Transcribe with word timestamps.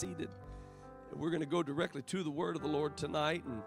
seated. 0.00 0.28
We're 1.12 1.30
going 1.30 1.40
to 1.40 1.46
go 1.46 1.60
directly 1.60 2.02
to 2.02 2.22
the 2.22 2.30
word 2.30 2.54
of 2.54 2.62
the 2.62 2.68
Lord 2.68 2.96
tonight, 2.96 3.42
and 3.44 3.60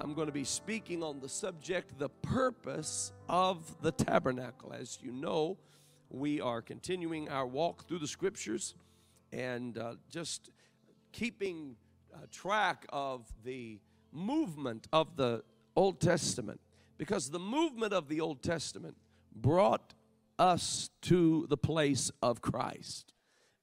I'm 0.00 0.12
going 0.12 0.26
to 0.26 0.32
be 0.32 0.44
speaking 0.44 1.02
on 1.02 1.18
the 1.18 1.30
subject, 1.30 1.98
the 1.98 2.10
purpose 2.10 3.10
of 3.26 3.80
the 3.80 3.90
tabernacle. 3.90 4.74
As 4.74 4.98
you 5.00 5.12
know, 5.12 5.56
we 6.10 6.42
are 6.42 6.60
continuing 6.60 7.30
our 7.30 7.46
walk 7.46 7.88
through 7.88 8.00
the 8.00 8.06
scriptures 8.06 8.74
and 9.32 9.78
uh, 9.78 9.94
just 10.10 10.50
keeping 11.10 11.76
uh, 12.12 12.18
track 12.30 12.84
of 12.90 13.32
the 13.42 13.78
movement 14.12 14.88
of 14.92 15.16
the 15.16 15.42
Old 15.74 16.02
Testament 16.02 16.60
because 16.98 17.30
the 17.30 17.38
movement 17.38 17.94
of 17.94 18.08
the 18.08 18.20
Old 18.20 18.42
Testament 18.42 18.98
brought 19.34 19.94
us 20.38 20.90
to 21.02 21.46
the 21.48 21.56
place 21.56 22.10
of 22.20 22.42
Christ. 22.42 23.14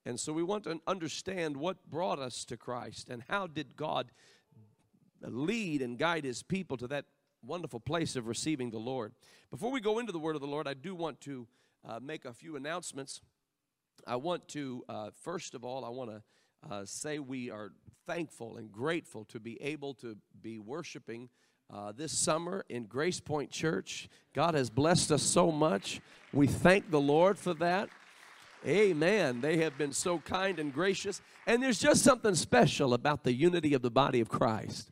And 0.06 0.20
so 0.20 0.34
we 0.34 0.44
want 0.44 0.64
to 0.64 0.80
understand 0.88 1.58
what 1.58 1.90
brought 1.90 2.20
us 2.20 2.46
to 2.46 2.58
Christ 2.58 3.10
and 3.10 3.24
how 3.28 3.48
did 3.48 3.76
God 3.76 4.12
lead 5.22 5.82
and 5.82 5.98
guide 5.98 6.24
his 6.24 6.44
people 6.44 6.78
to 6.78 6.88
that 6.88 7.06
wonderful 7.46 7.80
place 7.80 8.16
of 8.16 8.28
receiving 8.28 8.72
the 8.72 8.80
Lord. 8.80 9.14
Before 9.52 9.72
we 9.72 9.82
go 9.82 10.00
into 10.00 10.12
the 10.12 10.20
word 10.20 10.36
of 10.36 10.42
the 10.42 10.48
Lord, 10.48 10.68
I 10.68 10.74
do 10.74 10.96
want 10.96 11.22
to 11.22 11.48
uh, 11.88 12.00
make 12.02 12.26
a 12.26 12.34
few 12.34 12.56
announcements. 12.56 13.22
I 14.08 14.16
want 14.16 14.48
to, 14.50 14.84
uh, 14.90 15.10
first 15.22 15.54
of 15.54 15.64
all, 15.64 15.86
I 15.86 15.90
want 15.90 16.12
to 16.12 16.22
uh, 16.70 16.86
say 16.86 17.20
we 17.20 17.50
are 17.50 17.72
thankful 18.06 18.58
and 18.58 18.72
grateful 18.72 19.26
to 19.26 19.40
be 19.40 19.62
able 19.62 19.94
to 19.96 20.18
be 20.42 20.60
worshiping 20.60 21.30
uh, 21.72 21.92
this 21.92 22.12
summer 22.12 22.66
in 22.70 22.86
Grace 22.86 23.20
Point 23.20 23.52
Church. 23.52 24.10
God 24.34 24.56
has 24.56 24.70
blessed 24.70 25.12
us 25.12 25.22
so 25.22 25.52
much. 25.52 26.02
We 26.34 26.48
thank 26.48 26.90
the 26.90 27.00
Lord 27.00 27.38
for 27.38 27.54
that. 27.56 27.90
Amen. 28.68 29.40
They 29.40 29.58
have 29.58 29.78
been 29.78 29.94
so 29.94 30.20
kind 30.20 30.60
and 30.60 30.74
gracious. 30.74 31.22
And 31.48 31.64
there's 31.64 31.80
just 31.80 32.04
something 32.04 32.36
special 32.36 32.94
about 32.94 33.24
the 33.24 33.34
unity 33.34 33.74
of 33.74 33.82
the 33.82 33.90
body 33.90 34.20
of 34.20 34.28
Christ. 34.28 34.92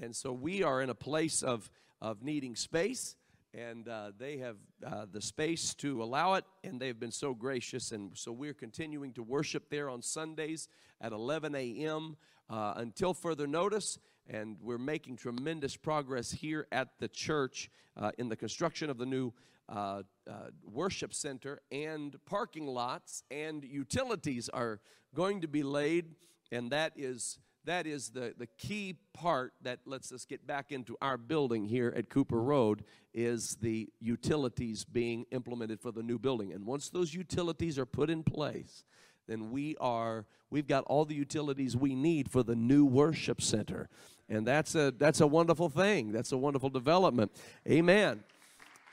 And 0.00 0.16
so 0.16 0.32
we 0.32 0.62
are 0.62 0.80
in 0.80 0.88
a 0.88 0.94
place 0.94 1.42
of, 1.42 1.70
of 2.00 2.22
needing 2.22 2.56
space, 2.56 3.16
and 3.52 3.86
uh, 3.88 4.12
they 4.18 4.38
have 4.38 4.56
uh, 4.84 5.06
the 5.10 5.20
space 5.20 5.74
to 5.74 6.02
allow 6.02 6.34
it, 6.34 6.44
and 6.64 6.80
they've 6.80 6.98
been 6.98 7.10
so 7.10 7.34
gracious. 7.34 7.92
And 7.92 8.12
so 8.14 8.32
we're 8.32 8.54
continuing 8.54 9.12
to 9.14 9.22
worship 9.22 9.68
there 9.68 9.90
on 9.90 10.00
Sundays 10.00 10.68
at 11.00 11.12
11 11.12 11.54
a.m. 11.54 12.16
Uh, 12.48 12.74
until 12.76 13.12
further 13.12 13.46
notice. 13.46 13.98
And 14.28 14.56
we're 14.60 14.78
making 14.78 15.16
tremendous 15.16 15.76
progress 15.76 16.32
here 16.32 16.66
at 16.72 16.88
the 16.98 17.08
church 17.08 17.70
uh, 17.96 18.10
in 18.18 18.28
the 18.28 18.36
construction 18.36 18.90
of 18.90 18.98
the 18.98 19.06
new 19.06 19.32
uh, 19.68 20.02
uh, 20.30 20.32
worship 20.64 21.12
center 21.12 21.60
and 21.70 22.16
parking 22.24 22.66
lots 22.66 23.22
and 23.30 23.64
utilities 23.64 24.48
are 24.48 24.80
going 25.14 25.40
to 25.40 25.48
be 25.48 25.62
laid 25.62 26.14
and 26.52 26.70
that 26.70 26.92
is 26.96 27.38
that 27.64 27.84
is 27.84 28.10
the, 28.10 28.32
the 28.38 28.46
key 28.46 28.94
part 29.12 29.52
that 29.62 29.80
lets 29.86 30.12
us 30.12 30.24
get 30.24 30.46
back 30.46 30.70
into 30.70 30.96
our 31.02 31.18
building 31.18 31.64
here 31.64 31.92
at 31.96 32.08
cooper 32.08 32.40
road 32.40 32.84
is 33.12 33.56
the 33.60 33.88
utilities 33.98 34.84
being 34.84 35.26
implemented 35.32 35.80
for 35.80 35.90
the 35.90 36.02
new 36.02 36.16
building. 36.16 36.52
And 36.52 36.64
once 36.64 36.88
those 36.90 37.12
utilities 37.12 37.76
are 37.76 37.84
put 37.84 38.08
in 38.08 38.22
place 38.22 38.84
then 39.26 39.50
we 39.50 39.76
are 39.80 40.24
we've 40.50 40.68
got 40.68 40.84
all 40.84 41.04
the 41.04 41.14
utilities 41.16 41.76
we 41.76 41.96
need 41.96 42.30
for 42.30 42.44
the 42.44 42.54
new 42.54 42.84
worship 42.84 43.42
center. 43.42 43.88
And 44.28 44.46
that's 44.46 44.76
a 44.76 44.92
that's 44.96 45.20
a 45.20 45.26
wonderful 45.26 45.68
thing. 45.68 46.12
That's 46.12 46.30
a 46.30 46.38
wonderful 46.38 46.70
development. 46.70 47.32
Amen 47.68 48.22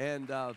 and 0.03 0.29
uh, 0.31 0.53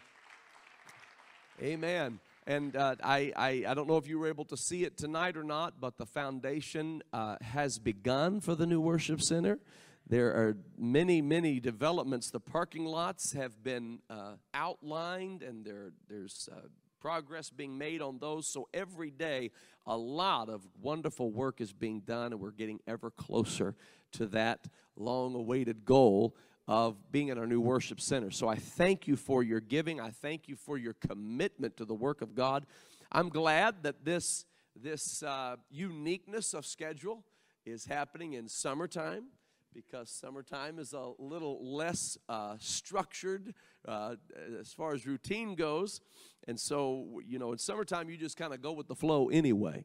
amen. 1.63 2.19
And 2.49 2.75
uh, 2.75 2.97
I, 3.03 3.33
I, 3.37 3.65
I 3.69 3.75
don't 3.75 3.87
know 3.87 3.97
if 3.97 4.09
you 4.09 4.19
were 4.19 4.27
able 4.27 4.45
to 4.47 4.57
see 4.57 4.83
it 4.83 4.97
tonight 4.97 5.37
or 5.37 5.45
not, 5.45 5.75
but 5.81 5.99
the 5.99 6.07
foundation 6.07 7.03
uh, 7.13 7.37
has 7.41 7.79
begun 7.79 8.41
for 8.41 8.57
the 8.57 8.67
new 8.67 8.81
worship 8.81 9.23
center. 9.23 9.61
There 10.09 10.31
are 10.31 10.57
many, 10.77 11.23
many 11.23 11.61
developments. 11.61 12.31
The 12.31 12.41
parking 12.41 12.85
lots 12.85 13.35
have 13.35 13.63
been 13.63 14.01
uh, 14.11 14.35
outlined, 14.53 15.45
and 15.45 15.65
there, 15.65 15.93
there's 16.09 16.49
uh, 16.53 16.67
progress 17.01 17.51
being 17.51 17.79
made 17.79 18.03
on 18.03 18.19
those. 18.19 18.49
So 18.49 18.69
every 18.75 19.13
day, 19.13 19.53
a 19.87 19.97
lot 19.97 20.49
of 20.49 20.67
wonderful 20.81 21.31
work 21.31 21.61
is 21.61 21.73
being 21.73 22.01
done, 22.01 22.33
and 22.33 22.41
we're 22.41 22.51
getting 22.51 22.81
ever 22.89 23.11
closer 23.11 23.77
to 24.13 24.27
that 24.27 24.67
long 24.97 25.37
awaited 25.37 25.85
goal 25.85 26.35
of 26.69 26.97
being 27.13 27.29
in 27.29 27.39
our 27.39 27.47
new 27.47 27.61
worship 27.61 28.01
center. 28.01 28.31
So 28.31 28.49
I 28.49 28.57
thank 28.57 29.07
you 29.07 29.17
for 29.17 29.43
your 29.43 29.61
giving. 29.61 30.01
I 30.01 30.11
thank 30.11 30.49
you 30.49 30.57
for 30.57 30.77
your 30.77 30.95
commitment 30.95 31.77
to 31.77 31.85
the 31.85 31.95
work 31.95 32.23
of 32.23 32.35
God. 32.35 32.67
I'm 33.13 33.29
glad 33.29 33.83
that 33.85 34.05
this, 34.05 34.45
this 34.75 35.23
uh, 35.23 35.57
uniqueness 35.71 36.55
of 36.55 36.67
schedule 36.67 37.25
is 37.65 37.87
happening 37.87 38.33
in 38.33 38.49
summertime 38.49 39.27
because 39.73 40.11
summertime 40.11 40.79
is 40.79 40.93
a 40.93 41.13
little 41.19 41.59
less 41.63 42.17
uh, 42.29 42.57
structured 42.59 43.55
uh, 43.87 44.17
as 44.59 44.73
far 44.73 44.95
as 44.95 45.07
routine 45.07 45.55
goes. 45.55 46.01
And 46.49 46.59
so, 46.59 47.21
you 47.27 47.39
know, 47.39 47.53
in 47.53 47.59
summertime, 47.59 48.09
you 48.09 48.17
just 48.17 48.37
kind 48.37 48.55
of 48.55 48.63
go 48.63 48.73
with 48.73 48.89
the 48.89 48.95
flow 48.95 49.29
anyway. 49.29 49.85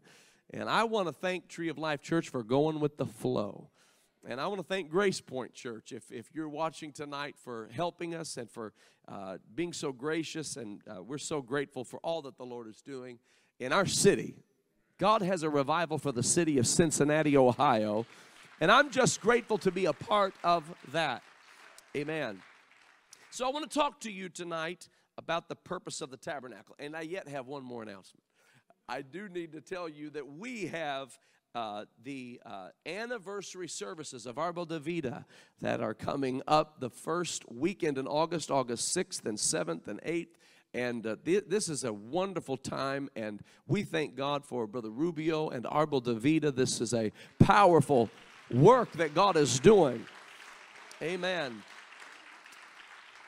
And 0.54 0.70
I 0.70 0.86
want 0.86 1.08
to 1.08 1.14
thank 1.14 1.48
Tree 1.48 1.70
of 1.70 1.78
Life 1.78 2.02
Church 2.02 2.30
for 2.30 2.42
going 2.44 2.80
with 2.80 2.98
the 2.98 3.06
flow. 3.06 3.70
And 4.28 4.40
I 4.40 4.48
want 4.48 4.60
to 4.60 4.68
thank 4.68 4.90
Grace 4.90 5.20
Point 5.20 5.54
Church 5.54 5.92
if, 5.92 6.12
if 6.12 6.30
you're 6.34 6.50
watching 6.50 6.92
tonight 6.92 7.36
for 7.38 7.70
helping 7.72 8.14
us 8.14 8.38
and 8.38 8.50
for 8.50 8.72
uh, 9.08 9.38
being 9.56 9.74
so 9.74 9.92
gracious. 9.92 10.58
And 10.58 10.80
uh, 10.88 11.02
we're 11.02 11.18
so 11.18 11.42
grateful 11.42 11.84
for 11.84 12.00
all 12.04 12.22
that 12.24 12.38
the 12.38 12.46
Lord 12.46 12.68
is 12.68 12.82
doing 12.82 13.18
in 13.60 13.74
our 13.74 13.88
city. 13.88 14.36
God 15.00 15.24
has 15.24 15.42
a 15.42 15.50
revival 15.50 15.98
for 15.98 16.12
the 16.12 16.22
city 16.22 16.60
of 16.60 16.68
Cincinnati, 16.68 17.36
Ohio. 17.36 18.06
And 18.60 18.72
I'm 18.72 18.92
just 18.92 19.22
grateful 19.22 19.58
to 19.60 19.72
be 19.72 19.86
a 19.86 19.94
part 19.94 20.36
of 20.44 20.72
that. 20.92 21.24
Amen. 21.98 22.40
So 23.32 23.48
I 23.48 23.50
want 23.50 23.70
to 23.70 23.80
talk 23.80 24.02
to 24.02 24.12
you 24.12 24.30
tonight 24.30 24.88
about 25.18 25.50
the 25.50 25.56
purpose 25.56 26.00
of 26.02 26.12
the 26.12 26.18
tabernacle. 26.18 26.76
And 26.78 26.96
I 26.96 27.02
yet 27.02 27.28
have 27.28 27.48
one 27.48 27.64
more 27.64 27.82
announcement. 27.82 28.24
I 28.88 29.02
do 29.02 29.28
need 29.30 29.54
to 29.54 29.62
tell 29.62 29.90
you 29.90 30.12
that 30.12 30.28
we 30.28 30.68
have 30.68 31.18
uh, 31.54 31.86
the 32.04 32.40
uh, 32.46 32.70
anniversary 32.86 33.68
services 33.68 34.26
of 34.26 34.36
Árbol 34.36 34.68
de 34.68 34.80
Vida 34.80 35.26
that 35.60 35.82
are 35.82 35.94
coming 35.94 36.42
up 36.48 36.80
the 36.80 36.90
first 36.90 37.50
weekend 37.52 37.98
in 37.98 38.08
August, 38.08 38.50
August 38.50 38.96
6th 38.96 39.26
and 39.26 39.38
7th 39.38 39.88
and 39.88 40.02
8th. 40.02 40.28
And 40.74 41.06
uh, 41.06 41.18
th- 41.26 41.46
this 41.48 41.68
is 41.68 41.84
a 41.84 41.92
wonderful 41.92 42.56
time, 42.56 43.10
and 43.16 43.42
we 43.68 43.84
thank 43.84 44.16
God 44.16 44.46
for 44.46 44.66
Brother 44.68 44.90
Rubio 44.90 45.50
and 45.50 45.66
Árbol 45.66 46.02
de 46.02 46.14
Vida. 46.14 46.52
This 46.52 46.80
is 46.80 46.94
a 46.94 47.12
powerful 47.40 48.10
work 48.50 48.92
that 48.94 49.14
God 49.14 49.36
is 49.36 49.60
doing. 49.60 50.06
Amen 51.02 51.62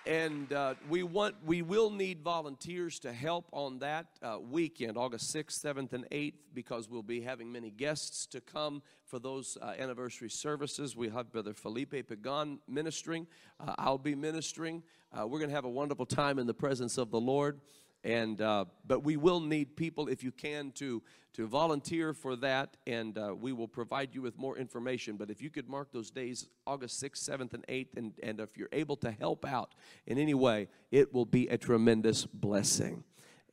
and 0.06 0.52
uh, 0.52 0.74
we 0.90 1.02
want 1.04 1.36
we 1.46 1.62
will 1.62 1.90
need 1.90 2.22
volunteers 2.22 3.00
to 3.00 3.14
help 3.14 3.48
on 3.52 3.80
that 3.80 4.08
uh, 4.22 4.38
weekend 4.40 4.98
august 4.98 5.34
6th 5.34 5.64
7th 5.64 5.94
and 5.94 6.10
8th 6.10 6.34
because 6.54 6.90
we'll 6.90 7.02
be 7.02 7.22
having 7.22 7.52
many 7.52 7.70
guests 7.70 8.26
to 8.26 8.42
come 8.42 8.82
for 9.06 9.20
those 9.20 9.58
uh, 9.62 9.74
anniversary 9.78 10.30
services. 10.30 10.96
We 10.96 11.10
have 11.10 11.32
brother 11.32 11.54
felipe 11.54 11.92
pagan 11.92 12.60
ministering 12.68 13.28
uh, 13.60 13.76
i'll 13.78 13.98
be 13.98 14.16
ministering. 14.16 14.84
Uh, 15.14 15.28
we're 15.28 15.40
going 15.40 15.50
to 15.50 15.56
have 15.56 15.66
a 15.66 15.70
wonderful 15.70 16.08
time 16.08 16.40
in 16.40 16.48
the 16.48 16.54
presence 16.54 16.98
of 16.98 17.10
the 17.10 17.20
lord 17.20 17.62
and 18.04 18.42
uh, 18.42 18.66
but 18.86 19.04
we 19.04 19.18
will 19.18 19.40
need 19.40 19.76
people 19.76 20.08
if 20.08 20.24
you 20.24 20.32
can 20.32 20.72
to 20.72 21.02
to 21.34 21.48
volunteer 21.48 22.14
for 22.14 22.36
that. 22.38 22.78
And 22.86 23.18
uh, 23.18 23.36
we 23.36 23.54
will 23.54 23.68
provide 23.68 24.14
you 24.14 24.22
with 24.22 24.38
more 24.38 24.58
information. 24.58 25.18
But 25.18 25.30
if 25.30 25.42
you 25.42 25.50
could 25.50 25.68
mark 25.68 25.92
those 25.92 26.12
days 26.12 26.48
august 26.66 27.04
6th 27.04 27.30
7th 27.30 27.54
and 27.54 27.66
8th 27.68 27.98
and, 27.98 28.14
and 28.22 28.40
if 28.40 28.58
you're 28.58 28.70
able 28.72 28.96
to 28.98 29.12
help 29.12 29.46
out 29.46 29.74
in 30.06 30.18
any 30.18 30.34
way 30.34 30.68
it 30.92 31.14
will 31.14 31.26
be 31.26 31.48
a 31.48 31.58
tremendous 31.58 32.26
blessing. 32.26 33.04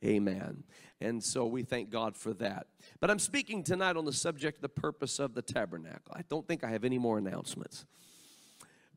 Amen. 0.03 0.63
And 0.99 1.23
so 1.23 1.45
we 1.45 1.63
thank 1.63 1.89
god 1.89 2.15
for 2.15 2.33
that. 2.35 2.67
But 2.99 3.09
i'm 3.09 3.19
speaking 3.19 3.63
tonight 3.63 3.97
on 3.97 4.05
the 4.05 4.13
subject 4.13 4.57
of 4.57 4.61
the 4.61 4.69
purpose 4.69 5.19
of 5.19 5.33
the 5.33 5.41
tabernacle. 5.41 6.13
I 6.15 6.23
don't 6.29 6.47
think 6.47 6.63
i 6.63 6.69
have 6.69 6.83
any 6.83 6.97
more 6.97 7.17
announcements. 7.17 7.85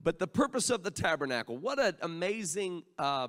But 0.02 0.18
the 0.18 0.26
purpose 0.26 0.68
of 0.68 0.82
the 0.82 0.90
tabernacle 0.90 1.56
what 1.56 1.78
an 1.78 1.96
amazing 2.02 2.82
uh, 2.98 3.28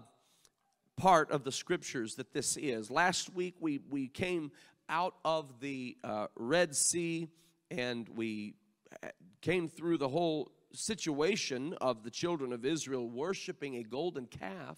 part 0.98 1.32
of 1.32 1.44
the 1.44 1.52
scriptures 1.52 2.16
that 2.16 2.34
this 2.34 2.58
is. 2.58 2.90
Last 2.90 3.34
week 3.34 3.56
we, 3.60 3.80
we 3.90 4.08
came 4.08 4.52
out 4.90 5.16
of 5.26 5.60
the 5.60 5.98
uh, 6.04 6.28
Red 6.36 6.76
Sea 6.76 7.28
and 7.72 8.08
we 8.10 8.54
uh, 9.04 9.08
came 9.42 9.68
through 9.68 9.98
the 9.98 10.10
whole 10.10 10.52
situation 10.72 11.74
of 11.82 12.04
the 12.04 12.12
children 12.12 12.54
of 12.54 12.66
Israel 12.66 13.08
worshiping 13.10 13.78
a 13.78 13.84
golden 13.84 14.26
calf. 14.28 14.78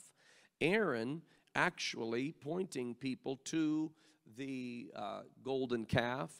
Aaron 0.62 1.22
actually 1.56 2.32
pointing 2.32 2.96
people 2.96 3.38
to 3.46 3.92
the 4.38 4.92
uh, 4.96 5.22
golden 5.44 5.86
calf 5.86 6.32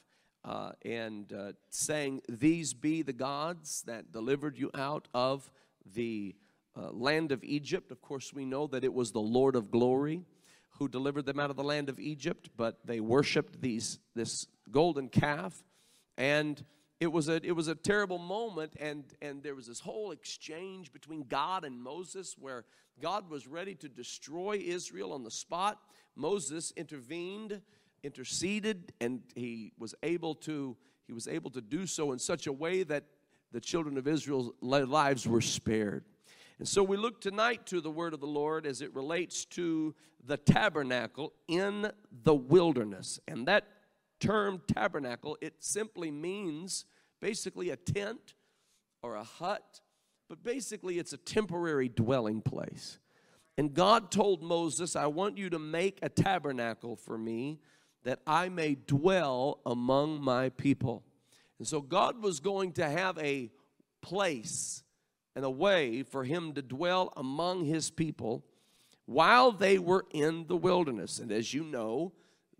uh, 0.44 0.72
and 0.84 1.32
uh, 1.32 1.52
saying, 1.70 2.22
These 2.28 2.74
be 2.74 3.02
the 3.02 3.12
gods 3.12 3.82
that 3.86 4.12
delivered 4.12 4.58
you 4.58 4.70
out 4.74 5.08
of 5.12 5.50
the 5.94 6.34
uh, 6.78 6.90
land 6.92 7.32
of 7.32 7.42
Egypt. 7.42 7.90
Of 7.90 8.00
course, 8.00 8.32
we 8.32 8.44
know 8.44 8.66
that 8.68 8.84
it 8.84 8.92
was 8.92 9.12
the 9.12 9.20
Lord 9.20 9.56
of 9.56 9.70
glory 9.70 10.22
who 10.78 10.88
delivered 10.88 11.26
them 11.26 11.40
out 11.40 11.50
of 11.50 11.56
the 11.56 11.64
land 11.64 11.88
of 11.88 11.98
Egypt, 11.98 12.50
but 12.56 12.78
they 12.84 13.00
worshiped 13.00 13.60
these, 13.60 13.98
this 14.14 14.46
golden 14.70 15.08
calf. 15.08 15.64
And 16.16 16.62
it 17.00 17.12
was 17.12 17.28
a 17.28 17.44
it 17.44 17.52
was 17.52 17.68
a 17.68 17.74
terrible 17.74 18.18
moment 18.18 18.74
and 18.80 19.04
and 19.22 19.42
there 19.42 19.54
was 19.54 19.66
this 19.66 19.80
whole 19.80 20.10
exchange 20.10 20.92
between 20.92 21.22
God 21.22 21.64
and 21.64 21.80
Moses 21.80 22.34
where 22.38 22.64
God 23.00 23.30
was 23.30 23.46
ready 23.46 23.74
to 23.76 23.88
destroy 23.88 24.56
Israel 24.56 25.12
on 25.12 25.22
the 25.22 25.30
spot 25.30 25.78
Moses 26.16 26.72
intervened 26.76 27.60
interceded 28.02 28.92
and 29.00 29.22
he 29.36 29.72
was 29.78 29.94
able 30.02 30.34
to 30.34 30.76
he 31.06 31.12
was 31.12 31.28
able 31.28 31.50
to 31.52 31.60
do 31.60 31.86
so 31.86 32.10
in 32.10 32.18
such 32.18 32.48
a 32.48 32.52
way 32.52 32.82
that 32.82 33.04
the 33.52 33.60
children 33.60 33.96
of 33.96 34.08
Israel's 34.08 34.52
lives 34.60 35.26
were 35.26 35.40
spared 35.40 36.04
and 36.58 36.66
so 36.66 36.82
we 36.82 36.96
look 36.96 37.20
tonight 37.20 37.66
to 37.66 37.80
the 37.80 37.90
word 37.90 38.14
of 38.14 38.20
the 38.20 38.26
Lord 38.26 38.66
as 38.66 38.82
it 38.82 38.94
relates 38.94 39.44
to 39.46 39.94
the 40.24 40.36
tabernacle 40.36 41.32
in 41.46 41.90
the 42.24 42.34
wilderness 42.34 43.20
and 43.28 43.46
that 43.46 43.68
term 44.20 44.60
tabernacle, 44.66 45.38
it 45.40 45.54
simply 45.60 46.10
means 46.10 46.84
basically 47.20 47.70
a 47.70 47.76
tent 47.76 48.34
or 49.02 49.14
a 49.14 49.22
hut, 49.22 49.80
but 50.28 50.42
basically 50.42 50.98
it's 50.98 51.12
a 51.12 51.18
temporary 51.18 51.88
dwelling 51.88 52.42
place. 52.42 52.98
And 53.56 53.72
God 53.72 54.10
told 54.10 54.42
Moses, 54.42 54.96
I 54.96 55.06
want 55.06 55.38
you 55.38 55.50
to 55.50 55.58
make 55.58 55.98
a 56.02 56.08
tabernacle 56.08 56.96
for 56.96 57.16
me 57.16 57.60
that 58.04 58.20
I 58.26 58.48
may 58.48 58.74
dwell 58.74 59.60
among 59.66 60.22
my 60.22 60.48
people. 60.50 61.04
And 61.58 61.66
so 61.66 61.80
God 61.80 62.22
was 62.22 62.40
going 62.40 62.72
to 62.72 62.88
have 62.88 63.18
a 63.18 63.50
place 64.00 64.82
and 65.34 65.44
a 65.44 65.50
way 65.50 66.02
for 66.02 66.24
him 66.24 66.52
to 66.54 66.62
dwell 66.62 67.12
among 67.16 67.64
his 67.64 67.90
people 67.90 68.44
while 69.06 69.52
they 69.52 69.78
were 69.78 70.04
in 70.10 70.46
the 70.48 70.56
wilderness. 70.56 71.18
And 71.18 71.32
as 71.32 71.54
you 71.54 71.64
know, 71.64 72.12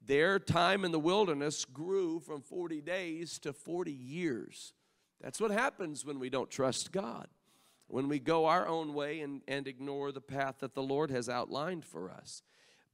their 0.05 0.39
time 0.39 0.85
in 0.85 0.93
the 0.93 0.99
wilderness 0.99 1.65
grew 1.65 2.21
from 2.21 2.41
40 2.41 2.81
days 2.81 3.39
to 3.41 3.53
40 3.53 3.93
years. 3.93 4.73
That's 5.21 5.41
what 5.41 5.51
happens 5.51 6.05
when 6.05 6.19
we 6.19 6.31
don't 6.31 6.51
trust 6.51 6.93
God, 6.93 7.27
when 7.89 8.09
we 8.09 8.19
go 8.19 8.47
our 8.47 8.67
own 8.67 8.95
way 8.95 9.21
and, 9.21 9.43
and 9.47 9.69
ignore 9.69 10.13
the 10.13 10.21
path 10.21 10.57
that 10.61 10.75
the 10.75 10.83
Lord 10.83 11.11
has 11.11 11.29
outlined 11.29 11.85
for 11.85 12.11
us. 12.11 12.43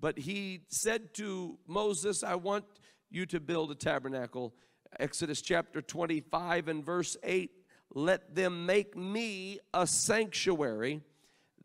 But 0.00 0.18
he 0.18 0.62
said 0.68 1.14
to 1.14 1.58
Moses, 1.66 2.24
I 2.24 2.34
want 2.34 2.64
you 3.10 3.26
to 3.26 3.38
build 3.38 3.70
a 3.70 3.76
tabernacle. 3.76 4.54
Exodus 4.98 5.40
chapter 5.40 5.80
25 5.80 6.68
and 6.68 6.84
verse 6.84 7.16
8 7.22 7.50
let 7.94 8.34
them 8.34 8.66
make 8.66 8.96
me 8.96 9.60
a 9.72 9.86
sanctuary 9.86 11.00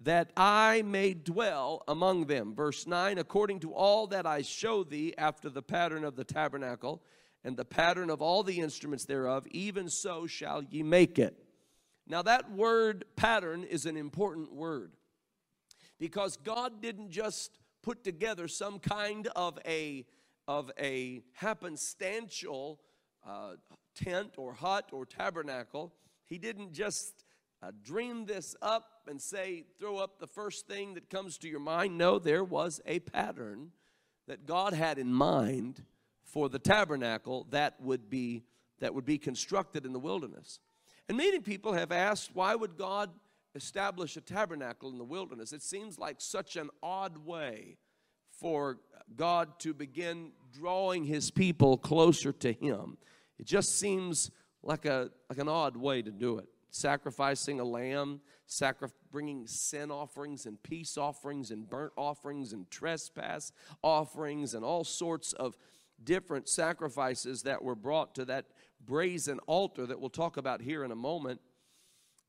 that 0.01 0.31
I 0.37 0.83
may 0.83 1.13
dwell 1.13 1.83
among 1.87 2.27
them. 2.27 2.55
Verse 2.55 2.87
9, 2.87 3.17
according 3.17 3.59
to 3.61 3.73
all 3.73 4.07
that 4.07 4.25
I 4.25 4.43
show 4.43 4.83
thee 4.83 5.13
after 5.17 5.49
the 5.49 5.61
pattern 5.61 6.05
of 6.05 6.15
the 6.15 6.23
tabernacle 6.23 7.01
and 7.43 7.57
the 7.57 7.65
pattern 7.65 8.09
of 8.09 8.21
all 8.21 8.43
the 8.43 8.59
instruments 8.59 9.05
thereof, 9.05 9.45
even 9.51 9.89
so 9.89 10.27
shall 10.27 10.63
ye 10.63 10.83
make 10.83 11.19
it. 11.19 11.43
Now, 12.07 12.21
that 12.21 12.51
word 12.51 13.05
pattern 13.15 13.63
is 13.63 13.85
an 13.85 13.97
important 13.97 14.53
word 14.53 14.93
because 15.99 16.37
God 16.37 16.81
didn't 16.81 17.11
just 17.11 17.59
put 17.81 18.03
together 18.03 18.47
some 18.47 18.79
kind 18.79 19.27
of 19.35 19.59
a, 19.65 20.05
of 20.47 20.71
a 20.79 21.21
happenstantial 21.41 22.77
uh, 23.27 23.53
tent 23.95 24.35
or 24.37 24.53
hut 24.53 24.89
or 24.91 25.05
tabernacle. 25.05 25.93
He 26.29 26.37
didn't 26.37 26.73
just 26.73 27.25
uh, 27.61 27.71
dream 27.83 28.25
this 28.25 28.55
up 28.61 28.85
and 29.07 29.21
say, 29.21 29.65
throw 29.79 29.97
up 29.97 30.19
the 30.19 30.27
first 30.27 30.67
thing 30.67 30.93
that 30.93 31.09
comes 31.09 31.37
to 31.39 31.49
your 31.49 31.59
mind. 31.59 31.97
No, 31.97 32.19
there 32.19 32.43
was 32.43 32.79
a 32.85 32.99
pattern 32.99 33.71
that 34.27 34.45
God 34.45 34.73
had 34.73 34.99
in 34.99 35.11
mind 35.11 35.83
for 36.23 36.47
the 36.47 36.59
tabernacle 36.59 37.47
that 37.49 37.81
would 37.81 38.09
be 38.09 38.43
that 38.79 38.93
would 38.93 39.05
be 39.05 39.17
constructed 39.17 39.85
in 39.85 39.91
the 39.91 39.99
wilderness. 39.99 40.59
And 41.09 41.17
many 41.17 41.39
people 41.39 41.73
have 41.73 41.91
asked, 41.91 42.29
why 42.33 42.55
would 42.55 42.77
God 42.77 43.09
establish 43.55 44.15
a 44.15 44.21
tabernacle 44.21 44.89
in 44.89 44.97
the 44.97 45.03
wilderness? 45.03 45.51
It 45.51 45.63
seems 45.63 45.99
like 45.99 46.21
such 46.21 46.55
an 46.55 46.69
odd 46.81 47.17
way 47.25 47.77
for 48.31 48.77
God 49.17 49.59
to 49.59 49.73
begin 49.73 50.31
drawing 50.53 51.03
his 51.03 51.29
people 51.29 51.77
closer 51.77 52.31
to 52.31 52.53
him. 52.53 52.97
It 53.37 53.45
just 53.45 53.77
seems 53.77 54.31
like 54.63 54.85
a 54.85 55.09
like 55.29 55.39
an 55.39 55.47
odd 55.47 55.77
way 55.77 56.01
to 56.01 56.11
do 56.11 56.37
it 56.37 56.47
sacrificing 56.71 57.59
a 57.59 57.63
lamb, 57.63 58.21
sacri- 58.45 58.89
bringing 59.11 59.47
sin 59.47 59.91
offerings 59.91 60.45
and 60.45 60.61
peace 60.63 60.97
offerings 60.97 61.51
and 61.51 61.69
burnt 61.69 61.93
offerings 61.95 62.53
and 62.53 62.69
trespass 62.69 63.51
offerings 63.83 64.53
and 64.53 64.63
all 64.63 64.83
sorts 64.83 65.33
of 65.33 65.57
different 66.03 66.47
sacrifices 66.47 67.43
that 67.43 67.61
were 67.61 67.75
brought 67.75 68.15
to 68.15 68.25
that 68.25 68.45
brazen 68.85 69.39
altar 69.47 69.85
that 69.85 69.99
we'll 69.99 70.09
talk 70.09 70.37
about 70.37 70.61
here 70.61 70.83
in 70.83 70.91
a 70.91 70.95
moment. 70.95 71.41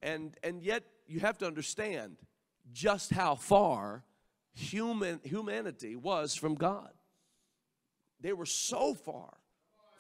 And, 0.03 0.37
and 0.43 0.63
yet, 0.63 0.83
you 1.07 1.21
have 1.21 1.39
to 1.39 1.47
understand 1.47 2.17
just 2.73 3.13
how 3.13 3.35
far 3.35 4.05
human, 4.55 5.21
humanity 5.23 5.97
was 5.97 6.35
from 6.35 6.55
God. 6.55 6.91
They 8.21 8.33
were 8.33 8.47
so 8.47 8.95
far 8.95 9.37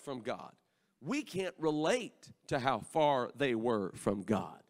from 0.05 0.21
God 0.21 0.53
we 1.01 1.23
can't 1.23 1.55
relate 1.59 2.31
to 2.49 2.59
how 2.59 2.81
far 2.81 3.31
they 3.37 3.55
were 3.55 3.93
from 3.95 4.23
God 4.23 4.63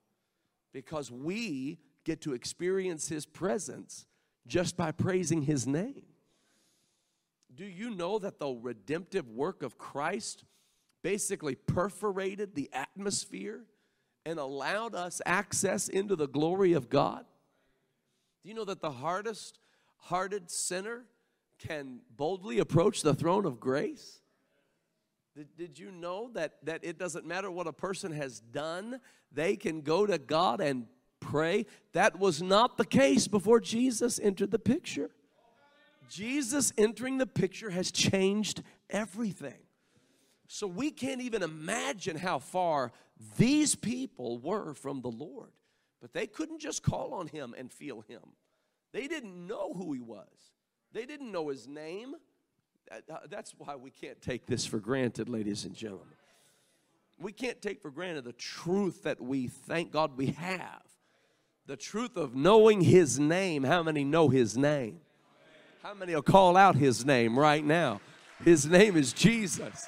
because 0.73 1.11
we 1.11 1.79
get 2.05 2.21
to 2.23 2.35
experience 2.35 3.09
His 3.09 3.27
presence 3.27 4.06
just 4.47 4.77
by 4.77 4.93
praising 4.93 5.43
His 5.43 5.67
name. 5.67 6.05
Do 7.55 7.65
you 7.65 7.91
know 7.91 8.19
that 8.21 8.38
the 8.38 8.49
redemptive 8.49 9.29
work 9.29 9.62
of 9.62 9.77
Christ 9.77 10.44
basically 11.03 11.56
perforated 11.56 12.55
the 12.55 12.71
atmosphere 12.73 13.65
and 14.25 14.38
allowed 14.38 14.94
us 14.94 15.21
access 15.27 15.88
into 15.88 16.15
the 16.15 16.29
glory 16.29 16.75
of 16.75 16.88
God? 16.88 17.25
Do 18.43 18.49
you 18.49 18.55
know 18.55 18.65
that 18.65 18.81
the 18.81 18.93
hardest 18.93 19.59
hearted 19.97 20.50
sinner 20.50 21.05
can 21.59 22.00
boldly 22.17 22.59
approach 22.59 23.03
the 23.03 23.15
throne 23.15 23.44
of 23.44 23.61
grace? 23.61 24.21
Did, 25.37 25.56
did 25.56 25.79
you 25.79 25.91
know 25.93 26.31
that, 26.35 26.55
that 26.65 26.85
it 26.85 26.99
doesn't 26.99 27.25
matter 27.25 27.50
what 27.50 27.67
a 27.67 27.73
person 27.73 28.12
has 28.12 28.41
done, 28.41 29.00
they 29.31 29.56
can 29.56 29.82
go 29.82 30.06
to 30.06 30.19
God 30.19 30.61
and 30.61 30.87
pray? 31.21 31.67
That 31.93 32.19
was 32.19 32.43
not 32.43 32.77
the 32.77 32.85
case 32.85 33.29
before 33.29 33.61
Jesus 33.61 34.19
entered 34.21 34.50
the 34.50 34.59
picture. 34.59 35.11
Jesus 36.09 36.73
entering 36.77 37.19
the 37.19 37.27
picture 37.27 37.71
has 37.71 37.93
changed 37.93 38.62
everything. 38.91 39.62
So 40.49 40.67
we 40.67 40.91
can't 40.91 41.21
even 41.21 41.44
imagine 41.44 42.17
how 42.17 42.41
far 42.41 42.91
these 43.38 43.77
people 43.77 44.38
were 44.38 44.75
from 44.75 45.01
the 45.01 45.10
Lord. 45.10 45.53
But 46.01 46.13
they 46.13 46.27
couldn't 46.27 46.60
just 46.60 46.82
call 46.82 47.15
on 47.15 47.29
him 47.29 47.55
and 47.56 47.70
feel 47.70 48.01
him. 48.01 48.22
They 48.93 49.06
didn't 49.06 49.46
know 49.46 49.72
who 49.72 49.93
he 49.93 50.01
was, 50.01 50.27
they 50.93 51.06
didn't 51.06 51.31
know 51.31 51.49
his 51.49 51.69
name, 51.69 52.17
Uh, 52.91 52.97
uh, 53.13 53.19
that's 53.29 53.55
why 53.59 53.77
we 53.77 53.91
can't 53.91 54.20
take 54.20 54.47
this 54.47 54.67
for 54.67 54.79
granted, 54.79 55.29
ladies 55.29 55.65
and 55.65 55.75
gentlemen. 55.75 56.06
We 57.20 57.32
can't 57.32 57.61
take 57.61 57.81
for 57.81 57.91
granted 57.91 58.25
the 58.25 58.32
truth 58.32 59.05
that 59.05 59.20
we 59.20 59.47
thank 59.47 59.93
God 59.93 60.17
we 60.17 60.27
have. 60.29 60.82
The 61.67 61.77
truth 61.77 62.17
of 62.17 62.35
knowing 62.35 62.81
His 62.81 63.20
name. 63.20 63.63
How 63.63 63.82
many 63.82 64.03
know 64.03 64.29
His 64.29 64.56
name? 64.56 65.01
How 65.82 65.94
many 65.94 66.15
will 66.15 66.23
call 66.23 66.56
out 66.56 66.75
His 66.75 67.05
name 67.05 67.39
right 67.39 67.65
now? 67.65 68.01
His 68.44 68.67
name 68.67 68.97
is 68.97 69.13
Jesus. 69.13 69.87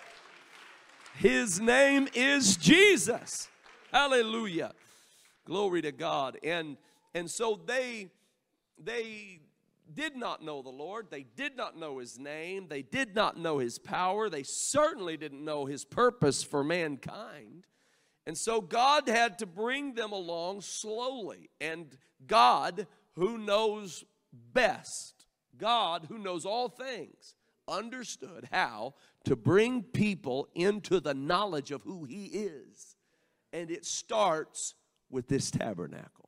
His 1.17 1.61
name 1.61 2.09
is 2.15 2.57
Jesus. 2.57 3.49
Hallelujah. 3.91 4.73
Glory 5.45 5.83
to 5.83 5.93
God. 5.93 6.39
And 6.43 6.77
and 7.15 7.31
so 7.31 7.61
they 7.67 8.11
they 8.83 9.41
did 9.95 10.17
not 10.17 10.43
know 10.43 10.63
the 10.63 10.71
Lord. 10.71 11.09
They 11.11 11.23
did 11.23 11.57
not 11.57 11.77
know 11.77 11.99
his 11.99 12.19
name. 12.19 12.67
They 12.69 12.83
did 12.83 13.15
not 13.15 13.39
know 13.39 13.59
his 13.59 13.79
power. 13.79 14.29
They 14.29 14.43
certainly 14.43 15.17
didn't 15.17 15.45
know 15.45 15.67
his 15.67 15.85
purpose 15.85 16.43
for 16.43 16.65
mankind. 16.65 17.67
And 18.27 18.39
so 18.39 18.61
God 18.61 19.09
had 19.09 19.39
to 19.41 19.47
bring 19.47 19.95
them 19.95 20.13
along 20.13 20.61
slowly. 20.61 21.51
And 21.61 21.97
God, 22.27 22.87
who 23.15 23.39
knows 23.39 24.05
best, 24.33 25.27
God, 25.57 26.07
who 26.09 26.19
knows 26.19 26.47
all 26.47 26.69
things, 26.69 27.35
understood 27.69 28.49
how 28.53 28.95
to 29.25 29.37
bring 29.37 29.83
people 29.83 30.49
into 30.55 31.01
the 31.01 31.15
knowledge 31.15 31.71
of 31.71 31.83
who 31.83 32.05
he 32.05 32.27
is. 32.27 32.97
And 33.53 33.71
it 33.71 33.85
starts 33.85 34.75
with 35.11 35.29
this 35.29 35.51
tabernacle. 35.51 36.22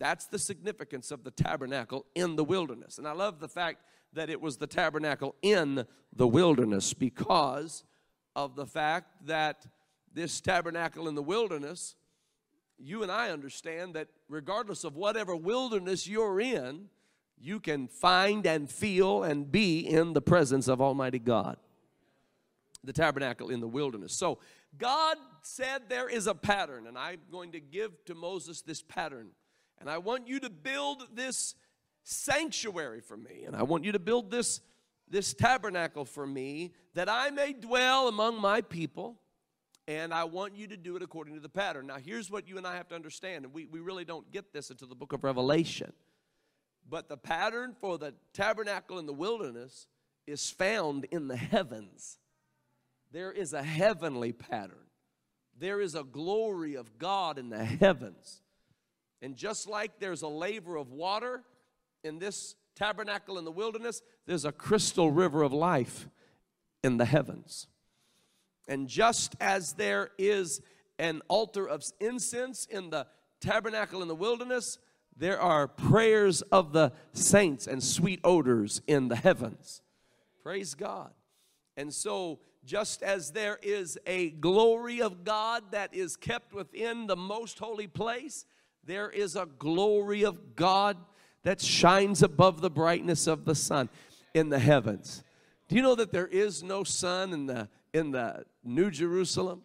That's 0.00 0.26
the 0.26 0.38
significance 0.38 1.10
of 1.10 1.24
the 1.24 1.30
tabernacle 1.30 2.06
in 2.14 2.34
the 2.34 2.42
wilderness. 2.42 2.96
And 2.96 3.06
I 3.06 3.12
love 3.12 3.38
the 3.38 3.48
fact 3.48 3.82
that 4.14 4.30
it 4.30 4.40
was 4.40 4.56
the 4.56 4.66
tabernacle 4.66 5.36
in 5.42 5.84
the 6.16 6.26
wilderness 6.26 6.94
because 6.94 7.84
of 8.34 8.56
the 8.56 8.66
fact 8.66 9.26
that 9.26 9.66
this 10.12 10.40
tabernacle 10.40 11.06
in 11.06 11.14
the 11.14 11.22
wilderness, 11.22 11.96
you 12.78 13.02
and 13.02 13.12
I 13.12 13.28
understand 13.28 13.94
that 13.94 14.08
regardless 14.28 14.84
of 14.84 14.96
whatever 14.96 15.36
wilderness 15.36 16.08
you're 16.08 16.40
in, 16.40 16.88
you 17.38 17.60
can 17.60 17.86
find 17.86 18.46
and 18.46 18.70
feel 18.70 19.22
and 19.22 19.52
be 19.52 19.80
in 19.80 20.14
the 20.14 20.22
presence 20.22 20.66
of 20.66 20.80
Almighty 20.80 21.18
God. 21.18 21.58
The 22.84 22.94
tabernacle 22.94 23.50
in 23.50 23.60
the 23.60 23.68
wilderness. 23.68 24.14
So 24.14 24.38
God 24.78 25.18
said 25.42 25.82
there 25.90 26.08
is 26.08 26.26
a 26.26 26.34
pattern, 26.34 26.86
and 26.86 26.96
I'm 26.96 27.20
going 27.30 27.52
to 27.52 27.60
give 27.60 28.02
to 28.06 28.14
Moses 28.14 28.62
this 28.62 28.80
pattern. 28.82 29.28
And 29.80 29.88
I 29.88 29.98
want 29.98 30.28
you 30.28 30.40
to 30.40 30.50
build 30.50 31.08
this 31.14 31.54
sanctuary 32.02 33.00
for 33.00 33.16
me, 33.16 33.44
and 33.46 33.56
I 33.56 33.62
want 33.62 33.84
you 33.84 33.92
to 33.92 33.98
build 33.98 34.30
this, 34.30 34.60
this 35.08 35.34
tabernacle 35.34 36.04
for 36.04 36.26
me 36.26 36.72
that 36.94 37.08
I 37.08 37.30
may 37.30 37.52
dwell 37.52 38.08
among 38.08 38.40
my 38.40 38.60
people. 38.60 39.18
And 39.88 40.14
I 40.14 40.22
want 40.22 40.54
you 40.54 40.68
to 40.68 40.76
do 40.76 40.94
it 40.94 41.02
according 41.02 41.34
to 41.34 41.40
the 41.40 41.48
pattern. 41.48 41.88
Now, 41.88 41.96
here's 41.96 42.30
what 42.30 42.46
you 42.46 42.58
and 42.58 42.66
I 42.66 42.76
have 42.76 42.86
to 42.88 42.94
understand, 42.94 43.44
and 43.44 43.52
we, 43.52 43.66
we 43.66 43.80
really 43.80 44.04
don't 44.04 44.30
get 44.30 44.52
this 44.52 44.70
until 44.70 44.86
the 44.86 44.94
book 44.94 45.12
of 45.12 45.24
Revelation. 45.24 45.92
But 46.88 47.08
the 47.08 47.16
pattern 47.16 47.74
for 47.80 47.98
the 47.98 48.14
tabernacle 48.32 49.00
in 49.00 49.06
the 49.06 49.12
wilderness 49.12 49.88
is 50.28 50.48
found 50.48 51.06
in 51.10 51.26
the 51.26 51.36
heavens. 51.36 52.18
There 53.10 53.32
is 53.32 53.52
a 53.52 53.64
heavenly 53.64 54.32
pattern. 54.32 54.86
There 55.58 55.80
is 55.80 55.96
a 55.96 56.04
glory 56.04 56.74
of 56.74 56.98
God 56.98 57.36
in 57.36 57.50
the 57.50 57.64
heavens. 57.64 58.42
And 59.22 59.36
just 59.36 59.68
like 59.68 59.98
there's 59.98 60.22
a 60.22 60.28
laver 60.28 60.76
of 60.76 60.90
water 60.90 61.42
in 62.02 62.18
this 62.18 62.54
tabernacle 62.74 63.38
in 63.38 63.44
the 63.44 63.50
wilderness, 63.50 64.02
there's 64.26 64.44
a 64.44 64.52
crystal 64.52 65.10
river 65.10 65.42
of 65.42 65.52
life 65.52 66.08
in 66.82 66.96
the 66.96 67.04
heavens. 67.04 67.66
And 68.68 68.88
just 68.88 69.36
as 69.40 69.74
there 69.74 70.10
is 70.16 70.62
an 70.98 71.22
altar 71.28 71.66
of 71.66 71.84
incense 72.00 72.66
in 72.66 72.90
the 72.90 73.06
tabernacle 73.40 74.02
in 74.02 74.08
the 74.08 74.14
wilderness, 74.14 74.78
there 75.16 75.40
are 75.40 75.68
prayers 75.68 76.40
of 76.42 76.72
the 76.72 76.92
saints 77.12 77.66
and 77.66 77.82
sweet 77.82 78.20
odors 78.24 78.80
in 78.86 79.08
the 79.08 79.16
heavens. 79.16 79.82
Praise 80.42 80.74
God. 80.74 81.10
And 81.76 81.92
so, 81.92 82.40
just 82.64 83.02
as 83.02 83.32
there 83.32 83.58
is 83.62 83.98
a 84.06 84.30
glory 84.30 85.00
of 85.00 85.24
God 85.24 85.72
that 85.72 85.94
is 85.94 86.16
kept 86.16 86.52
within 86.52 87.06
the 87.06 87.16
most 87.16 87.58
holy 87.58 87.86
place, 87.86 88.44
there 88.84 89.10
is 89.10 89.36
a 89.36 89.46
glory 89.46 90.24
of 90.24 90.56
God 90.56 90.96
that 91.42 91.60
shines 91.60 92.22
above 92.22 92.60
the 92.60 92.70
brightness 92.70 93.26
of 93.26 93.44
the 93.44 93.54
sun 93.54 93.88
in 94.34 94.48
the 94.48 94.58
heavens. 94.58 95.24
Do 95.68 95.76
you 95.76 95.82
know 95.82 95.94
that 95.94 96.12
there 96.12 96.26
is 96.26 96.62
no 96.62 96.84
sun 96.84 97.32
in 97.32 97.46
the 97.46 97.68
in 97.92 98.10
the 98.10 98.44
New 98.64 98.90
Jerusalem? 98.90 99.62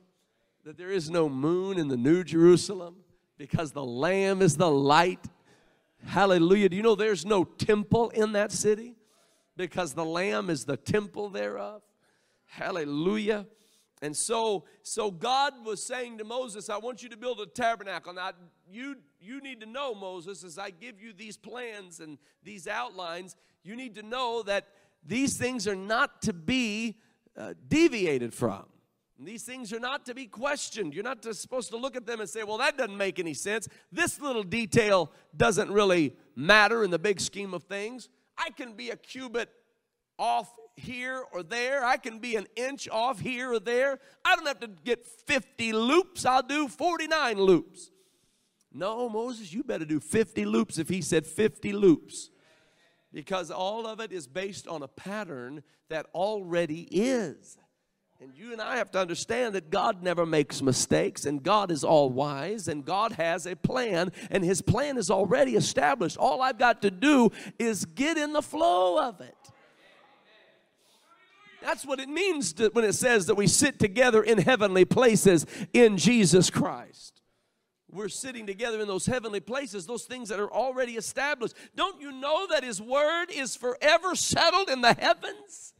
That 0.63 0.77
there 0.77 0.91
is 0.91 1.09
no 1.09 1.29
moon 1.29 1.77
in 1.77 1.87
the 1.87 1.97
New 1.97 2.23
Jerusalem 2.23 2.97
because 3.37 3.71
the 3.71 3.85
lamb 3.85 4.41
is 4.41 4.57
the 4.57 4.69
light. 4.69 5.23
Hallelujah. 6.05 6.69
Do 6.69 6.77
you 6.77 6.83
know 6.83 6.95
there's 6.95 7.25
no 7.25 7.43
temple 7.43 8.09
in 8.09 8.33
that 8.33 8.51
city? 8.51 8.95
Because 9.57 9.93
the 9.93 10.05
lamb 10.05 10.49
is 10.49 10.65
the 10.65 10.77
temple 10.77 11.29
thereof. 11.29 11.81
Hallelujah. 12.45 13.45
And 14.01 14.15
so, 14.15 14.65
so 14.83 15.09
God 15.09 15.53
was 15.65 15.83
saying 15.83 16.17
to 16.19 16.23
Moses, 16.23 16.69
I 16.69 16.77
want 16.77 17.01
you 17.01 17.09
to 17.09 17.17
build 17.17 17.39
a 17.39 17.45
tabernacle. 17.45 18.13
Now, 18.13 18.31
you, 18.69 18.97
you 19.19 19.41
need 19.41 19.61
to 19.61 19.65
know, 19.65 19.93
Moses, 19.93 20.43
as 20.43 20.57
I 20.57 20.69
give 20.69 21.01
you 21.01 21.13
these 21.13 21.37
plans 21.37 21.99
and 21.99 22.17
these 22.43 22.67
outlines, 22.67 23.35
you 23.63 23.75
need 23.75 23.95
to 23.95 24.03
know 24.03 24.43
that 24.43 24.67
these 25.05 25.37
things 25.37 25.67
are 25.67 25.75
not 25.75 26.21
to 26.23 26.33
be 26.33 26.97
uh, 27.37 27.53
deviated 27.67 28.33
from. 28.33 28.65
These 29.17 29.43
things 29.43 29.71
are 29.71 29.79
not 29.79 30.05
to 30.07 30.13
be 30.13 30.25
questioned. 30.25 30.93
You're 30.93 31.03
not 31.03 31.23
supposed 31.35 31.69
to 31.71 31.77
look 31.77 31.95
at 31.95 32.05
them 32.05 32.19
and 32.19 32.29
say, 32.29 32.43
well, 32.43 32.57
that 32.57 32.77
doesn't 32.77 32.97
make 32.97 33.17
any 33.17 33.33
sense. 33.33 33.67
This 33.91 34.19
little 34.19 34.43
detail 34.43 35.09
doesn't 35.37 35.71
really 35.71 36.13
matter 36.35 36.83
in 36.83 36.91
the 36.91 36.99
big 36.99 37.21
scheme 37.21 37.53
of 37.53 37.63
things. 37.63 38.09
I 38.37 38.49
can 38.49 38.73
be 38.73 38.89
a 38.89 38.97
cubit 38.97 39.49
off 40.19 40.53
here 40.75 41.23
or 41.31 41.43
there. 41.43 41.85
I 41.85 41.95
can 41.95 42.19
be 42.19 42.35
an 42.35 42.47
inch 42.57 42.89
off 42.89 43.19
here 43.21 43.53
or 43.53 43.59
there. 43.59 43.99
I 44.25 44.35
don't 44.35 44.47
have 44.47 44.59
to 44.59 44.67
get 44.67 45.05
50 45.05 45.71
loops. 45.71 46.25
I'll 46.25 46.43
do 46.43 46.67
49 46.67 47.37
loops. 47.39 47.91
No, 48.77 49.07
Moses, 49.07 49.53
you 49.53 49.63
better 49.63 49.85
do 49.85 50.01
50 50.01 50.43
loops 50.45 50.77
if 50.77 50.89
he 50.89 51.01
said 51.01 51.25
50 51.25 51.71
loops. 51.71 52.29
Because 53.13 53.49
all 53.49 53.87
of 53.87 54.01
it 54.01 54.11
is 54.11 54.27
based 54.27 54.67
on 54.67 54.83
a 54.83 54.87
pattern 54.89 55.63
that 55.89 56.07
already 56.13 56.81
is. 56.91 57.57
And 58.19 58.33
you 58.35 58.51
and 58.51 58.61
I 58.61 58.75
have 58.75 58.91
to 58.91 58.99
understand 58.99 59.55
that 59.55 59.69
God 59.69 60.03
never 60.03 60.25
makes 60.25 60.61
mistakes, 60.61 61.25
and 61.25 61.41
God 61.41 61.71
is 61.71 61.85
all 61.85 62.09
wise, 62.09 62.67
and 62.67 62.83
God 62.83 63.13
has 63.13 63.45
a 63.45 63.55
plan, 63.55 64.11
and 64.29 64.43
His 64.43 64.61
plan 64.61 64.97
is 64.97 65.09
already 65.09 65.55
established. 65.55 66.17
All 66.17 66.41
I've 66.41 66.57
got 66.57 66.81
to 66.81 66.91
do 66.91 67.29
is 67.57 67.85
get 67.85 68.17
in 68.17 68.33
the 68.33 68.41
flow 68.41 69.01
of 69.07 69.21
it. 69.21 69.35
That's 71.61 71.85
what 71.85 72.01
it 72.01 72.09
means 72.09 72.51
to, 72.53 72.69
when 72.73 72.83
it 72.83 72.93
says 72.93 73.27
that 73.27 73.35
we 73.35 73.47
sit 73.47 73.79
together 73.79 74.21
in 74.21 74.37
heavenly 74.37 74.85
places 74.85 75.45
in 75.73 75.97
Jesus 75.97 76.49
Christ. 76.49 77.14
We're 77.95 78.09
sitting 78.09 78.45
together 78.45 78.81
in 78.81 78.87
those 78.87 79.05
heavenly 79.05 79.39
places, 79.39 79.85
those 79.85 80.03
things 80.03 80.27
that 80.29 80.39
are 80.39 80.51
already 80.51 80.93
established. 80.93 81.55
Don't 81.75 82.01
you 82.01 82.11
know 82.11 82.45
that 82.51 82.63
His 82.63 82.81
Word 82.81 83.27
is 83.31 83.55
forever 83.55 84.15
settled 84.15 84.69
in 84.69 84.81
the 84.81 84.93
heavens? 84.93 85.73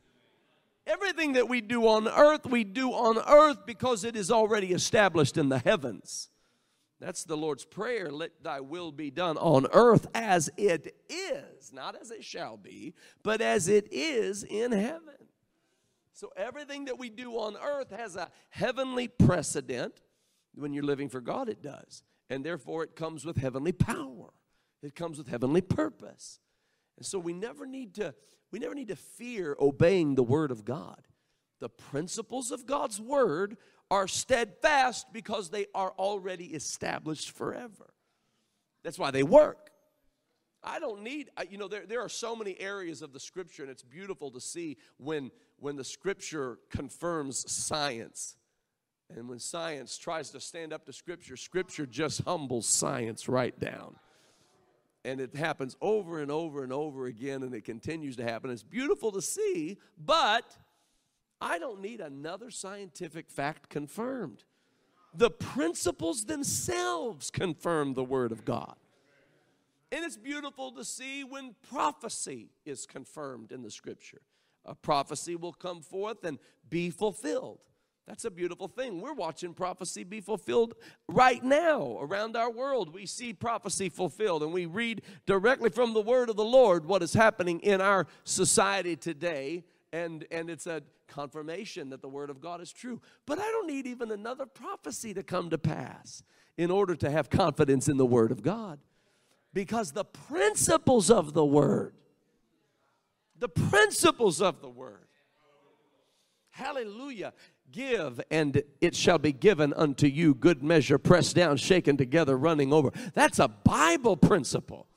Everything 0.88 1.34
that 1.34 1.50
we 1.50 1.62
do 1.62 1.88
on 1.88 2.08
earth, 2.08 2.46
we 2.46 2.64
do 2.64 2.92
on 2.92 3.18
earth 3.18 3.66
because 3.66 4.04
it 4.04 4.16
is 4.16 4.32
already 4.32 4.72
established 4.72 5.36
in 5.36 5.50
the 5.50 5.60
heavens. 5.60 6.30
That's 7.02 7.26
the 7.26 7.36
Lord's 7.36 7.66
prayer. 7.66 8.10
Let 8.10 8.32
thy 8.42 8.62
will 8.62 8.92
be 8.92 9.12
done 9.12 9.38
on 9.38 9.68
earth 9.74 10.08
as 10.16 10.50
it 10.56 10.96
is, 11.10 11.74
not 11.74 12.00
as 12.00 12.12
it 12.12 12.24
shall 12.24 12.56
be, 12.56 12.94
but 13.24 13.42
as 13.42 13.68
it 13.68 13.90
is 13.92 14.44
in 14.44 14.72
heaven. 14.72 15.16
So 16.14 16.32
everything 16.38 16.86
that 16.86 16.98
we 16.98 17.10
do 17.10 17.34
on 17.34 17.58
earth 17.58 17.90
has 17.90 18.16
a 18.16 18.30
heavenly 18.50 19.10
precedent. 19.10 20.02
When 20.56 20.74
you're 20.74 20.84
living 20.84 21.10
for 21.10 21.22
God, 21.22 21.50
it 21.50 21.62
does. 21.62 22.04
And 22.30 22.46
therefore, 22.46 22.84
it 22.84 22.96
comes 22.96 23.26
with 23.26 23.38
heavenly 23.38 23.72
power. 23.72 24.30
It 24.82 24.96
comes 24.96 25.18
with 25.18 25.28
heavenly 25.28 25.62
purpose. 25.62 26.40
And 26.98 27.06
so 27.06 27.20
we 27.20 27.34
never 27.34 27.66
need 27.66 27.96
to 27.96 28.16
we 28.52 28.60
never 28.60 28.76
need 28.76 28.88
to 28.88 28.96
fear 28.96 29.58
obeying 29.60 30.16
the 30.16 30.24
word 30.24 30.52
of 30.52 30.64
God. 30.64 31.08
The 31.60 31.68
principles 31.68 32.52
of 32.52 32.66
God's 32.66 33.02
word 33.02 33.58
are 33.92 34.08
steadfast 34.08 35.12
because 35.12 35.50
they 35.50 35.66
are 35.76 35.92
already 35.98 36.46
established 36.46 37.32
forever. 37.32 37.94
That's 38.84 39.00
why 39.00 39.12
they 39.12 39.24
work. 39.24 39.72
I 40.64 40.80
don't 40.80 41.04
need, 41.04 41.30
you 41.50 41.58
know, 41.58 41.68
there, 41.68 41.86
there 41.86 42.02
are 42.02 42.10
so 42.10 42.36
many 42.36 42.60
areas 42.60 43.02
of 43.02 43.14
the 43.14 43.20
scripture, 43.20 43.62
and 43.62 43.72
it's 43.72 43.84
beautiful 43.84 44.32
to 44.32 44.42
see 44.42 44.78
when, 44.98 45.32
when 45.58 45.76
the 45.76 45.84
scripture 45.84 46.58
confirms 46.72 47.52
science. 47.52 48.36
And 49.14 49.30
when 49.30 49.40
science 49.40 49.98
tries 49.98 50.32
to 50.32 50.40
stand 50.40 50.74
up 50.74 50.86
to 50.86 50.94
scripture, 50.94 51.38
scripture 51.38 51.86
just 51.86 52.24
humbles 52.24 52.68
science 52.68 53.30
right 53.30 53.58
down. 53.60 53.96
And 55.04 55.22
it 55.22 55.36
happens 55.36 55.78
over 55.82 56.20
and 56.20 56.32
over 56.32 56.64
and 56.64 56.74
over 56.74 57.06
again, 57.06 57.44
and 57.44 57.54
it 57.54 57.64
continues 57.64 58.16
to 58.16 58.24
happen. 58.24 58.50
It's 58.50 58.64
beautiful 58.64 59.12
to 59.12 59.22
see, 59.22 59.78
but 60.04 60.58
I 61.40 61.60
don't 61.60 61.82
need 61.82 62.02
another 62.02 62.50
scientific 62.50 63.30
fact 63.30 63.70
confirmed. 63.70 64.44
The 65.14 65.30
principles 65.30 66.26
themselves 66.26 67.30
confirm 67.30 67.94
the 67.94 68.04
Word 68.04 68.32
of 68.32 68.44
God. 68.44 68.76
And 69.92 70.04
it's 70.04 70.18
beautiful 70.18 70.72
to 70.72 70.84
see 70.84 71.24
when 71.24 71.56
prophecy 71.70 72.50
is 72.66 72.86
confirmed 72.86 73.52
in 73.52 73.62
the 73.62 73.72
scripture. 73.72 74.22
A 74.66 74.74
prophecy 74.74 75.36
will 75.36 75.54
come 75.54 75.82
forth 75.82 76.24
and 76.26 76.40
be 76.70 76.90
fulfilled. 76.90 77.60
That's 78.08 78.26
a 78.26 78.32
beautiful 78.32 78.68
thing. 78.68 79.02
We're 79.02 79.14
watching 79.14 79.54
prophecy 79.54 80.04
be 80.04 80.22
fulfilled 80.22 80.76
right 81.08 81.44
now 81.44 81.98
around 82.00 82.38
our 82.38 82.52
world. 82.52 82.94
We 82.94 83.08
see 83.08 83.34
prophecy 83.34 83.90
fulfilled, 83.90 84.44
and 84.44 84.54
we 84.54 84.68
read 84.68 85.02
directly 85.26 85.72
from 85.72 85.94
the 85.94 86.02
word 86.02 86.30
of 86.30 86.36
the 86.36 86.46
Lord 86.46 86.86
what 86.86 87.02
is 87.02 87.14
happening 87.14 87.60
in 87.62 87.82
our 87.82 88.06
society 88.24 88.96
today. 88.96 89.64
And, 89.92 90.26
and 90.30 90.50
it's 90.52 90.68
a 90.68 90.84
confirmation 91.08 91.90
that 91.90 92.02
the 92.02 92.10
word 92.10 92.30
of 92.30 92.42
God 92.42 92.62
is 92.62 92.72
true. 92.72 93.02
But 93.26 93.40
I 93.40 93.44
don't 93.44 93.68
need 93.68 93.88
even 93.88 94.12
another 94.12 94.46
prophecy 94.46 95.14
to 95.16 95.24
come 95.24 95.50
to 95.50 95.58
pass 95.58 96.22
in 96.58 96.70
order 96.70 96.96
to 96.96 97.10
have 97.10 97.30
confidence 97.30 97.88
in 97.88 97.98
the 97.98 98.06
word 98.06 98.32
of 98.32 98.44
God 98.44 98.80
because 99.54 99.94
the 99.94 100.06
principles 100.06 101.10
of 101.10 101.34
the 101.34 101.46
word, 101.46 101.96
the 103.40 103.50
principles 103.50 104.42
of 104.42 104.62
the 104.62 104.70
word, 104.70 105.08
hallelujah, 106.52 107.34
give 107.76 108.22
and 108.32 108.64
it 108.80 108.96
shall 108.96 109.18
be 109.18 109.34
given 109.34 109.74
unto 109.74 110.08
you, 110.08 110.34
good 110.34 110.64
measure, 110.64 110.98
pressed 110.98 111.36
down, 111.36 111.58
shaken 111.58 111.98
together, 111.98 112.38
running 112.38 112.72
over. 112.72 112.92
That's 113.14 113.40
a 113.40 113.50
Bible 113.50 114.16
principle. 114.16 114.88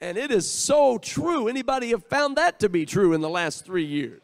And 0.00 0.16
it 0.16 0.30
is 0.30 0.50
so 0.50 0.96
true. 0.96 1.46
Anybody 1.46 1.90
have 1.90 2.04
found 2.06 2.36
that 2.36 2.58
to 2.60 2.70
be 2.70 2.86
true 2.86 3.12
in 3.12 3.20
the 3.20 3.28
last 3.28 3.66
three 3.66 3.84
years? 3.84 4.22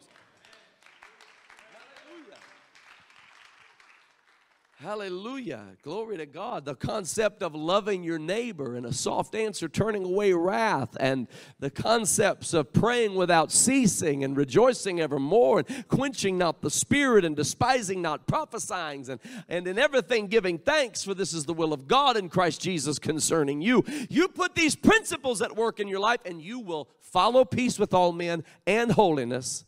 Hallelujah. 4.79 5.69
Glory 5.81 6.17
to 6.17 6.27
God. 6.27 6.63
The 6.63 6.75
concept 6.75 7.41
of 7.41 7.55
loving 7.55 8.03
your 8.03 8.19
neighbor 8.19 8.75
and 8.75 8.85
a 8.85 8.93
soft 8.93 9.33
answer, 9.33 9.67
turning 9.67 10.03
away 10.03 10.33
wrath, 10.33 10.95
and 10.99 11.27
the 11.57 11.71
concepts 11.71 12.53
of 12.53 12.73
praying 12.73 13.15
without 13.15 13.51
ceasing 13.51 14.23
and 14.23 14.37
rejoicing 14.37 14.99
evermore, 14.99 15.63
and 15.67 15.87
quenching 15.87 16.37
not 16.37 16.61
the 16.61 16.69
spirit 16.69 17.25
and 17.25 17.35
despising 17.35 18.03
not 18.03 18.27
prophesying, 18.27 19.09
and, 19.09 19.19
and 19.49 19.67
in 19.67 19.79
everything 19.79 20.27
giving 20.27 20.59
thanks, 20.59 21.03
for 21.03 21.15
this 21.15 21.33
is 21.33 21.45
the 21.45 21.55
will 21.55 21.73
of 21.73 21.87
God 21.87 22.15
in 22.15 22.29
Christ 22.29 22.61
Jesus 22.61 22.99
concerning 22.99 23.63
you. 23.63 23.83
You 24.11 24.27
put 24.27 24.53
these 24.53 24.75
principles 24.75 25.41
at 25.41 25.55
work 25.55 25.79
in 25.79 25.87
your 25.87 25.99
life, 25.99 26.21
and 26.23 26.39
you 26.39 26.59
will 26.59 26.87
follow 26.99 27.45
peace 27.45 27.79
with 27.79 27.95
all 27.95 28.11
men 28.11 28.43
and 28.67 28.91
holiness, 28.91 29.65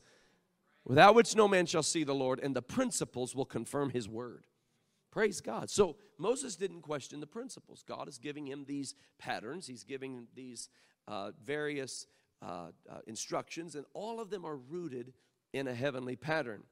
without 0.86 1.16
which 1.16 1.36
no 1.36 1.48
man 1.48 1.66
shall 1.66 1.82
see 1.82 2.04
the 2.04 2.14
Lord, 2.14 2.40
and 2.40 2.56
the 2.56 2.62
principles 2.62 3.36
will 3.36 3.46
confirm 3.46 3.90
his 3.90 4.08
word. 4.08 4.46
Praise 5.12 5.42
God. 5.42 5.70
So 5.70 5.96
Moses 6.18 6.56
didn't 6.56 6.82
question 6.82 7.20
the 7.20 7.28
principles. 7.28 7.84
God 7.88 8.08
is 8.08 8.18
giving 8.18 8.48
him 8.48 8.66
these 8.68 8.96
patterns, 9.18 9.68
he's 9.68 9.84
giving 9.84 10.28
these 10.36 10.70
uh, 11.08 11.32
various 11.44 12.06
uh, 12.42 12.68
uh, 12.90 13.00
instructions, 13.08 13.76
and 13.76 13.86
all 13.94 14.20
of 14.20 14.30
them 14.30 14.46
are 14.46 14.56
rooted 14.56 15.14
in 15.54 15.68
a 15.68 15.74
heavenly 15.74 16.16
pattern. 16.16 16.64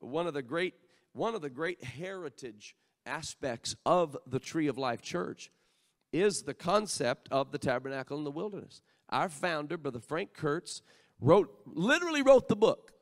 One 0.00 0.26
of 0.26 0.34
the 0.34 0.42
great, 0.42 0.74
one 1.12 1.34
of 1.34 1.40
the 1.42 1.50
great 1.50 1.82
heritage 1.82 2.74
aspects 3.06 3.76
of 3.86 4.16
the 4.26 4.40
Tree 4.40 4.66
of 4.66 4.76
Life 4.76 5.00
Church 5.00 5.50
is 6.12 6.42
the 6.42 6.54
concept 6.54 7.28
of 7.30 7.52
the 7.52 7.58
tabernacle 7.58 8.18
in 8.18 8.24
the 8.24 8.30
wilderness. 8.30 8.82
Our 9.10 9.28
founder, 9.28 9.76
Brother 9.76 10.00
Frank 10.00 10.34
Kurtz, 10.34 10.82
wrote, 11.20 11.50
literally 11.66 12.22
wrote 12.22 12.48
the 12.48 12.56
book 12.56 12.92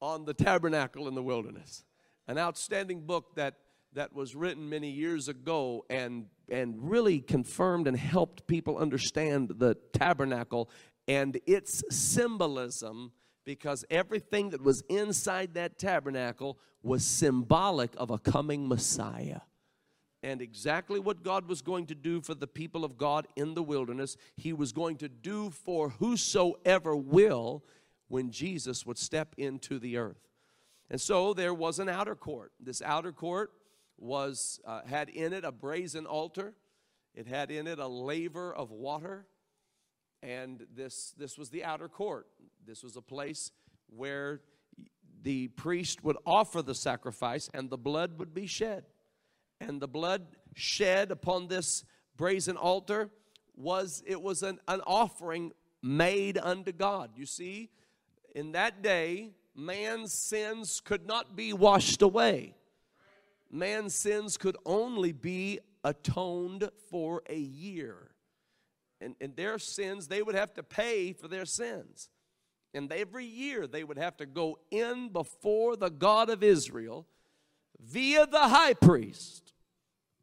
on 0.00 0.24
the 0.24 0.34
tabernacle 0.34 1.08
in 1.08 1.14
the 1.14 1.22
wilderness. 1.22 1.84
An 2.26 2.38
outstanding 2.38 3.02
book 3.02 3.36
that 3.36 3.54
that 3.96 4.12
was 4.12 4.36
written 4.36 4.68
many 4.68 4.90
years 4.90 5.26
ago 5.26 5.84
and, 5.88 6.26
and 6.50 6.90
really 6.90 7.18
confirmed 7.18 7.88
and 7.88 7.96
helped 7.96 8.46
people 8.46 8.76
understand 8.76 9.54
the 9.56 9.74
tabernacle 9.94 10.68
and 11.08 11.40
its 11.46 11.82
symbolism 11.90 13.10
because 13.46 13.86
everything 13.90 14.50
that 14.50 14.62
was 14.62 14.82
inside 14.90 15.54
that 15.54 15.78
tabernacle 15.78 16.58
was 16.82 17.06
symbolic 17.06 17.90
of 17.96 18.10
a 18.10 18.18
coming 18.18 18.68
Messiah. 18.68 19.40
And 20.22 20.42
exactly 20.42 21.00
what 21.00 21.22
God 21.22 21.48
was 21.48 21.62
going 21.62 21.86
to 21.86 21.94
do 21.94 22.20
for 22.20 22.34
the 22.34 22.46
people 22.46 22.84
of 22.84 22.98
God 22.98 23.26
in 23.34 23.54
the 23.54 23.62
wilderness, 23.62 24.16
He 24.36 24.52
was 24.52 24.72
going 24.72 24.96
to 24.96 25.08
do 25.08 25.50
for 25.50 25.88
whosoever 25.88 26.94
will 26.94 27.64
when 28.08 28.30
Jesus 28.30 28.84
would 28.84 28.98
step 28.98 29.34
into 29.38 29.78
the 29.78 29.96
earth. 29.96 30.28
And 30.90 31.00
so 31.00 31.32
there 31.32 31.54
was 31.54 31.78
an 31.78 31.88
outer 31.88 32.14
court. 32.14 32.52
This 32.60 32.82
outer 32.82 33.12
court 33.12 33.52
was 33.98 34.60
uh, 34.64 34.82
had 34.86 35.08
in 35.08 35.32
it 35.32 35.44
a 35.44 35.52
brazen 35.52 36.06
altar. 36.06 36.54
It 37.14 37.26
had 37.26 37.50
in 37.50 37.66
it 37.66 37.78
a 37.78 37.86
laver 37.86 38.54
of 38.54 38.70
water, 38.70 39.26
and 40.22 40.66
this 40.74 41.14
this 41.16 41.38
was 41.38 41.50
the 41.50 41.64
outer 41.64 41.88
court. 41.88 42.26
This 42.66 42.82
was 42.82 42.96
a 42.96 43.02
place 43.02 43.52
where 43.88 44.40
the 45.22 45.48
priest 45.48 46.04
would 46.04 46.16
offer 46.26 46.62
the 46.62 46.74
sacrifice, 46.74 47.48
and 47.54 47.70
the 47.70 47.78
blood 47.78 48.18
would 48.18 48.34
be 48.34 48.46
shed. 48.46 48.84
And 49.60 49.80
the 49.80 49.88
blood 49.88 50.26
shed 50.54 51.10
upon 51.10 51.48
this 51.48 51.84
brazen 52.16 52.56
altar 52.56 53.10
was 53.56 54.02
it 54.06 54.20
was 54.20 54.42
an, 54.42 54.58
an 54.68 54.82
offering 54.86 55.52
made 55.82 56.36
unto 56.36 56.72
God. 56.72 57.10
You 57.16 57.24
see, 57.24 57.70
in 58.34 58.52
that 58.52 58.82
day, 58.82 59.30
man's 59.54 60.12
sins 60.12 60.82
could 60.84 61.06
not 61.06 61.34
be 61.34 61.54
washed 61.54 62.02
away 62.02 62.54
man's 63.50 63.94
sins 63.94 64.36
could 64.36 64.56
only 64.64 65.12
be 65.12 65.60
atoned 65.84 66.68
for 66.90 67.22
a 67.28 67.38
year. 67.38 68.10
And, 69.00 69.14
and 69.20 69.36
their 69.36 69.58
sins, 69.58 70.08
they 70.08 70.22
would 70.22 70.34
have 70.34 70.54
to 70.54 70.62
pay 70.62 71.12
for 71.12 71.28
their 71.28 71.44
sins. 71.44 72.08
And 72.74 72.92
every 72.92 73.24
year 73.24 73.66
they 73.66 73.84
would 73.84 73.98
have 73.98 74.16
to 74.18 74.26
go 74.26 74.58
in 74.70 75.08
before 75.08 75.76
the 75.76 75.90
God 75.90 76.28
of 76.28 76.42
Israel 76.42 77.06
via 77.80 78.26
the 78.26 78.48
high 78.48 78.74
priest. 78.74 79.52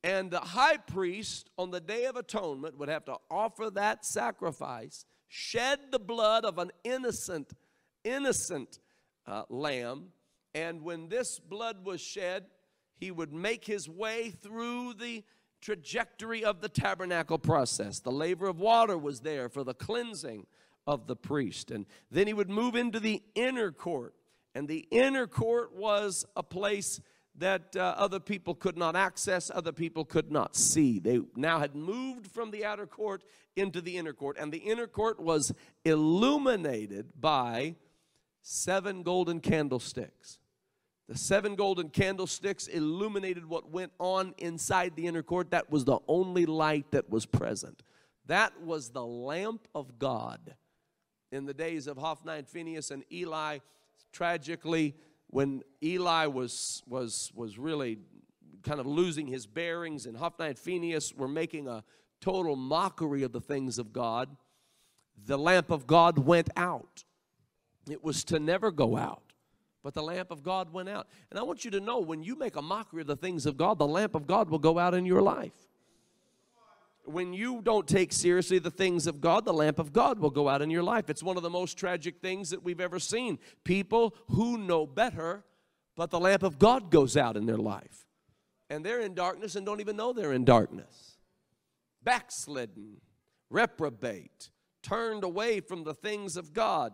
And 0.03 0.29
the 0.29 0.39
high 0.39 0.77
priest 0.77 1.49
on 1.57 1.71
the 1.71 1.79
Day 1.79 2.05
of 2.05 2.17
Atonement 2.17 2.77
would 2.77 2.89
have 2.89 3.05
to 3.05 3.15
offer 3.31 3.69
that 3.71 4.05
sacrifice, 4.05 5.05
shed 5.29 5.79
the 5.91 5.99
blood 5.99 6.43
of 6.43 6.57
an 6.57 6.71
innocent, 6.83 7.53
innocent 8.03 8.79
uh, 9.25 9.43
lamb. 9.49 10.09
And 10.53 10.81
when 10.81 11.07
this 11.07 11.39
blood 11.39 11.85
was 11.85 12.01
shed, 12.01 12.45
he 13.03 13.11
would 13.11 13.33
make 13.33 13.65
his 13.65 13.89
way 13.89 14.29
through 14.29 14.93
the 14.93 15.23
trajectory 15.59 16.43
of 16.43 16.61
the 16.61 16.69
tabernacle 16.69 17.37
process. 17.37 17.99
The 17.99 18.11
laver 18.11 18.47
of 18.47 18.59
water 18.59 18.97
was 18.97 19.19
there 19.19 19.49
for 19.49 19.63
the 19.63 19.73
cleansing 19.73 20.47
of 20.87 21.07
the 21.07 21.15
priest. 21.15 21.69
And 21.69 21.85
then 22.09 22.27
he 22.27 22.33
would 22.33 22.49
move 22.49 22.75
into 22.75 23.01
the 23.01 23.21
inner 23.35 23.71
court. 23.71 24.13
And 24.55 24.67
the 24.67 24.87
inner 24.89 25.27
court 25.27 25.75
was 25.75 26.25
a 26.35 26.43
place 26.43 27.01
that 27.35 27.75
uh, 27.75 27.95
other 27.97 28.19
people 28.19 28.55
could 28.55 28.77
not 28.77 28.95
access, 28.95 29.51
other 29.53 29.71
people 29.71 30.05
could 30.05 30.31
not 30.31 30.55
see. 30.55 30.99
They 30.99 31.19
now 31.35 31.59
had 31.59 31.75
moved 31.75 32.27
from 32.27 32.51
the 32.51 32.63
outer 32.63 32.85
court 32.85 33.23
into 33.55 33.81
the 33.81 33.97
inner 33.97 34.13
court. 34.13 34.37
And 34.39 34.51
the 34.51 34.59
inner 34.59 34.87
court 34.87 35.19
was 35.19 35.53
illuminated 35.83 37.19
by 37.19 37.75
seven 38.41 39.03
golden 39.03 39.41
candlesticks. 39.41 40.39
The 41.09 41.17
seven 41.17 41.55
golden 41.55 41.89
candlesticks 41.89 42.67
illuminated 42.67 43.45
what 43.45 43.69
went 43.69 43.91
on 43.99 44.33
inside 44.37 44.95
the 44.95 45.07
inner 45.07 45.23
court. 45.23 45.51
That 45.51 45.69
was 45.69 45.83
the 45.83 45.99
only 46.07 46.45
light 46.45 46.91
that 46.91 47.09
was 47.09 47.25
present. 47.25 47.83
That 48.27 48.61
was 48.61 48.89
the 48.89 49.05
lamp 49.05 49.67
of 49.75 49.99
God. 49.99 50.55
In 51.31 51.45
the 51.45 51.53
days 51.53 51.87
of 51.87 51.97
Hophni 51.97 52.33
and 52.33 52.47
Phinehas 52.47 52.91
and 52.91 53.03
Eli, 53.11 53.57
tragically, 54.13 54.95
when 55.27 55.63
Eli 55.83 56.27
was, 56.27 56.83
was, 56.87 57.31
was 57.35 57.57
really 57.57 57.97
kind 58.63 58.79
of 58.79 58.85
losing 58.85 59.27
his 59.27 59.45
bearings, 59.45 60.05
and 60.05 60.15
Hophni 60.15 60.47
and 60.47 60.57
Phinehas 60.57 61.13
were 61.13 61.27
making 61.27 61.67
a 61.67 61.83
total 62.21 62.55
mockery 62.55 63.23
of 63.23 63.33
the 63.33 63.41
things 63.41 63.77
of 63.77 63.91
God, 63.91 64.37
the 65.25 65.37
lamp 65.37 65.69
of 65.69 65.85
God 65.85 66.19
went 66.19 66.49
out. 66.55 67.03
It 67.89 68.03
was 68.03 68.23
to 68.25 68.39
never 68.39 68.71
go 68.71 68.95
out. 68.95 69.32
But 69.83 69.93
the 69.93 70.01
lamp 70.01 70.31
of 70.31 70.43
God 70.43 70.71
went 70.71 70.87
out. 70.87 71.07
And 71.29 71.37
I 71.37 71.43
want 71.43 71.65
you 71.65 71.71
to 71.71 71.81
know 71.81 71.99
when 71.99 72.23
you 72.23 72.37
make 72.37 72.55
a 72.55 72.61
mockery 72.61 73.01
of 73.01 73.07
the 73.07 73.17
things 73.17 73.45
of 73.45 73.57
God, 73.57 73.77
the 73.77 73.87
lamp 73.87 74.15
of 74.15 74.25
God 74.25 74.49
will 74.49 74.59
go 74.59 74.79
out 74.79 74.93
in 74.93 75.05
your 75.05 75.21
life. 75.21 75.51
When 77.05 77.33
you 77.33 77.61
don't 77.61 77.85
take 77.85 78.13
seriously 78.13 78.59
the 78.59 78.71
things 78.71 79.07
of 79.07 79.19
God, 79.19 79.43
the 79.43 79.53
lamp 79.53 79.77
of 79.77 79.91
God 79.91 80.19
will 80.19 80.29
go 80.29 80.47
out 80.47 80.61
in 80.61 80.69
your 80.69 80.83
life. 80.83 81.09
It's 81.09 81.21
one 81.21 81.35
of 81.35 81.43
the 81.43 81.49
most 81.49 81.77
tragic 81.77 82.21
things 82.21 82.49
that 82.51 82.63
we've 82.63 82.79
ever 82.79 82.97
seen. 82.97 83.39
People 83.65 84.15
who 84.29 84.57
know 84.57 84.87
better, 84.87 85.43
but 85.97 86.11
the 86.11 86.19
lamp 86.19 86.43
of 86.43 86.57
God 86.57 86.89
goes 86.89 87.17
out 87.17 87.35
in 87.35 87.45
their 87.45 87.57
life. 87.57 88.05
And 88.69 88.85
they're 88.85 89.01
in 89.01 89.13
darkness 89.13 89.57
and 89.57 89.65
don't 89.65 89.81
even 89.81 89.97
know 89.97 90.13
they're 90.13 90.31
in 90.31 90.45
darkness. 90.45 91.17
Backslidden, 92.01 93.01
reprobate, 93.49 94.49
turned 94.81 95.25
away 95.25 95.59
from 95.59 95.83
the 95.83 95.93
things 95.93 96.37
of 96.37 96.53
God, 96.53 96.93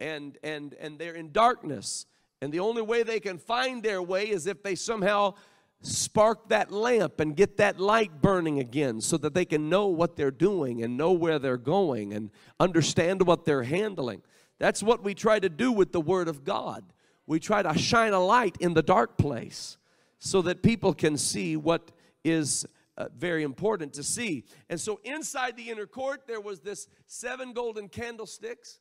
and, 0.00 0.38
and, 0.42 0.74
and 0.80 0.98
they're 0.98 1.14
in 1.14 1.30
darkness 1.30 2.06
and 2.42 2.52
the 2.52 2.58
only 2.58 2.82
way 2.82 3.04
they 3.04 3.20
can 3.20 3.38
find 3.38 3.84
their 3.84 4.02
way 4.02 4.28
is 4.28 4.48
if 4.48 4.64
they 4.64 4.74
somehow 4.74 5.34
spark 5.80 6.48
that 6.48 6.72
lamp 6.72 7.20
and 7.20 7.36
get 7.36 7.56
that 7.58 7.78
light 7.78 8.20
burning 8.20 8.58
again 8.58 9.00
so 9.00 9.16
that 9.18 9.32
they 9.32 9.44
can 9.44 9.68
know 9.68 9.86
what 9.86 10.16
they're 10.16 10.32
doing 10.32 10.82
and 10.82 10.96
know 10.96 11.12
where 11.12 11.38
they're 11.38 11.56
going 11.56 12.12
and 12.12 12.30
understand 12.58 13.24
what 13.24 13.44
they're 13.44 13.62
handling. 13.62 14.22
That's 14.58 14.82
what 14.82 15.04
we 15.04 15.14
try 15.14 15.38
to 15.38 15.48
do 15.48 15.70
with 15.70 15.92
the 15.92 16.00
Word 16.00 16.26
of 16.26 16.42
God. 16.42 16.84
We 17.28 17.38
try 17.38 17.62
to 17.62 17.78
shine 17.78 18.12
a 18.12 18.18
light 18.18 18.56
in 18.58 18.74
the 18.74 18.82
dark 18.82 19.16
place 19.16 19.78
so 20.18 20.42
that 20.42 20.64
people 20.64 20.94
can 20.94 21.16
see 21.16 21.56
what 21.56 21.92
is 22.24 22.66
uh, 22.96 23.06
very 23.16 23.44
important 23.44 23.92
to 23.92 24.02
see. 24.02 24.42
And 24.68 24.80
so 24.80 24.98
inside 25.04 25.56
the 25.56 25.70
inner 25.70 25.86
court, 25.86 26.26
there 26.26 26.40
was 26.40 26.58
this 26.58 26.88
seven 27.06 27.52
golden 27.52 27.88
candlesticks 27.88 28.80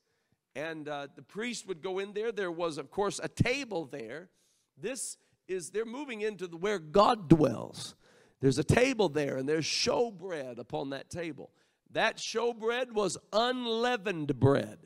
and 0.56 0.88
uh, 0.88 1.08
the 1.16 1.22
priest 1.22 1.68
would 1.68 1.82
go 1.82 2.00
in 2.00 2.14
there. 2.14 2.32
There 2.32 2.52
was, 2.52 2.78
of 2.78 2.92
course, 2.92 3.20
a 3.22 3.28
table 3.28 3.86
there. 3.86 4.30
This 4.78 5.18
is, 5.48 5.70
they're 5.70 5.86
moving 5.86 6.22
into 6.22 6.48
the, 6.48 6.58
where 6.58 6.80
God 6.80 7.30
dwells. 7.30 7.96
There's 8.42 8.58
a 8.58 8.64
table 8.64 9.10
there, 9.10 9.38
and 9.38 9.48
there's 9.48 9.66
showbread 9.66 10.58
upon 10.58 10.90
that 10.90 11.10
table. 11.10 11.52
That 11.92 12.18
showbread 12.18 12.92
was 12.92 13.18
unleavened 13.32 14.40
bread, 14.40 14.80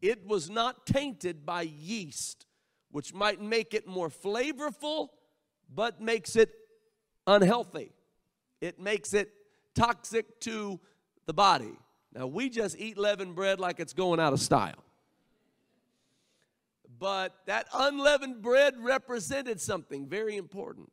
it 0.00 0.26
was 0.26 0.48
not 0.48 0.86
tainted 0.86 1.44
by 1.44 1.62
yeast, 1.62 2.46
which 2.90 3.12
might 3.12 3.40
make 3.40 3.74
it 3.74 3.86
more 3.86 4.08
flavorful, 4.08 5.08
but 5.72 6.00
makes 6.00 6.36
it 6.36 6.50
unhealthy. 7.26 7.92
It 8.60 8.80
makes 8.80 9.14
it 9.14 9.30
toxic 9.74 10.40
to 10.40 10.80
the 11.26 11.32
body. 11.32 11.78
Now, 12.14 12.26
we 12.26 12.50
just 12.50 12.78
eat 12.78 12.98
leavened 12.98 13.34
bread 13.34 13.60
like 13.60 13.78
it's 13.78 13.92
going 13.92 14.20
out 14.20 14.32
of 14.32 14.40
style. 14.40 14.82
But 17.00 17.34
that 17.46 17.66
unleavened 17.74 18.42
bread 18.42 18.74
represented 18.78 19.58
something 19.60 20.06
very 20.06 20.36
important. 20.36 20.90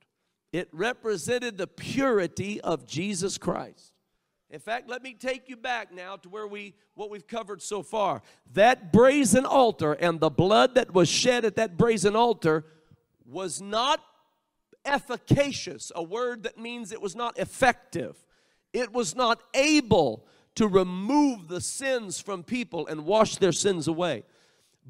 It 0.53 0.69
represented 0.71 1.57
the 1.57 1.67
purity 1.67 2.61
of 2.61 2.87
Jesus 2.87 3.37
Christ. 3.37 3.91
In 4.49 4.61
fact, 4.61 4.89
let 4.89 5.03
me 5.03 5.13
take 5.13 5.49
you 5.49 5.57
back 5.57 5.93
now 5.93 6.15
to 6.15 6.29
where 6.29 6.47
we 6.47 6.73
what 6.95 7.09
we've 7.09 7.27
covered 7.27 7.61
so 7.61 7.83
far. 7.83 8.21
That 8.53 8.93
brazen 8.93 9.45
altar 9.45 9.91
and 9.91 10.21
the 10.21 10.29
blood 10.29 10.75
that 10.75 10.93
was 10.93 11.09
shed 11.09 11.43
at 11.43 11.57
that 11.57 11.77
brazen 11.77 12.15
altar 12.15 12.63
was 13.25 13.61
not 13.61 13.99
efficacious, 14.85 15.91
a 15.93 16.01
word 16.01 16.43
that 16.43 16.57
means 16.57 16.93
it 16.93 17.01
was 17.01 17.17
not 17.17 17.37
effective. 17.37 18.15
It 18.71 18.93
was 18.93 19.13
not 19.13 19.41
able 19.53 20.25
to 20.55 20.69
remove 20.69 21.49
the 21.49 21.59
sins 21.59 22.21
from 22.21 22.43
people 22.43 22.87
and 22.87 23.05
wash 23.05 23.35
their 23.35 23.51
sins 23.51 23.89
away. 23.89 24.23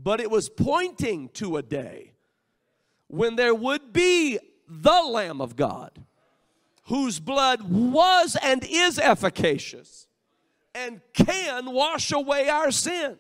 But 0.02 0.20
it 0.20 0.30
was 0.30 0.50
pointing 0.50 1.30
to 1.30 1.58
a 1.58 1.64
day 1.64 2.14
when 3.08 3.36
there 3.36 3.56
would 3.56 3.92
be 3.92 4.38
the 4.68 5.02
Lamb 5.02 5.42
of 5.42 5.56
God 5.56 6.04
whose 6.84 7.20
blood 7.20 7.64
was 7.64 8.38
and 8.42 8.64
is 8.64 9.00
efficacious 9.00 10.08
and 10.74 11.02
can 11.14 11.72
wash 11.72 12.12
away 12.12 12.48
our 12.48 12.72
sins. 12.72 13.18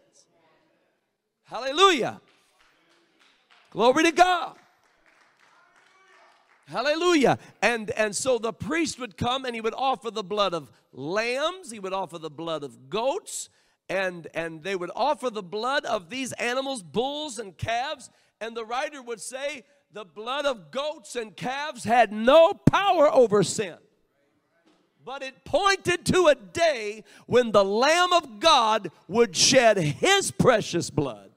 Hallelujah. 1.45 2.21
Glory 3.71 4.03
to 4.03 4.11
God. 4.11 4.55
Hallelujah. 6.67 7.39
And 7.61 7.91
and 7.91 8.15
so 8.15 8.37
the 8.37 8.53
priest 8.53 8.99
would 8.99 9.17
come 9.17 9.45
and 9.45 9.55
he 9.55 9.61
would 9.61 9.73
offer 9.75 10.11
the 10.11 10.23
blood 10.23 10.53
of 10.53 10.71
lambs, 10.91 11.71
he 11.71 11.79
would 11.79 11.93
offer 11.93 12.17
the 12.17 12.29
blood 12.29 12.63
of 12.63 12.89
goats, 12.89 13.49
and 13.89 14.27
and 14.33 14.63
they 14.63 14.75
would 14.75 14.91
offer 14.95 15.29
the 15.29 15.43
blood 15.43 15.85
of 15.85 16.09
these 16.09 16.33
animals, 16.33 16.83
bulls 16.83 17.39
and 17.39 17.57
calves, 17.57 18.09
and 18.41 18.55
the 18.55 18.65
writer 18.65 19.01
would 19.01 19.21
say 19.21 19.63
the 19.93 20.05
blood 20.05 20.45
of 20.45 20.71
goats 20.71 21.15
and 21.15 21.35
calves 21.35 21.83
had 21.83 22.11
no 22.11 22.53
power 22.53 23.11
over 23.11 23.43
sin. 23.43 23.77
But 25.05 25.23
it 25.23 25.45
pointed 25.45 26.05
to 26.07 26.27
a 26.27 26.35
day 26.35 27.05
when 27.27 27.51
the 27.51 27.63
Lamb 27.63 28.11
of 28.11 28.41
God 28.41 28.91
would 29.07 29.35
shed 29.35 29.77
his 29.77 30.31
precious 30.31 30.89
blood. 30.89 31.31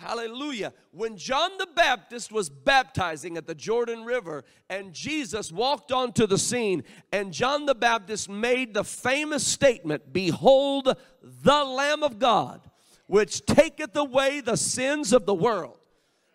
Hallelujah. 0.00 0.72
When 0.92 1.16
John 1.16 1.50
the 1.58 1.66
Baptist 1.74 2.30
was 2.30 2.48
baptizing 2.48 3.36
at 3.36 3.48
the 3.48 3.54
Jordan 3.54 4.04
River 4.04 4.44
and 4.70 4.92
Jesus 4.94 5.50
walked 5.50 5.90
onto 5.90 6.24
the 6.24 6.38
scene, 6.38 6.84
and 7.12 7.32
John 7.32 7.66
the 7.66 7.74
Baptist 7.74 8.28
made 8.28 8.74
the 8.74 8.84
famous 8.84 9.44
statement 9.44 10.12
Behold, 10.12 10.96
the 11.20 11.64
Lamb 11.64 12.04
of 12.04 12.20
God, 12.20 12.60
which 13.08 13.44
taketh 13.44 13.96
away 13.96 14.40
the 14.40 14.56
sins 14.56 15.12
of 15.12 15.26
the 15.26 15.34
world. 15.34 15.78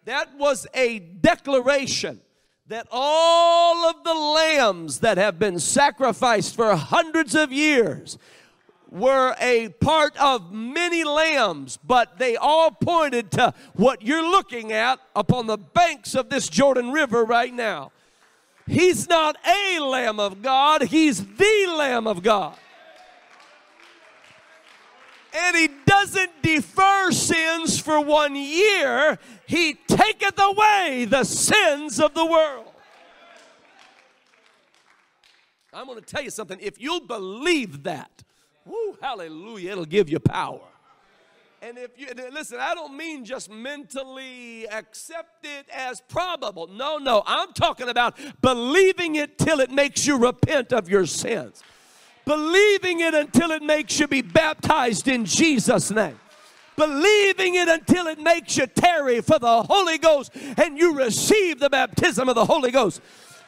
That 0.04 0.38
was 0.38 0.68
a 0.74 1.00
declaration 1.00 2.20
that 2.68 2.88
all 2.92 3.90
of 3.90 4.04
the 4.04 4.14
lambs 4.14 5.00
that 5.00 5.18
have 5.18 5.40
been 5.40 5.58
sacrificed 5.58 6.54
for 6.54 6.76
hundreds 6.76 7.34
of 7.34 7.54
years 7.54 8.18
were 8.94 9.36
a 9.42 9.70
part 9.82 10.16
of 10.18 10.52
many 10.52 11.04
lambs, 11.04 11.78
but 11.84 12.20
they 12.20 12.36
all 12.36 12.70
pointed 12.70 13.32
to 13.32 13.54
what 13.74 14.04
you're 14.04 14.30
looking 14.30 14.72
at 14.72 15.00
upon 15.16 15.48
the 15.48 15.58
banks 15.58 16.14
of 16.14 16.30
this 16.30 16.48
Jordan 16.48 16.92
River 16.92 17.26
right 17.26 17.54
now. 17.54 17.92
He's 18.68 19.10
not 19.10 19.36
a 19.46 19.80
Lamb 19.80 20.20
of 20.20 20.42
God, 20.44 20.84
He's 20.84 21.26
the 21.26 21.66
Lamb 21.76 22.06
of 22.06 22.22
God. 22.22 22.56
And 25.36 25.58
He 25.58 25.70
doesn't 25.86 26.44
defer 26.44 27.12
sins 27.12 27.80
for 27.80 28.00
one 28.00 28.36
year, 28.36 29.18
he 29.46 29.74
taketh 29.74 30.40
away 30.40 31.06
the 31.10 31.24
sins 31.24 32.00
of 32.00 32.14
the 32.14 32.26
world. 32.26 32.68
I'm 35.74 35.88
going 35.88 36.00
to 36.00 36.06
tell 36.06 36.22
you 36.22 36.30
something. 36.30 36.60
If 36.62 36.80
you'll 36.80 37.08
believe 37.08 37.84
that, 37.84 38.24
whoo, 38.66 38.98
hallelujah, 39.02 39.72
it'll 39.72 39.86
give 39.86 40.10
you 40.10 40.20
power. 40.20 40.62
And 41.62 41.78
if 41.78 41.92
you 41.98 42.08
listen, 42.34 42.60
I 42.60 42.76
don't 42.76 42.98
mean 42.98 43.24
just 43.24 43.50
mentally 43.50 44.68
accept 44.68 45.46
it 45.46 45.66
as 45.74 46.02
probable. 46.02 46.68
No, 46.68 46.98
no, 46.98 47.24
I'm 47.26 47.54
talking 47.54 47.88
about 47.88 48.18
believing 48.42 49.16
it 49.16 49.38
till 49.38 49.62
it 49.62 49.72
makes 49.72 50.06
you 50.06 50.18
repent 50.18 50.74
of 50.74 50.90
your 50.90 51.06
sins. 51.06 51.64
Believing 52.26 53.00
it 53.00 53.14
until 53.14 53.52
it 53.52 53.64
makes 53.64 53.98
you 53.98 54.08
be 54.08 54.22
baptized 54.22 55.08
in 55.08 55.26
Jesus' 55.26 55.90
name 55.90 56.20
believing 56.76 57.56
it 57.56 57.68
until 57.68 58.08
it 58.08 58.20
makes 58.20 58.58
you 58.58 58.68
tarry 58.68 59.22
for 59.22 59.40
the 59.40 59.64
Holy 59.64 59.98
Ghost 59.98 60.32
and 60.58 60.78
you 60.78 60.96
receive 60.98 61.60
the 61.60 61.70
baptism 61.70 62.28
of 62.30 62.36
the 62.36 62.46
Holy 62.46 62.72
Ghost 62.72 63.02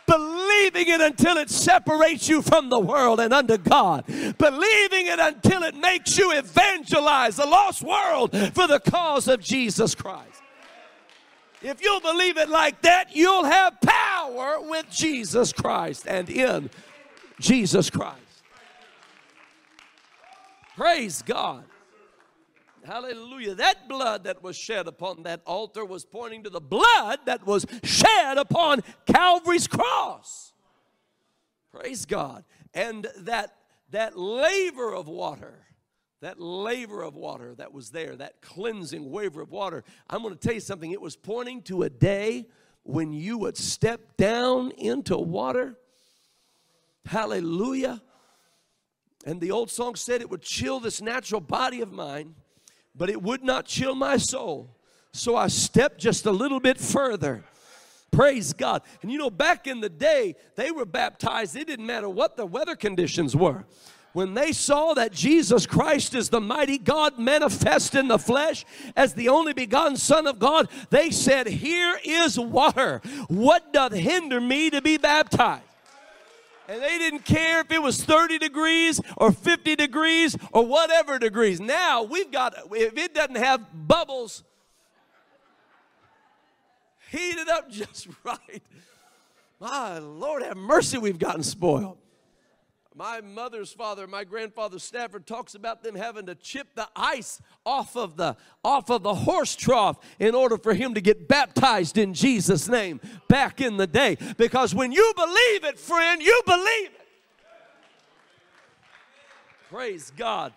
believing 0.08 0.88
it 0.88 1.02
until 1.02 1.38
it 1.38 1.50
separates 1.50 2.30
you 2.30 2.42
from 2.42 2.70
the 2.70 2.80
world 2.80 3.20
and 3.20 3.34
unto 3.34 3.58
God, 3.58 4.06
believing 4.06 5.08
it 5.08 5.20
until 5.20 5.64
it 5.64 5.76
makes 5.76 6.18
you 6.18 6.32
evangelize 6.38 7.36
the 7.36 7.46
lost 7.46 7.82
world 7.82 8.32
for 8.54 8.68
the 8.68 8.80
cause 8.80 9.28
of 9.28 9.42
Jesus 9.42 9.96
Christ. 9.96 10.42
If 11.62 11.82
you'll 11.82 12.02
believe 12.02 12.38
it 12.38 12.50
like 12.50 12.82
that, 12.84 13.16
you'll 13.16 13.46
have 13.46 13.82
power 13.82 14.62
with 14.62 14.90
Jesus 14.92 15.52
Christ 15.52 16.06
and 16.08 16.30
in 16.30 16.70
Jesus 17.40 17.90
Christ. 17.90 18.20
Praise 20.76 21.22
God. 21.22 21.64
Hallelujah. 22.86 23.56
That 23.56 23.90
blood 23.90 24.26
that 24.26 24.44
was 24.44 24.56
shed 24.56 24.88
upon 24.88 25.24
that 25.24 25.42
altar 25.46 25.84
was 25.84 26.06
pointing 26.06 26.44
to 26.44 26.50
the 26.50 26.62
blood 26.62 27.20
that 27.26 27.46
was 27.46 27.66
shed 27.84 28.38
upon 28.38 28.84
Calvary's 29.06 29.68
cross. 29.68 30.54
Praise 31.72 32.06
God. 32.06 32.44
And 32.74 33.08
that 33.18 33.56
that 33.92 34.18
laver 34.18 34.94
of 34.94 35.08
water, 35.08 35.66
that 36.22 36.40
laver 36.40 37.02
of 37.02 37.16
water 37.16 37.56
that 37.56 37.72
was 37.72 37.92
there, 37.92 38.16
that 38.16 38.42
cleansing 38.42 39.10
waver 39.10 39.42
of 39.42 39.52
water, 39.52 39.84
I'm 40.10 40.22
going 40.22 40.34
to 40.34 40.40
tell 40.40 40.54
you 40.54 40.60
something. 40.60 40.92
It 40.92 41.02
was 41.02 41.16
pointing 41.16 41.62
to 41.64 41.84
a 41.84 41.90
day 41.90 42.48
when 42.84 43.14
you 43.14 43.38
would 43.38 43.58
step 43.58 44.18
down 44.18 44.72
into 44.72 45.18
water. 45.18 45.78
Hallelujah. 47.06 48.02
And 49.26 49.42
the 49.42 49.52
old 49.52 49.72
song 49.72 49.96
said 49.96 50.22
it 50.22 50.30
would 50.30 50.42
chill 50.42 50.80
this 50.80 51.02
natural 51.02 51.42
body 51.42 51.82
of 51.82 51.92
mine 51.92 52.36
but 52.98 53.10
it 53.10 53.22
would 53.22 53.44
not 53.44 53.66
chill 53.66 53.96
my 53.96 54.18
soul. 54.18 54.70
So 55.12 55.36
I 55.36 55.48
stepped 55.48 56.00
just 56.00 56.26
a 56.26 56.32
little 56.32 56.60
bit 56.60 56.78
further. 56.78 57.44
Praise 58.12 58.54
God. 58.54 58.82
And 59.02 59.12
you 59.12 59.18
know, 59.18 59.30
back 59.30 59.68
in 59.68 59.82
the 59.82 59.90
day, 59.90 60.36
they 60.56 60.72
were 60.72 60.86
baptized, 60.86 61.56
it 61.56 61.68
didn't 61.68 61.86
matter 61.86 62.10
what 62.10 62.38
the 62.38 62.46
weather 62.46 62.76
conditions 62.76 63.36
were. 63.36 63.66
When 64.14 64.34
they 64.34 64.54
saw 64.54 64.94
that 64.94 65.12
Jesus 65.12 65.66
Christ 65.66 66.16
is 66.16 66.30
the 66.30 66.40
mighty 66.40 66.78
God 66.78 67.20
manifest 67.20 67.96
in 67.96 68.08
the 68.08 68.18
flesh 68.18 68.66
as 68.96 69.14
the 69.14 69.28
only 69.28 69.52
begotten 69.52 69.98
Son 69.98 70.26
of 70.26 70.40
God, 70.40 70.70
they 70.90 71.10
said, 71.10 71.48
Here 71.48 72.00
is 72.02 72.40
water. 72.40 73.02
What 73.28 73.74
doth 73.74 73.92
hinder 73.92 74.40
me 74.40 74.70
to 74.70 74.82
be 74.82 74.98
baptized? 74.98 75.64
And 76.68 76.82
they 76.82 76.98
didn't 76.98 77.26
care 77.26 77.62
if 77.62 77.72
it 77.72 77.82
was 77.82 78.04
30 78.04 78.40
degrees 78.40 79.00
or 79.18 79.32
50 79.32 79.76
degrees 79.76 80.36
or 80.52 80.66
whatever 80.66 81.20
degrees. 81.20 81.60
Now 81.60 82.04
we've 82.04 82.32
got, 82.32 82.56
if 82.72 82.98
it 82.98 83.14
doesn't 83.14 83.36
have 83.36 83.66
bubbles, 83.88 84.44
heated 87.12 87.48
up 87.50 87.70
just 87.70 88.08
right. 88.24 88.64
My 89.60 90.00
Lord 90.00 90.44
have 90.44 90.58
mercy, 90.58 90.98
we've 90.98 91.20
gotten 91.20 91.44
spoiled. 91.44 91.98
My 92.98 93.20
mother's 93.20 93.74
father, 93.74 94.08
my 94.08 94.24
grandfather 94.24 94.80
Stafford 94.80 95.28
talks 95.28 95.54
about 95.54 95.84
them 95.84 95.96
having 95.96 96.28
to 96.28 96.36
chip 96.36 96.70
the 96.76 96.88
ice 96.96 97.42
off 97.66 97.98
of 97.98 98.16
the 98.16 98.38
off 98.64 98.90
of 98.90 99.04
the 99.04 99.14
horse 99.14 99.54
trough 99.54 99.98
in 100.18 100.34
order 100.34 100.58
for 100.58 100.74
him 100.74 100.94
to 100.94 101.02
get 101.02 101.28
baptized 101.28 101.98
in 101.98 102.14
Jesus 102.14 102.70
name 102.70 103.02
back 103.28 103.60
in 103.60 103.76
the 103.76 103.86
day 103.86 104.18
because 104.38 104.74
when 104.74 104.94
you 104.94 105.14
believe 105.18 105.66
it 105.66 105.78
friend, 105.78 106.22
you 106.22 106.42
believe 106.46 106.88
it. 106.88 107.08
Praise 109.70 110.14
God. 110.16 110.54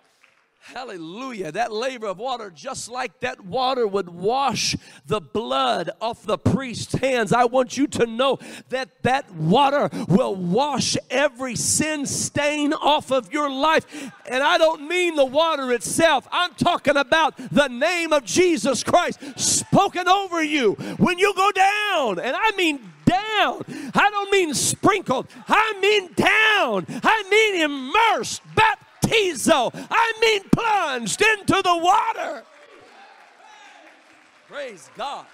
Hallelujah. 0.75 1.51
That 1.53 1.73
laver 1.73 2.09
of 2.09 2.19
water, 2.19 2.51
just 2.51 2.91
like 2.91 3.21
that 3.21 3.43
water 3.43 3.87
would 3.87 4.11
wash 4.11 4.77
the 5.07 5.19
blood 5.19 5.89
off 5.99 6.25
the 6.25 6.37
priest's 6.37 6.93
hands, 6.93 7.33
I 7.33 7.47
want 7.47 7.79
you 7.79 7.87
to 7.87 8.05
know 8.05 8.39
that 8.69 9.03
that 9.03 9.33
water 9.33 9.89
will 10.09 10.35
wash 10.35 10.99
every 11.09 11.57
sin 11.57 12.05
stain 12.05 12.75
off 12.75 13.11
of 13.11 13.33
your 13.33 13.51
life. 13.51 13.87
And 14.31 14.43
I 14.43 14.59
don't 14.59 14.87
mean 14.87 15.17
the 15.17 15.25
water 15.25 15.73
itself, 15.73 16.29
I'm 16.31 16.53
talking 16.55 16.99
about 16.99 17.39
the 17.51 17.69
name 17.69 18.13
of 18.13 18.27
Jesus 18.27 18.85
Christ 18.85 19.21
spoken 19.41 20.07
over 20.07 20.43
you 20.43 20.73
when 20.99 21.19
you 21.19 21.33
go 21.35 21.51
down. 21.51 22.19
And 22.19 22.37
I 22.39 22.53
mean 22.59 22.93
down. 23.07 23.65
I 23.95 24.11
don't 24.11 24.31
mean 24.31 24.53
sprinkled, 24.53 25.29
I 25.49 25.79
mean 25.81 26.13
down. 26.13 26.85
I 27.03 27.25
mean 27.31 27.63
immersed, 27.63 28.43
baptized 28.55 28.88
baptizo. 29.03 29.71
I 29.91 30.13
mean 30.21 30.43
plunged 30.51 31.23
into 31.23 31.61
the 31.63 31.77
water. 31.77 32.45
Praise 34.49 34.91
God. 34.97 35.27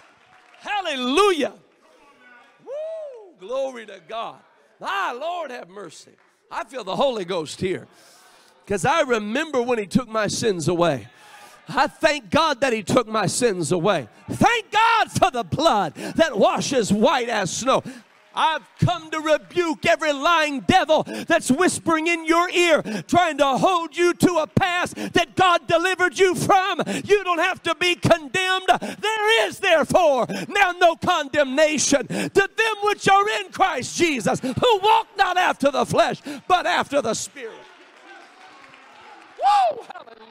Hallelujah. 0.59 1.53
Woo. 2.65 3.35
Glory 3.39 3.87
to 3.87 4.01
God. 4.09 4.41
My 4.81 5.13
Lord 5.13 5.51
have 5.51 5.69
mercy. 5.69 6.13
I 6.51 6.65
feel 6.65 6.85
the 6.85 6.97
Holy 6.97 7.25
Ghost 7.25 7.61
here. 7.61 7.87
Because 8.65 8.85
I 8.85 9.03
remember 9.03 9.63
when 9.63 9.79
He 9.79 9.87
took 9.87 10.09
my 10.09 10.27
sins 10.27 10.69
away. 10.69 11.09
I 11.69 11.87
thank 11.87 12.31
God 12.31 12.61
that 12.61 12.73
He 12.73 12.83
took 12.83 13.07
my 13.07 13.27
sins 13.27 13.73
away. 13.73 14.09
Thank 14.31 14.71
God 14.71 15.11
for 15.13 15.31
the 15.31 15.45
blood 15.45 15.95
that 15.95 16.37
washes 16.37 16.93
white 16.93 17.29
as 17.29 17.55
snow. 17.55 17.83
I've 18.35 18.67
come 18.79 19.11
to 19.11 19.21
rebuke 19.21 19.87
every 19.87 20.13
lying 20.13 20.61
devil 20.61 21.05
that's 21.05 21.51
whispering 21.51 22.07
in 22.07 22.27
your 22.27 22.49
ear, 22.51 22.83
trying 23.07 23.39
to 23.39 23.47
hold 23.59 23.97
you 23.97 24.15
to 24.15 24.35
a 24.39 24.47
past 24.47 24.97
that 24.97 25.37
God 25.37 25.67
delivered 25.67 26.19
you 26.19 26.35
from. 26.35 26.83
You 27.05 27.25
don't 27.25 27.39
have 27.39 27.63
to 27.65 27.75
be 27.77 27.95
condemned. 27.95 28.69
There 28.81 29.47
is, 29.47 29.59
therefore, 29.59 30.27
now 30.49 30.73
no 30.73 30.97
condemnation 30.97 32.07
to 32.07 32.31
them 32.35 32.75
which 32.83 33.09
are 33.09 33.29
in 33.41 33.51
Christ 33.51 33.97
Jesus, 33.97 34.41
who 34.41 34.79
walk 34.83 35.09
not 35.17 35.37
after 35.37 35.71
the 35.71 35.87
flesh, 35.87 36.21
but 36.49 36.67
after 36.67 37.01
the 37.01 37.15
Spirit. 37.15 37.55
Whoa! 39.41 39.85
Hallelujah 39.93 40.24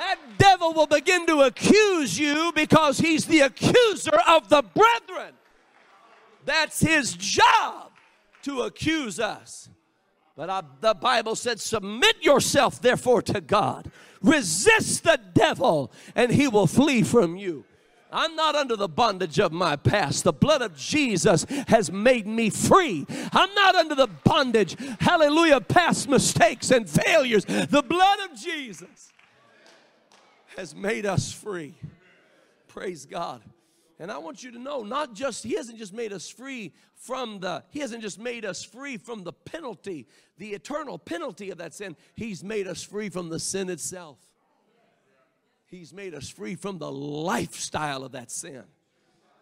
that 0.00 0.16
devil 0.38 0.72
will 0.72 0.86
begin 0.86 1.26
to 1.26 1.42
accuse 1.42 2.18
you 2.18 2.52
because 2.54 2.98
he's 2.98 3.26
the 3.26 3.40
accuser 3.40 4.18
of 4.26 4.48
the 4.48 4.62
brethren. 4.62 5.34
That's 6.46 6.80
his 6.80 7.12
job 7.12 7.90
to 8.44 8.62
accuse 8.62 9.20
us. 9.20 9.68
But 10.36 10.48
I, 10.48 10.62
the 10.80 10.94
Bible 10.94 11.36
said, 11.36 11.60
Submit 11.60 12.16
yourself 12.22 12.80
therefore 12.80 13.20
to 13.22 13.42
God, 13.42 13.90
resist 14.22 15.04
the 15.04 15.20
devil, 15.34 15.92
and 16.14 16.32
he 16.32 16.48
will 16.48 16.66
flee 16.66 17.02
from 17.02 17.36
you. 17.36 17.66
I'm 18.10 18.34
not 18.34 18.54
under 18.54 18.76
the 18.76 18.88
bondage 18.88 19.38
of 19.38 19.52
my 19.52 19.76
past. 19.76 20.24
The 20.24 20.32
blood 20.32 20.62
of 20.62 20.74
Jesus 20.78 21.44
has 21.68 21.92
made 21.92 22.26
me 22.26 22.48
free. 22.48 23.06
I'm 23.32 23.54
not 23.54 23.74
under 23.74 23.94
the 23.94 24.08
bondage, 24.08 24.76
hallelujah, 24.98 25.60
past 25.60 26.08
mistakes 26.08 26.70
and 26.70 26.88
failures. 26.88 27.44
The 27.44 27.84
blood 27.86 28.18
of 28.20 28.40
Jesus 28.40 29.10
has 30.56 30.74
made 30.74 31.06
us 31.06 31.32
free. 31.32 31.74
Praise 32.68 33.06
God. 33.06 33.42
And 33.98 34.10
I 34.10 34.18
want 34.18 34.42
you 34.42 34.50
to 34.52 34.58
know, 34.58 34.82
not 34.82 35.14
just, 35.14 35.44
He 35.44 35.56
hasn't 35.56 35.78
just 35.78 35.92
made 35.92 36.12
us 36.12 36.28
free 36.28 36.72
from 36.94 37.40
the, 37.40 37.62
He 37.70 37.80
hasn't 37.80 38.02
just 38.02 38.18
made 38.18 38.44
us 38.44 38.64
free 38.64 38.96
from 38.96 39.24
the 39.24 39.32
penalty, 39.32 40.06
the 40.38 40.50
eternal 40.50 40.98
penalty 40.98 41.50
of 41.50 41.58
that 41.58 41.74
sin. 41.74 41.96
He's 42.14 42.42
made 42.42 42.66
us 42.66 42.82
free 42.82 43.10
from 43.10 43.28
the 43.28 43.38
sin 43.38 43.68
itself. 43.68 44.18
He's 45.66 45.92
made 45.92 46.14
us 46.14 46.28
free 46.28 46.54
from 46.54 46.78
the 46.78 46.90
lifestyle 46.90 48.02
of 48.02 48.12
that 48.12 48.30
sin. 48.30 48.64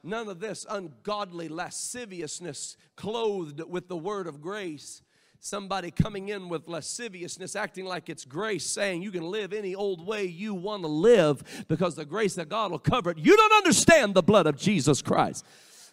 None 0.02 0.28
of 0.28 0.40
this 0.40 0.66
ungodly 0.68 1.48
lasciviousness 1.48 2.76
clothed 2.96 3.62
with 3.62 3.88
the 3.88 3.96
word 3.96 4.26
of 4.26 4.40
grace 4.40 5.02
somebody 5.40 5.90
coming 5.90 6.28
in 6.28 6.48
with 6.48 6.68
lasciviousness, 6.68 7.56
acting 7.56 7.84
like 7.84 8.08
it's 8.08 8.24
grace, 8.24 8.66
saying 8.66 9.02
you 9.02 9.10
can 9.10 9.22
live 9.22 9.52
any 9.52 9.74
old 9.74 10.04
way 10.06 10.24
you 10.24 10.54
want 10.54 10.82
to 10.82 10.88
live 10.88 11.64
because 11.68 11.94
the 11.94 12.04
grace 12.04 12.36
of 12.38 12.48
God 12.48 12.70
will 12.70 12.78
cover 12.78 13.10
it. 13.10 13.18
You 13.18 13.36
don't 13.36 13.52
understand 13.52 14.14
the 14.14 14.22
blood 14.22 14.46
of 14.46 14.56
Jesus 14.56 15.02
Christ. 15.02 15.44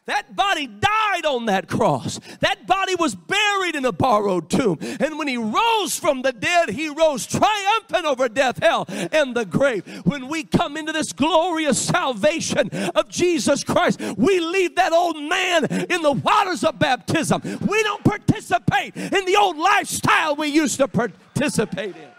That 0.06 0.36
body 0.36 0.68
died 0.68 1.26
on 1.26 1.48
that 1.48 1.68
cross. 1.68 2.20
That 2.40 2.68
body 2.68 2.94
was 2.94 3.16
buried 3.16 3.76
in 3.76 3.86
a 3.86 3.92
borrowed 3.92 4.52
tomb. 4.52 4.78
And 5.00 5.18
when 5.18 5.28
he 5.28 5.38
rose 5.38 5.98
from 5.98 6.22
the 6.22 6.32
dead, 6.32 6.70
he 6.70 6.90
rose 6.90 7.26
triumphant 7.26 8.06
over 8.06 8.30
death, 8.30 8.60
hell, 8.62 8.86
and 8.88 9.36
the 9.36 9.46
grave. 9.46 9.84
When 10.06 10.28
we 10.28 10.44
come 10.44 10.78
into 10.78 10.92
this 10.92 11.12
glorious 11.12 11.82
salvation 11.82 12.70
of 12.94 13.10
Jesus 13.10 13.64
Christ, 13.64 14.00
we 14.16 14.40
leave 14.40 14.76
that 14.76 14.94
old 14.94 15.18
man 15.18 15.66
in 15.66 16.04
the 16.04 16.12
waters 16.12 16.64
of 16.64 16.78
baptism. 16.78 17.42
We 17.68 17.82
don't 17.82 18.04
participate 18.04 18.96
in 18.96 19.26
the 19.26 19.36
old 19.40 19.58
lifestyle 19.58 20.36
we 20.36 20.50
used 20.50 20.78
to 20.78 20.88
participate 20.88 21.96
in. 21.96 22.10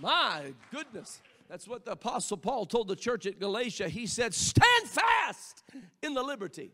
My 0.00 0.52
goodness. 0.70 1.20
That's 1.48 1.68
what 1.68 1.84
the 1.84 1.92
Apostle 1.92 2.36
Paul 2.36 2.66
told 2.66 2.88
the 2.88 2.96
church 2.96 3.26
at 3.26 3.38
Galatia. 3.38 3.88
He 3.88 4.06
said, 4.06 4.34
Stand 4.34 4.88
fast 4.88 5.62
in 6.02 6.14
the 6.14 6.22
liberty 6.22 6.72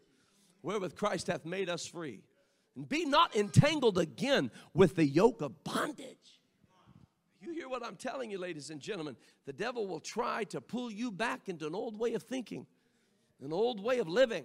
wherewith 0.62 0.96
Christ 0.96 1.26
hath 1.26 1.44
made 1.44 1.68
us 1.68 1.87
free. 1.87 2.22
And 2.76 2.88
be 2.88 3.04
not 3.04 3.37
entangled 3.37 3.98
again 3.98 4.50
with 4.72 4.96
the 4.96 5.04
yoke 5.04 5.42
of 5.42 5.62
bondage. 5.64 6.40
You 7.40 7.52
hear 7.52 7.68
what 7.68 7.85
I'm 7.85 7.96
telling 7.96 8.30
you, 8.30 8.38
ladies 8.38 8.70
and 8.70 8.80
gentlemen. 8.80 9.16
The 9.46 9.52
devil 9.52 9.87
will 9.87 10.00
try 10.00 10.44
to 10.44 10.61
pull 10.61 10.90
you 10.90 11.11
back 11.11 11.48
into 11.48 11.66
an 11.66 11.74
old 11.74 11.98
way 11.98 12.14
of 12.14 12.22
thinking, 12.22 12.66
an 13.42 13.52
old 13.52 13.82
way 13.82 13.98
of 13.98 14.08
living. 14.08 14.44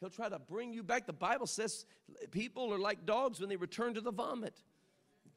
He'll 0.00 0.10
try 0.10 0.28
to 0.28 0.38
bring 0.38 0.72
you 0.72 0.82
back. 0.82 1.06
The 1.06 1.12
Bible 1.12 1.46
says 1.46 1.84
people 2.30 2.72
are 2.72 2.78
like 2.78 3.04
dogs 3.04 3.40
when 3.40 3.48
they 3.48 3.56
return 3.56 3.94
to 3.94 4.00
the 4.00 4.12
vomit. 4.12 4.62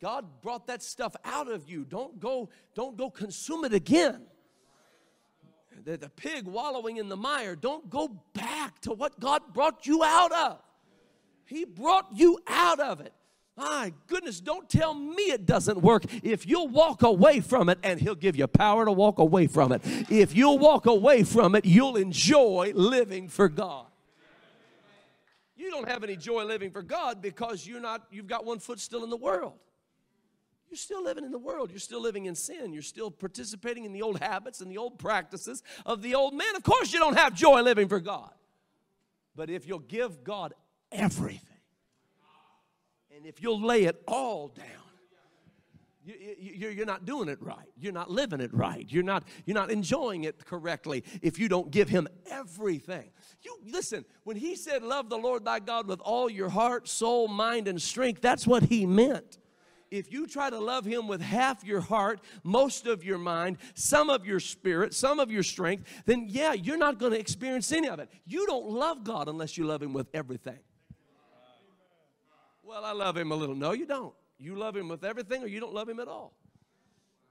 God 0.06 0.28
brought 0.44 0.68
that 0.68 0.84
stuff 0.84 1.16
out 1.26 1.50
of 1.50 1.68
you. 1.68 1.84
Don't 1.84 2.20
go, 2.20 2.50
don't 2.76 2.96
go 2.96 3.10
consume 3.10 3.66
it 3.66 3.74
again. 3.74 4.22
The, 5.84 5.98
the 5.98 6.10
pig 6.10 6.46
wallowing 6.46 6.98
in 6.98 7.10
the 7.10 7.18
mire, 7.18 7.56
don't 7.56 7.90
go 7.90 8.22
back 8.36 8.80
to 8.82 8.94
what 8.94 9.20
God 9.20 9.42
brought 9.52 9.88
you 9.88 10.04
out 10.04 10.32
of. 10.32 10.60
He 11.46 11.66
brought 11.66 12.06
you 12.14 12.38
out 12.46 12.80
of 12.80 13.02
it. 13.02 13.14
My 13.58 13.94
goodness, 14.06 14.40
don't 14.40 14.70
tell 14.70 14.94
me 14.94 15.24
it 15.24 15.48
doesn't 15.48 15.82
work. 15.82 16.04
If 16.22 16.46
you'll 16.46 16.68
walk 16.68 17.02
away 17.02 17.40
from 17.40 17.68
it, 17.68 17.80
and 17.82 18.00
He'll 18.00 18.14
give 18.14 18.36
you 18.36 18.46
power 18.46 18.86
to 18.86 18.92
walk 18.92 19.18
away 19.18 19.48
from 19.48 19.72
it. 19.72 19.82
If 20.12 20.36
you'll 20.36 20.60
walk 20.60 20.86
away 20.86 21.24
from 21.24 21.56
it, 21.56 21.66
you'll 21.66 21.96
enjoy 21.96 22.74
living 22.76 23.28
for 23.28 23.50
God. 23.50 23.88
You 25.58 25.72
don't 25.72 25.90
have 25.90 26.04
any 26.04 26.16
joy 26.16 26.44
living 26.44 26.70
for 26.70 26.84
God 26.84 27.24
because 27.24 27.66
you're 27.66 27.82
not, 27.82 28.06
you've 28.12 28.28
got 28.28 28.46
one 28.46 28.60
foot 28.60 28.80
still 28.80 29.04
in 29.04 29.10
the 29.10 29.18
world. 29.18 29.54
You're 30.70 30.78
still 30.78 31.04
living 31.04 31.24
in 31.24 31.32
the 31.32 31.40
world. 31.40 31.70
You're 31.70 31.80
still 31.80 32.02
living 32.02 32.26
in 32.26 32.36
sin. 32.36 32.74
You're 32.74 32.82
still 32.82 33.12
participating 33.12 33.86
in 33.86 33.94
the 33.94 34.02
old 34.02 34.20
habits 34.20 34.62
and 34.62 34.72
the 34.72 34.78
old 34.78 34.98
practices 34.98 35.64
of 35.86 36.02
the 36.02 36.16
old 36.16 36.34
man. 36.34 36.56
Of 36.56 36.64
course, 36.64 36.92
you 36.92 37.00
don't 37.00 37.18
have 37.18 37.34
joy 37.34 37.62
living 37.62 37.88
for 37.88 38.00
God. 38.00 38.32
But 39.36 39.50
if 39.50 39.68
you'll 39.68 39.80
give 39.80 40.24
God 40.24 40.54
everything, 40.92 41.42
and 43.16 43.26
if 43.26 43.42
you'll 43.42 43.62
lay 43.62 43.84
it 43.84 44.02
all 44.08 44.50
down, 44.50 44.66
you, 46.04 46.82
are 46.82 46.86
not 46.86 47.06
doing 47.06 47.30
it 47.30 47.42
right. 47.42 47.68
You're 47.80 47.94
not 47.94 48.12
living 48.12 48.40
it 48.40 48.54
right. 48.54 48.86
You're 48.88 49.04
not, 49.04 49.24
you're 49.46 49.56
not 49.56 49.72
enjoying 49.72 50.26
it 50.26 50.46
correctly 50.46 51.04
if 51.22 51.40
you 51.40 51.50
don't 51.50 51.72
give 51.72 51.90
Him 51.90 52.08
everything. 52.30 53.10
You 53.42 53.58
listen, 53.66 54.06
when 54.24 54.38
He 54.38 54.56
said, 54.56 54.84
Love 54.84 55.10
the 55.10 55.18
Lord 55.18 55.46
thy 55.46 55.60
God 55.60 55.88
with 55.88 56.00
all 56.02 56.30
your 56.30 56.50
heart, 56.50 56.88
soul, 56.88 57.28
mind, 57.28 57.68
and 57.68 57.82
strength, 57.82 58.22
that's 58.22 58.46
what 58.46 58.64
He 58.64 58.86
meant 58.86 59.40
if 59.98 60.12
you 60.12 60.28
try 60.28 60.50
to 60.50 60.60
love 60.60 60.86
Him 60.86 61.08
with 61.08 61.22
half 61.22 61.64
your 61.64 61.82
heart, 61.82 62.22
most 62.44 62.88
of 62.88 63.04
your 63.04 63.18
mind, 63.18 63.58
some 63.74 64.10
of 64.10 64.26
your 64.26 64.40
spirit, 64.40 64.94
some 64.94 65.20
of 65.20 65.32
your 65.32 65.44
strength, 65.44 65.88
then 66.06 66.28
yeah, 66.30 66.54
you're 66.54 66.78
not 66.78 67.00
going 67.00 67.12
to 67.12 67.20
experience 67.20 67.72
any 67.72 67.88
of 67.88 68.00
it. 68.00 68.10
You 68.26 68.46
don't 68.46 68.70
love 68.70 69.04
God 69.04 69.28
unless 69.28 69.58
you 69.58 69.66
love 69.66 69.82
Him 69.82 69.94
with 69.94 70.08
everything. 70.14 70.60
Well, 72.64 72.84
I 72.84 72.94
love 72.94 73.16
Him 73.16 73.32
a 73.32 73.36
little. 73.36 73.56
No, 73.56 73.74
you 73.74 73.86
don't. 73.86 74.14
You 74.40 74.56
love 74.56 74.76
Him 74.76 74.88
with 74.90 75.04
everything 75.04 75.44
or 75.44 75.48
you 75.48 75.60
don't 75.60 75.74
love 75.74 75.88
Him 75.88 76.00
at 76.00 76.08
all. 76.08 76.34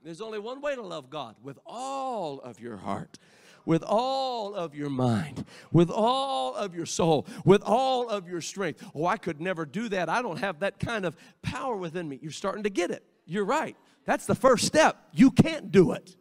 There's 0.03 0.21
only 0.21 0.39
one 0.39 0.61
way 0.61 0.75
to 0.75 0.83
love 0.83 1.09
God 1.09 1.35
with 1.41 1.57
all 1.65 2.39
of 2.39 2.59
your 2.59 2.77
heart 2.77 3.17
with 3.65 3.83
all 3.83 4.53
of 4.55 4.75
your 4.75 4.89
mind, 4.89 5.45
with 5.71 5.89
all 5.89 6.55
of 6.55 6.75
your 6.75 6.85
soul, 6.85 7.25
with 7.43 7.61
all 7.63 8.09
of 8.09 8.27
your 8.27 8.41
strength. 8.41 8.83
Oh, 8.93 9.05
I 9.05 9.17
could 9.17 9.41
never 9.41 9.65
do 9.65 9.89
that. 9.89 10.09
I 10.09 10.21
don't 10.21 10.37
have 10.37 10.59
that 10.59 10.79
kind 10.79 11.05
of 11.05 11.15
power 11.41 11.75
within 11.75 12.07
me. 12.07 12.19
You're 12.21 12.31
starting 12.31 12.63
to 12.63 12.69
get 12.69 12.91
it. 12.91 13.03
You're 13.25 13.45
right. 13.45 13.75
That's 14.05 14.25
the 14.25 14.35
first 14.35 14.65
step. 14.65 14.97
You 15.11 15.31
can't 15.31 15.71
do 15.71 15.93
it. 15.93 16.15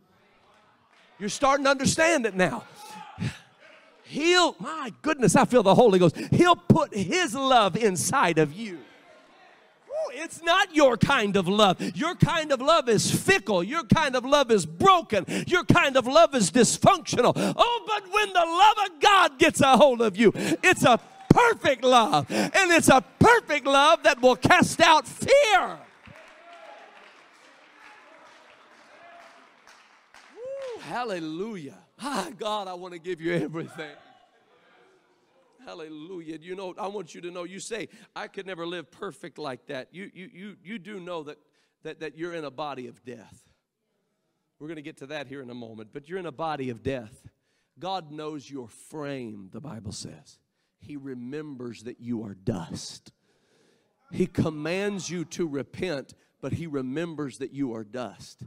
You're 1.19 1.29
starting 1.29 1.65
to 1.65 1.71
understand 1.71 2.27
it 2.27 2.35
now. 2.35 2.65
He'll, 4.05 4.55
my 4.59 4.93
goodness, 5.03 5.35
I 5.35 5.45
feel 5.45 5.63
the 5.63 5.75
Holy 5.75 5.99
Ghost. 5.99 6.17
He'll 6.17 6.57
put 6.57 6.95
His 6.95 7.35
love 7.35 7.77
inside 7.77 8.39
of 8.39 8.53
you 8.53 8.79
it's 10.13 10.43
not 10.43 10.75
your 10.75 10.97
kind 10.97 11.37
of 11.37 11.49
love. 11.49 11.81
Your 11.97 12.15
kind 12.15 12.53
of 12.53 12.61
love 12.61 12.89
is 12.89 13.11
fickle. 13.11 13.63
Your 13.63 13.85
kind 13.85 14.17
of 14.17 14.25
love 14.25 14.51
is 14.51 14.67
broken. 14.67 15.25
Your 15.47 15.65
kind 15.65 15.97
of 15.97 16.07
love 16.07 16.35
is 16.35 16.51
dysfunctional. 16.51 17.33
Oh, 17.37 17.85
but 17.87 18.13
when 18.13 18.33
the 18.33 18.41
love 18.41 18.77
of 18.87 19.01
God 19.01 19.39
gets 19.39 19.61
a 19.61 19.77
hold 19.77 20.01
of 20.01 20.17
you, 20.17 20.33
it's 20.35 20.85
a 20.85 20.99
perfect 21.29 21.85
love. 21.85 22.31
And 22.31 22.71
it's 22.73 22.89
a 22.89 23.03
perfect 23.19 23.67
love 23.67 24.03
that 24.05 24.21
will 24.23 24.37
cast 24.37 24.81
out 24.81 25.07
fear. 25.07 25.79
Ooh, 30.37 30.81
hallelujah. 30.81 31.79
Ah, 32.01 32.29
God, 32.39 32.69
I 32.69 32.75
want 32.75 32.93
to 32.95 33.01
give 33.01 33.21
you 33.21 33.35
everything. 33.35 33.97
Hallelujah. 35.65 36.39
You 36.41 36.55
know, 36.55 36.75
I 36.79 36.89
want 36.89 37.15
you 37.15 37.21
to 37.23 37.31
know, 37.31 37.45
you 37.45 37.61
say, 37.61 37.89
I 38.15 38.29
could 38.29 38.47
never 38.47 38.67
live 38.67 38.91
perfect 38.91 39.39
like 39.39 39.67
that. 39.67 39.89
You, 39.93 40.11
you, 40.13 40.31
you, 40.33 40.57
you 40.63 40.79
do 40.79 41.01
know 41.01 41.23
that, 41.25 41.39
that, 41.83 42.01
that 42.01 42.19
you're 42.19 42.35
in 42.35 42.45
a 42.45 42.51
body 42.51 42.87
of 42.87 43.05
death. 43.05 43.41
We're 44.59 44.69
going 44.69 44.77
to 44.77 44.83
get 44.83 44.99
to 44.99 45.07
that 45.07 45.27
here 45.27 45.43
in 45.43 45.51
a 45.51 45.55
moment, 45.55 45.91
but 45.93 46.09
you're 46.09 46.19
in 46.19 46.27
a 46.27 46.33
body 46.33 46.71
of 46.71 46.83
death. 46.83 47.29
God 47.79 48.11
knows 48.11 48.49
your 48.49 48.69
frame, 48.69 49.49
the 49.53 49.61
Bible 49.61 49.93
says. 49.93 50.39
He 50.79 50.97
remembers 50.97 51.85
that 51.85 52.01
you 52.01 52.25
are 52.25 52.35
dust. 52.35 53.13
He 54.13 54.27
commands 54.27 55.11
you 55.11 55.25
to 55.27 55.47
repent, 55.47 56.15
but 56.41 56.53
He 56.53 56.67
remembers 56.67 57.39
that 57.39 57.53
you 57.53 57.75
are 57.75 57.85
dust. 57.85 58.43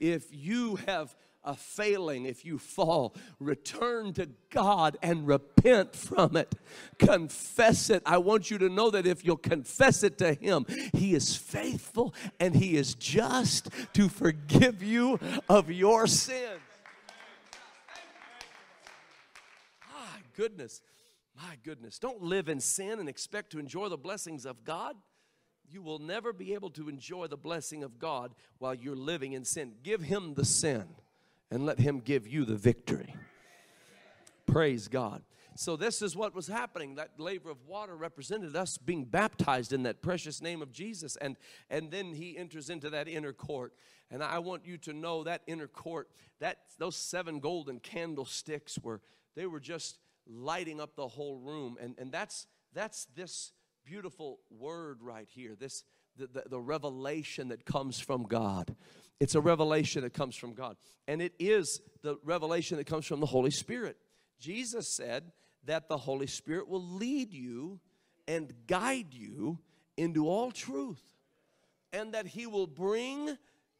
If 0.00 0.26
you 0.30 0.76
have 0.86 1.14
a 1.46 1.54
failing, 1.54 2.26
if 2.26 2.44
you 2.44 2.58
fall, 2.58 3.14
return 3.38 4.12
to 4.14 4.28
God 4.50 4.98
and 5.02 5.26
repent 5.26 5.94
from 5.94 6.36
it. 6.36 6.54
Confess 6.98 7.88
it. 7.88 8.02
I 8.04 8.18
want 8.18 8.50
you 8.50 8.58
to 8.58 8.68
know 8.68 8.90
that 8.90 9.06
if 9.06 9.24
you'll 9.24 9.36
confess 9.36 10.02
it 10.02 10.18
to 10.18 10.34
Him, 10.34 10.66
He 10.92 11.14
is 11.14 11.36
faithful 11.36 12.14
and 12.40 12.54
He 12.54 12.76
is 12.76 12.94
just 12.94 13.70
to 13.94 14.08
forgive 14.08 14.82
you 14.82 15.18
of 15.48 15.70
your 15.70 16.06
sins. 16.06 16.60
My 19.92 20.20
goodness, 20.36 20.82
my 21.36 21.56
goodness. 21.62 21.98
Don't 21.98 22.22
live 22.22 22.48
in 22.48 22.60
sin 22.60 22.98
and 22.98 23.08
expect 23.08 23.52
to 23.52 23.58
enjoy 23.58 23.88
the 23.88 23.96
blessings 23.96 24.44
of 24.44 24.64
God 24.64 24.96
you 25.68 25.82
will 25.82 25.98
never 25.98 26.32
be 26.32 26.54
able 26.54 26.70
to 26.70 26.88
enjoy 26.88 27.26
the 27.26 27.36
blessing 27.36 27.82
of 27.82 27.98
God 27.98 28.36
while 28.58 28.72
you're 28.72 28.94
living 28.94 29.32
in 29.32 29.44
sin. 29.44 29.72
Give 29.82 30.00
Him 30.00 30.34
the 30.34 30.44
sin 30.44 30.84
and 31.50 31.66
let 31.66 31.78
Him 31.78 32.00
give 32.00 32.26
you 32.26 32.44
the 32.44 32.56
victory. 32.56 33.14
Praise 34.46 34.88
God. 34.88 35.22
So, 35.58 35.74
this 35.76 36.02
is 36.02 36.14
what 36.14 36.34
was 36.34 36.46
happening. 36.46 36.96
That 36.96 37.12
laver 37.18 37.50
of 37.50 37.66
water 37.66 37.96
represented 37.96 38.54
us 38.54 38.76
being 38.76 39.04
baptized 39.04 39.72
in 39.72 39.84
that 39.84 40.02
precious 40.02 40.42
name 40.42 40.60
of 40.60 40.70
Jesus. 40.70 41.16
And, 41.16 41.36
and 41.70 41.90
then 41.90 42.12
he 42.12 42.36
enters 42.36 42.68
into 42.68 42.90
that 42.90 43.08
inner 43.08 43.32
court. 43.32 43.72
And 44.10 44.22
I 44.22 44.38
want 44.38 44.66
you 44.66 44.76
to 44.78 44.92
know 44.92 45.24
that 45.24 45.42
inner 45.46 45.66
court, 45.66 46.08
that 46.40 46.58
those 46.78 46.94
seven 46.94 47.40
golden 47.40 47.80
candlesticks 47.80 48.78
were, 48.78 49.00
they 49.34 49.46
were 49.46 49.60
just 49.60 49.98
lighting 50.26 50.80
up 50.80 50.94
the 50.94 51.08
whole 51.08 51.38
room. 51.38 51.76
And, 51.80 51.94
and 51.98 52.12
that's, 52.12 52.46
that's 52.74 53.06
this 53.16 53.52
beautiful 53.84 54.40
word 54.50 55.02
right 55.02 55.28
here. 55.28 55.56
This, 55.58 55.84
the, 56.16 56.26
the, 56.26 56.44
the 56.50 56.60
revelation 56.60 57.48
that 57.48 57.64
comes 57.64 57.98
from 57.98 58.24
God. 58.24 58.76
It's 59.20 59.34
a 59.34 59.40
revelation 59.40 60.02
that 60.02 60.12
comes 60.12 60.36
from 60.36 60.52
God. 60.52 60.76
And 61.08 61.22
it 61.22 61.32
is 61.38 61.80
the 62.02 62.18
revelation 62.22 62.76
that 62.76 62.86
comes 62.86 63.06
from 63.06 63.20
the 63.20 63.26
Holy 63.26 63.50
Spirit. 63.50 63.96
Jesus 64.38 64.94
said 64.94 65.32
that 65.64 65.88
the 65.88 65.96
Holy 65.96 66.26
Spirit 66.26 66.68
will 66.68 66.82
lead 66.82 67.32
you 67.32 67.80
and 68.28 68.52
guide 68.66 69.14
you 69.14 69.58
into 69.96 70.28
all 70.28 70.50
truth, 70.50 71.02
and 71.92 72.12
that 72.12 72.26
He 72.26 72.46
will 72.46 72.66
bring 72.66 73.36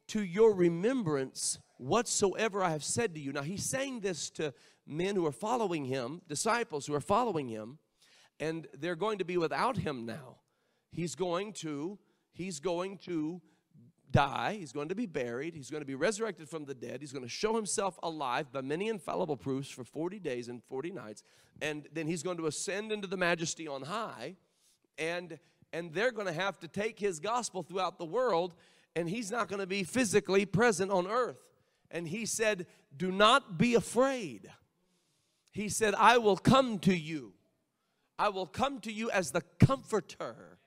to 0.08 0.22
your 0.22 0.54
remembrance 0.54 1.58
whatsoever 1.78 2.62
I 2.62 2.70
have 2.70 2.84
said 2.84 3.14
to 3.14 3.20
you. 3.20 3.32
Now, 3.32 3.42
He's 3.42 3.68
saying 3.68 4.00
this 4.00 4.30
to 4.30 4.54
men 4.86 5.16
who 5.16 5.26
are 5.26 5.32
following 5.32 5.84
Him, 5.84 6.22
disciples 6.28 6.86
who 6.86 6.94
are 6.94 7.00
following 7.00 7.48
Him, 7.48 7.78
and 8.40 8.66
they're 8.78 8.96
going 8.96 9.18
to 9.18 9.24
be 9.24 9.36
without 9.36 9.76
Him 9.76 10.06
now. 10.06 10.36
He's 10.90 11.14
going 11.14 11.52
to, 11.54 11.98
He's 12.32 12.60
going 12.60 12.98
to 12.98 13.42
die, 14.10 14.56
he's 14.58 14.72
going 14.72 14.88
to 14.88 14.94
be 14.94 15.06
buried, 15.06 15.54
he's 15.54 15.70
going 15.70 15.82
to 15.82 15.86
be 15.86 15.94
resurrected 15.94 16.48
from 16.48 16.64
the 16.64 16.74
dead, 16.74 17.00
he's 17.00 17.12
going 17.12 17.24
to 17.24 17.28
show 17.28 17.54
himself 17.54 17.98
alive 18.02 18.52
by 18.52 18.60
many 18.60 18.88
infallible 18.88 19.36
proofs 19.36 19.68
for 19.68 19.84
40 19.84 20.18
days 20.18 20.48
and 20.48 20.62
40 20.64 20.92
nights, 20.92 21.22
and 21.60 21.88
then 21.92 22.06
he's 22.06 22.22
going 22.22 22.36
to 22.36 22.46
ascend 22.46 22.92
into 22.92 23.06
the 23.06 23.16
majesty 23.16 23.66
on 23.68 23.82
high, 23.82 24.36
and 24.98 25.38
and 25.72 25.92
they're 25.92 26.12
going 26.12 26.26
to 26.26 26.32
have 26.32 26.58
to 26.60 26.68
take 26.68 26.98
his 26.98 27.20
gospel 27.20 27.62
throughout 27.62 27.98
the 27.98 28.04
world, 28.04 28.54
and 28.94 29.08
he's 29.10 29.30
not 29.30 29.48
going 29.48 29.60
to 29.60 29.66
be 29.66 29.82
physically 29.82 30.46
present 30.46 30.90
on 30.90 31.06
earth. 31.06 31.42
And 31.90 32.08
he 32.08 32.24
said, 32.24 32.66
Do 32.96 33.12
not 33.12 33.58
be 33.58 33.74
afraid. 33.74 34.50
He 35.50 35.68
said, 35.68 35.94
I 35.94 36.18
will 36.18 36.36
come 36.36 36.78
to 36.80 36.96
you. 36.96 37.34
I 38.18 38.30
will 38.30 38.46
come 38.46 38.80
to 38.80 38.92
you 38.92 39.10
as 39.10 39.32
the 39.32 39.42
comforter, 39.60 40.58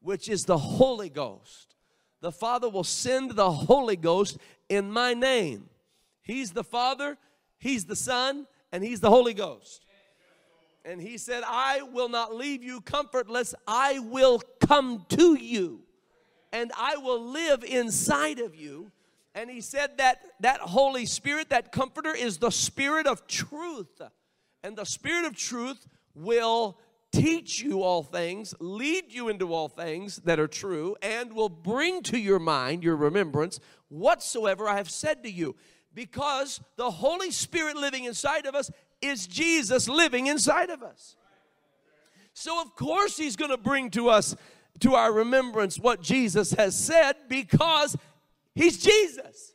which 0.00 0.28
is 0.28 0.44
the 0.44 0.58
Holy 0.58 1.10
Ghost 1.10 1.75
the 2.20 2.32
Father 2.32 2.68
will 2.68 2.84
send 2.84 3.32
the 3.32 3.50
Holy 3.50 3.96
Ghost 3.96 4.38
in 4.68 4.90
my 4.90 5.14
name. 5.14 5.68
He's 6.22 6.52
the 6.52 6.64
Father, 6.64 7.18
He's 7.58 7.84
the 7.84 7.96
Son, 7.96 8.46
and 8.72 8.82
He's 8.82 9.00
the 9.00 9.10
Holy 9.10 9.34
Ghost. 9.34 9.84
And 10.84 11.00
He 11.00 11.18
said, 11.18 11.42
I 11.46 11.82
will 11.82 12.08
not 12.08 12.34
leave 12.34 12.62
you 12.62 12.80
comfortless, 12.80 13.54
I 13.66 13.98
will 14.00 14.42
come 14.60 15.04
to 15.10 15.34
you, 15.34 15.82
and 16.52 16.72
I 16.76 16.96
will 16.96 17.22
live 17.30 17.64
inside 17.64 18.38
of 18.38 18.54
you. 18.54 18.90
And 19.34 19.50
He 19.50 19.60
said 19.60 19.98
that 19.98 20.22
that 20.40 20.60
Holy 20.60 21.06
Spirit, 21.06 21.50
that 21.50 21.70
Comforter, 21.70 22.14
is 22.14 22.38
the 22.38 22.50
Spirit 22.50 23.06
of 23.06 23.26
truth. 23.26 24.00
And 24.62 24.76
the 24.76 24.86
Spirit 24.86 25.26
of 25.26 25.36
truth 25.36 25.86
will 26.14 26.78
teach 27.12 27.62
you 27.62 27.82
all 27.82 28.02
things, 28.02 28.54
lead 28.60 29.04
you 29.08 29.28
into 29.28 29.52
all 29.52 29.68
things 29.68 30.16
that 30.24 30.38
are 30.38 30.48
true, 30.48 30.96
and 31.02 31.32
will 31.32 31.48
bring 31.48 32.02
to 32.02 32.18
your 32.18 32.38
mind, 32.38 32.82
your 32.84 32.96
remembrance, 32.96 33.60
whatsoever 33.88 34.68
I 34.68 34.76
have 34.76 34.90
said 34.90 35.22
to 35.22 35.30
you. 35.30 35.56
Because 35.94 36.60
the 36.76 36.90
Holy 36.90 37.30
Spirit 37.30 37.76
living 37.76 38.04
inside 38.04 38.46
of 38.46 38.54
us 38.54 38.70
is 39.00 39.26
Jesus 39.26 39.88
living 39.88 40.26
inside 40.26 40.70
of 40.70 40.82
us. 40.82 41.16
So, 42.34 42.60
of 42.60 42.74
course, 42.74 43.16
He's 43.16 43.36
going 43.36 43.50
to 43.50 43.56
bring 43.56 43.90
to 43.92 44.10
us, 44.10 44.36
to 44.80 44.94
our 44.94 45.10
remembrance, 45.10 45.78
what 45.78 46.02
Jesus 46.02 46.52
has 46.52 46.78
said 46.78 47.14
because 47.28 47.96
He's 48.54 48.78
Jesus. 48.78 49.54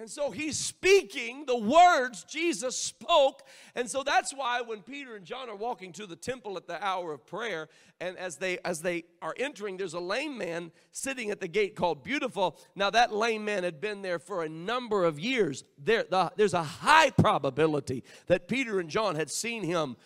And 0.00 0.08
so 0.08 0.30
he's 0.30 0.56
speaking 0.56 1.44
the 1.44 1.58
words 1.58 2.24
Jesus 2.24 2.74
spoke. 2.74 3.42
And 3.74 3.88
so 3.88 4.02
that's 4.02 4.32
why 4.32 4.62
when 4.62 4.80
Peter 4.80 5.14
and 5.14 5.26
John 5.26 5.50
are 5.50 5.56
walking 5.56 5.92
to 5.92 6.06
the 6.06 6.16
temple 6.16 6.56
at 6.56 6.66
the 6.66 6.82
hour 6.82 7.12
of 7.12 7.26
prayer, 7.26 7.68
and 8.00 8.16
as 8.16 8.36
they 8.36 8.56
as 8.64 8.80
they 8.80 9.04
are 9.20 9.34
entering, 9.36 9.76
there's 9.76 9.92
a 9.92 10.00
lame 10.00 10.38
man 10.38 10.72
sitting 10.90 11.30
at 11.30 11.38
the 11.38 11.48
gate 11.48 11.76
called 11.76 12.02
Beautiful. 12.02 12.58
Now 12.74 12.88
that 12.88 13.12
lame 13.12 13.44
man 13.44 13.62
had 13.62 13.78
been 13.78 14.00
there 14.00 14.18
for 14.18 14.42
a 14.42 14.48
number 14.48 15.04
of 15.04 15.20
years. 15.20 15.64
There, 15.76 16.06
the, 16.10 16.32
there's 16.34 16.54
a 16.54 16.62
high 16.62 17.10
probability 17.10 18.02
that 18.26 18.48
Peter 18.48 18.80
and 18.80 18.88
John 18.88 19.16
had 19.16 19.30
seen 19.30 19.62
him 19.62 19.98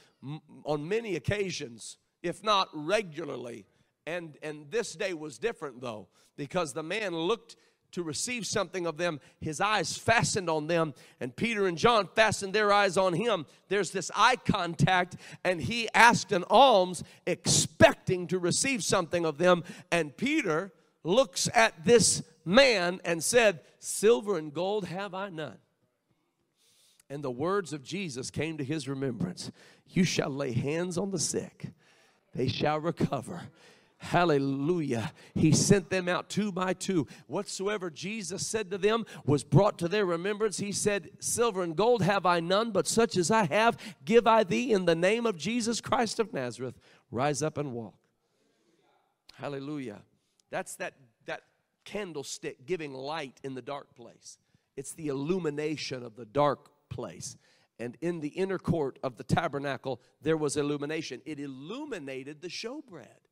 on 0.65 0.89
many 0.89 1.15
occasions, 1.15 1.99
if 2.21 2.43
not 2.43 2.69
regularly. 2.73 3.65
And 4.09 4.39
and 4.43 4.73
this 4.73 4.95
day 4.97 5.15
was 5.15 5.39
different 5.39 5.81
though, 5.81 6.09
because 6.37 6.73
the 6.73 6.83
man 6.83 7.15
looked 7.15 7.55
to 7.95 8.03
receive 8.03 8.47
something 8.47 8.87
of 8.87 8.97
them, 8.97 9.21
his 9.41 9.61
eyes 9.61 9.97
fastened 9.97 10.51
on 10.51 10.67
them, 10.67 10.95
and 11.21 11.35
Peter 11.35 11.67
and 11.67 11.79
John 11.79 12.09
fastened 12.15 12.53
their 12.53 12.73
eyes 12.73 12.97
on 12.97 13.15
him. 13.15 13.47
There's 13.69 13.91
this 13.91 14.11
eye 14.15 14.37
contact, 14.37 15.17
and 15.45 15.61
he 15.61 15.89
asked 15.95 16.33
an 16.33 16.45
alms, 16.51 17.03
expecting 17.27 18.27
to 18.29 18.39
receive 18.39 18.83
something 18.85 19.25
of 19.25 19.39
them. 19.39 19.65
And 19.91 20.17
Peter 20.17 20.73
looks 21.05 21.49
at 21.55 21.85
this 21.85 22.23
man 22.45 23.01
and 23.05 23.23
said, 23.23 23.61
Silver 23.79 24.39
and 24.39 24.53
gold 24.53 24.87
have 24.87 25.15
I 25.15 25.29
none. 25.29 25.59
And 27.09 27.23
the 27.23 27.31
words 27.31 27.73
of 27.73 27.85
Jesus 27.85 28.31
came 28.31 28.59
to 28.59 28.65
his 28.65 28.89
remembrance 28.89 29.53
You 29.87 30.05
shall 30.05 30.31
lay 30.31 30.53
hands 30.53 30.99
on 30.99 31.11
the 31.11 31.19
sick, 31.19 31.67
they 32.35 32.49
shall 32.49 32.81
recover. 32.81 33.43
Hallelujah. 34.05 35.13
He 35.35 35.53
sent 35.53 35.89
them 35.89 36.11
out 36.11 36.29
two 36.29 36.53
by 36.53 36.75
two. 36.75 37.07
Whatsoever 37.27 37.89
Jesus 37.89 38.47
said 38.47 38.71
to 38.71 38.77
them 38.77 39.07
was 39.25 39.43
brought 39.43 39.79
to 39.79 39.89
their 39.89 40.05
remembrance. 40.05 40.59
He 40.59 40.73
said, 40.73 41.09
Silver 41.21 41.63
and 41.63 41.75
gold 41.75 42.03
have 42.03 42.27
I 42.27 42.41
none, 42.41 42.71
but 42.71 42.87
such 42.87 43.17
as 43.17 43.31
I 43.31 43.45
have, 43.47 43.79
give 44.05 44.27
I 44.27 44.45
thee 44.45 44.73
in 44.73 44.85
the 44.85 44.95
name 44.95 45.25
of 45.25 45.39
Jesus 45.39 45.81
Christ 45.81 46.21
of 46.21 46.35
Nazareth. 46.35 46.75
Rise 47.11 47.43
up 47.43 47.57
and 47.57 47.73
walk. 47.73 47.95
Hallelujah. 49.37 50.03
That's 50.51 50.77
that, 50.77 50.93
that 51.25 51.41
candlestick 51.87 52.67
giving 52.67 52.93
light 52.93 53.41
in 53.43 53.55
the 53.55 53.63
dark 53.63 53.95
place. 53.97 54.37
It's 54.77 54.93
the 54.93 55.09
illumination 55.09 56.03
of 56.03 56.15
the 56.15 56.27
dark 56.27 56.69
place. 56.91 57.39
And 57.79 57.97
in 58.03 58.21
the 58.21 58.29
inner 58.29 58.59
court 58.59 58.99
of 59.03 59.17
the 59.17 59.25
tabernacle, 59.25 60.03
there 60.21 60.37
was 60.37 60.59
illumination. 60.59 61.23
It 61.25 61.41
illuminated 61.41 62.43
the 62.43 62.49
showbread 62.49 63.24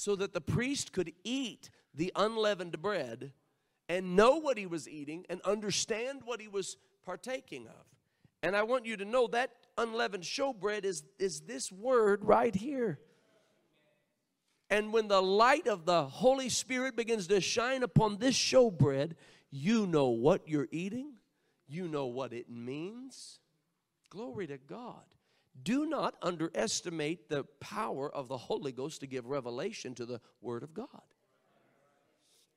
so 0.00 0.16
that 0.16 0.32
the 0.32 0.40
priest 0.40 0.94
could 0.94 1.12
eat 1.24 1.68
the 1.94 2.10
unleavened 2.16 2.80
bread 2.80 3.32
and 3.86 4.16
know 4.16 4.36
what 4.36 4.56
he 4.56 4.64
was 4.64 4.88
eating 4.88 5.26
and 5.28 5.42
understand 5.42 6.22
what 6.24 6.40
he 6.40 6.48
was 6.48 6.78
partaking 7.04 7.66
of. 7.66 7.84
And 8.42 8.56
I 8.56 8.62
want 8.62 8.86
you 8.86 8.96
to 8.96 9.04
know 9.04 9.26
that 9.26 9.50
unleavened 9.76 10.22
showbread 10.22 10.86
is, 10.86 11.04
is 11.18 11.42
this 11.42 11.70
word 11.70 12.24
right 12.24 12.54
here. 12.54 12.98
And 14.70 14.90
when 14.90 15.06
the 15.06 15.20
light 15.20 15.66
of 15.66 15.84
the 15.84 16.06
Holy 16.06 16.48
Spirit 16.48 16.96
begins 16.96 17.26
to 17.26 17.42
shine 17.42 17.82
upon 17.82 18.16
this 18.16 18.34
showbread, 18.34 19.16
you 19.50 19.86
know 19.86 20.08
what 20.08 20.48
you're 20.48 20.68
eating, 20.70 21.12
you 21.68 21.88
know 21.88 22.06
what 22.06 22.32
it 22.32 22.48
means. 22.48 23.38
Glory 24.08 24.46
to 24.46 24.56
God. 24.56 25.04
Do 25.62 25.86
not 25.86 26.14
underestimate 26.22 27.28
the 27.28 27.44
power 27.60 28.14
of 28.14 28.28
the 28.28 28.36
Holy 28.36 28.72
Ghost 28.72 29.00
to 29.00 29.06
give 29.06 29.26
revelation 29.26 29.94
to 29.96 30.06
the 30.06 30.20
Word 30.40 30.62
of 30.62 30.74
God. 30.74 31.02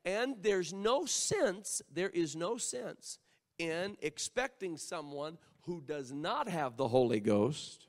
And 0.05 0.35
there's 0.41 0.73
no 0.73 1.05
sense, 1.05 1.81
there 1.91 2.09
is 2.09 2.35
no 2.35 2.57
sense 2.57 3.19
in 3.57 3.97
expecting 4.01 4.77
someone 4.77 5.37
who 5.61 5.81
does 5.81 6.11
not 6.11 6.49
have 6.49 6.75
the 6.75 6.87
Holy 6.87 7.19
Ghost 7.19 7.87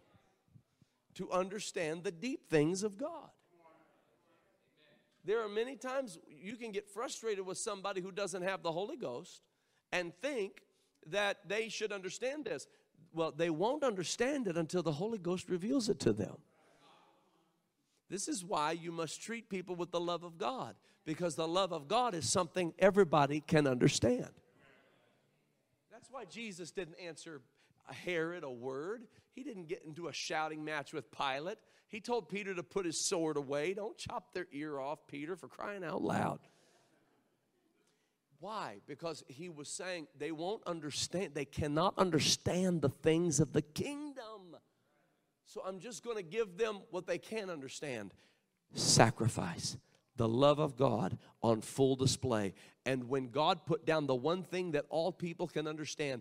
to 1.14 1.30
understand 1.30 2.04
the 2.04 2.12
deep 2.12 2.48
things 2.48 2.82
of 2.82 2.98
God. 2.98 3.30
There 5.24 5.42
are 5.42 5.48
many 5.48 5.76
times 5.76 6.18
you 6.28 6.56
can 6.56 6.70
get 6.70 6.88
frustrated 6.88 7.46
with 7.46 7.58
somebody 7.58 8.00
who 8.00 8.12
doesn't 8.12 8.42
have 8.42 8.62
the 8.62 8.72
Holy 8.72 8.96
Ghost 8.96 9.42
and 9.90 10.12
think 10.20 10.62
that 11.06 11.48
they 11.48 11.68
should 11.68 11.92
understand 11.92 12.44
this. 12.44 12.66
Well, 13.14 13.32
they 13.34 13.50
won't 13.50 13.84
understand 13.84 14.48
it 14.48 14.56
until 14.56 14.82
the 14.82 14.92
Holy 14.92 15.18
Ghost 15.18 15.48
reveals 15.48 15.88
it 15.88 16.00
to 16.00 16.12
them. 16.12 16.36
This 18.10 18.28
is 18.28 18.44
why 18.44 18.72
you 18.72 18.92
must 18.92 19.22
treat 19.22 19.48
people 19.48 19.76
with 19.76 19.90
the 19.90 20.00
love 20.00 20.24
of 20.24 20.36
God, 20.36 20.74
because 21.06 21.36
the 21.36 21.48
love 21.48 21.72
of 21.72 21.88
God 21.88 22.14
is 22.14 22.30
something 22.30 22.74
everybody 22.78 23.40
can 23.40 23.66
understand. 23.66 24.28
That's 25.90 26.10
why 26.10 26.24
Jesus 26.24 26.70
didn't 26.70 26.96
answer 27.00 27.40
Herod 27.86 28.44
a 28.44 28.50
word. 28.50 29.06
He 29.32 29.42
didn't 29.42 29.68
get 29.68 29.84
into 29.86 30.08
a 30.08 30.12
shouting 30.12 30.64
match 30.64 30.92
with 30.92 31.10
Pilate. 31.10 31.58
He 31.88 32.00
told 32.00 32.28
Peter 32.28 32.54
to 32.54 32.62
put 32.62 32.84
his 32.84 33.00
sword 33.00 33.36
away. 33.36 33.74
Don't 33.74 33.96
chop 33.96 34.34
their 34.34 34.46
ear 34.52 34.80
off, 34.80 35.06
Peter, 35.06 35.36
for 35.36 35.48
crying 35.48 35.84
out 35.84 36.02
loud. 36.02 36.40
Why? 38.44 38.80
Because 38.86 39.24
he 39.26 39.48
was 39.48 39.70
saying 39.70 40.06
they 40.18 40.30
won't 40.30 40.62
understand, 40.66 41.30
they 41.32 41.46
cannot 41.46 41.94
understand 41.96 42.82
the 42.82 42.90
things 42.90 43.40
of 43.40 43.54
the 43.54 43.62
kingdom. 43.62 44.58
So 45.46 45.62
I'm 45.66 45.80
just 45.80 46.04
going 46.04 46.18
to 46.18 46.22
give 46.22 46.58
them 46.58 46.80
what 46.90 47.06
they 47.06 47.16
can 47.16 47.48
understand 47.48 48.12
sacrifice, 48.74 49.78
the 50.16 50.28
love 50.28 50.58
of 50.58 50.76
God 50.76 51.16
on 51.42 51.62
full 51.62 51.96
display. 51.96 52.52
And 52.84 53.08
when 53.08 53.30
God 53.30 53.64
put 53.64 53.86
down 53.86 54.06
the 54.06 54.14
one 54.14 54.42
thing 54.42 54.72
that 54.72 54.84
all 54.90 55.10
people 55.10 55.48
can 55.48 55.66
understand 55.66 56.20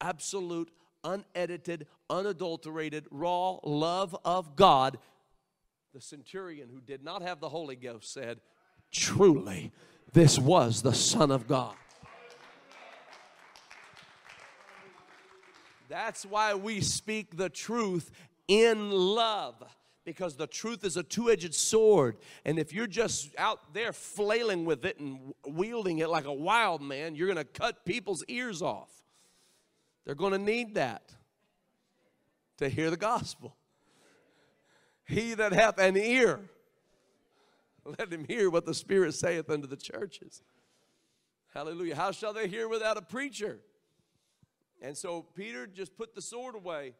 absolute, 0.00 0.72
unedited, 1.04 1.86
unadulterated, 2.08 3.06
raw 3.12 3.58
love 3.62 4.16
of 4.24 4.56
God, 4.56 4.98
the 5.94 6.00
centurion 6.00 6.68
who 6.68 6.80
did 6.80 7.04
not 7.04 7.22
have 7.22 7.38
the 7.38 7.48
Holy 7.48 7.76
Ghost 7.76 8.12
said, 8.12 8.40
Truly, 8.90 9.70
this 10.12 10.38
was 10.38 10.82
the 10.82 10.94
Son 10.94 11.30
of 11.30 11.46
God. 11.46 11.74
That's 15.88 16.24
why 16.24 16.54
we 16.54 16.80
speak 16.80 17.36
the 17.36 17.48
truth 17.48 18.10
in 18.46 18.90
love 18.90 19.62
because 20.04 20.36
the 20.36 20.46
truth 20.46 20.84
is 20.84 20.96
a 20.96 21.02
two 21.02 21.30
edged 21.30 21.54
sword. 21.54 22.16
And 22.44 22.58
if 22.58 22.72
you're 22.72 22.86
just 22.86 23.30
out 23.38 23.74
there 23.74 23.92
flailing 23.92 24.64
with 24.64 24.84
it 24.84 24.98
and 24.98 25.34
wielding 25.46 25.98
it 25.98 26.08
like 26.08 26.24
a 26.24 26.32
wild 26.32 26.82
man, 26.82 27.14
you're 27.14 27.26
going 27.26 27.36
to 27.36 27.44
cut 27.44 27.84
people's 27.84 28.24
ears 28.28 28.62
off. 28.62 28.90
They're 30.04 30.14
going 30.14 30.32
to 30.32 30.38
need 30.38 30.74
that 30.74 31.14
to 32.58 32.68
hear 32.68 32.90
the 32.90 32.96
gospel. 32.96 33.56
He 35.04 35.34
that 35.34 35.52
hath 35.52 35.78
an 35.78 35.96
ear, 35.96 36.40
let 37.98 38.12
him 38.12 38.24
hear 38.28 38.50
what 38.50 38.66
the 38.66 38.74
Spirit 38.74 39.14
saith 39.14 39.50
unto 39.50 39.66
the 39.66 39.76
churches. 39.76 40.42
Hallelujah. 41.54 41.96
How 41.96 42.12
shall 42.12 42.32
they 42.32 42.48
hear 42.48 42.68
without 42.68 42.96
a 42.96 43.02
preacher? 43.02 43.58
And 44.80 44.96
so 44.96 45.22
Peter 45.34 45.66
just 45.66 45.96
put 45.96 46.14
the 46.14 46.22
sword 46.22 46.54
away 46.54 46.94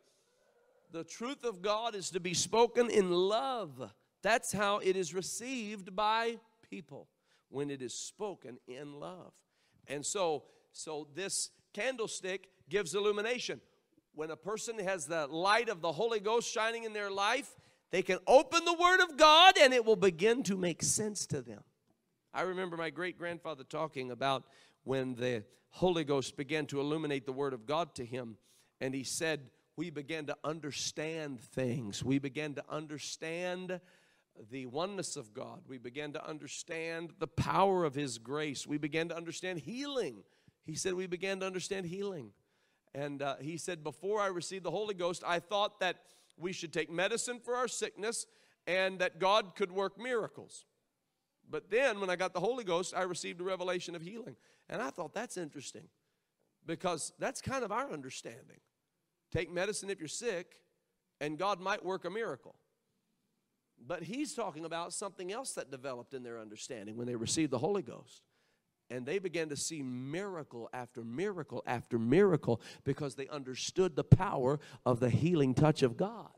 the 0.93 1.05
truth 1.05 1.45
of 1.45 1.63
God 1.63 1.95
is 1.95 2.11
to 2.11 2.21
be 2.21 2.35
spoken 2.35 2.91
in 2.91 3.11
love. 3.11 3.91
That's 4.23 4.53
how 4.53 4.79
it 4.79 4.97
is 4.97 5.15
received 5.15 5.95
by 5.95 6.39
people 6.69 7.09
when 7.49 7.71
it 7.71 7.83
is 7.83 7.95
spoken 7.95 8.59
in 8.67 8.99
love. 8.99 9.33
And 9.87 10.05
so, 10.05 10.45
so 10.73 11.09
this 11.15 11.51
candlestick 11.73 12.49
gives 12.69 12.95
illumination. 12.95 13.61
When 14.15 14.31
a 14.31 14.37
person 14.37 14.79
has 14.81 15.07
the 15.07 15.27
light 15.29 15.69
of 15.69 15.81
the 15.81 15.93
Holy 15.93 16.21
Ghost 16.21 16.53
shining 16.53 16.85
in 16.85 16.93
their 16.93 17.11
life, 17.11 17.51
they 17.91 18.03
can 18.03 18.19
open 18.27 18.65
the 18.65 18.75
Word 18.75 19.01
of 19.01 19.17
God 19.17 19.55
and 19.61 19.75
it 19.75 19.85
will 19.85 19.97
begin 19.97 20.43
to 20.45 20.57
make 20.57 20.83
sense 20.83 21.27
to 21.27 21.43
them. 21.43 21.63
I 22.33 22.43
remember 22.43 22.77
my 22.77 22.91
great 22.91 23.19
grandfather 23.19 23.65
talking 23.65 24.11
about 24.11 24.45
when 24.85 25.15
the 25.15 25.45
Holy 25.71 26.05
Ghost 26.05 26.37
began 26.37 26.67
to 26.67 26.81
illuminate 26.81 27.27
the 27.27 27.33
Word 27.33 27.53
of 27.53 27.67
God 27.67 27.95
to 27.97 28.05
him, 28.05 28.37
and 28.81 28.95
he 28.95 29.05
said, 29.05 29.51
we 29.81 29.89
began 29.89 30.27
to 30.27 30.37
understand 30.45 31.41
things. 31.41 32.05
We 32.05 32.19
began 32.19 32.53
to 32.53 32.65
understand 32.69 33.81
the 34.51 34.67
oneness 34.67 35.17
of 35.17 35.33
God. 35.33 35.63
We 35.67 35.79
began 35.79 36.13
to 36.13 36.29
understand 36.29 37.15
the 37.19 37.27
power 37.27 37.85
of 37.85 37.95
His 37.95 38.19
grace. 38.19 38.67
We 38.67 38.77
began 38.77 39.09
to 39.09 39.17
understand 39.17 39.61
healing. 39.61 40.23
He 40.67 40.75
said, 40.75 40.93
We 40.93 41.07
began 41.07 41.41
to 41.41 41.47
understand 41.47 41.87
healing. 41.87 42.33
And 42.95 43.23
uh, 43.23 43.37
he 43.41 43.57
said, 43.57 43.83
Before 43.83 44.21
I 44.21 44.27
received 44.27 44.65
the 44.65 44.71
Holy 44.71 44.95
Ghost, 44.95 45.23
I 45.27 45.39
thought 45.39 45.81
that 45.81 45.97
we 46.37 46.53
should 46.53 46.73
take 46.73 46.91
medicine 46.91 47.41
for 47.41 47.55
our 47.55 47.69
sickness 47.69 48.27
and 48.67 48.99
that 48.99 49.19
God 49.19 49.55
could 49.57 49.73
work 49.73 49.99
miracles. 49.99 50.65
But 51.51 51.71
then, 51.71 52.01
when 52.01 52.11
I 52.11 52.17
got 52.17 52.33
the 52.33 52.41
Holy 52.41 52.63
Ghost, 52.63 52.95
I 52.97 53.03
received 53.03 53.41
a 53.41 53.45
revelation 53.45 53.95
of 53.95 54.03
healing. 54.03 54.37
And 54.69 54.81
I 54.81 54.91
thought 54.91 55.13
that's 55.13 55.37
interesting 55.37 55.89
because 56.67 57.13
that's 57.19 57.41
kind 57.41 57.65
of 57.65 57.73
our 57.73 57.91
understanding. 57.91 58.61
Take 59.33 59.51
medicine 59.53 59.91
if 59.91 59.99
you're 59.99 60.09
sick, 60.09 60.61
and 61.21 61.39
God 61.39 61.61
might 61.61 61.85
work 61.85 62.05
a 62.05 62.11
miracle. 62.11 62.55
But 63.85 64.03
he's 64.03 64.35
talking 64.35 64.65
about 64.65 64.93
something 64.93 65.33
else 65.33 65.53
that 65.55 65.71
developed 65.71 66.15
in 66.15 66.23
their 66.23 66.39
understanding 66.39 66.97
when 66.97 67.07
they 67.07 67.17
received 67.17 67.51
the 67.51 67.59
Holy 67.59 67.83
Ghost. 67.83 68.23
And 68.91 69.07
they 69.07 69.19
began 69.21 69.49
to 69.51 69.57
see 69.57 69.83
miracle 69.83 70.69
after 70.73 71.05
miracle 71.05 71.63
after 71.67 71.99
miracle 71.99 72.61
because 72.85 73.15
they 73.15 73.29
understood 73.29 73.95
the 73.95 74.05
power 74.05 74.59
of 74.85 74.99
the 74.99 75.11
healing 75.11 75.55
touch 75.55 75.83
of 75.83 75.97
God. 75.97 76.31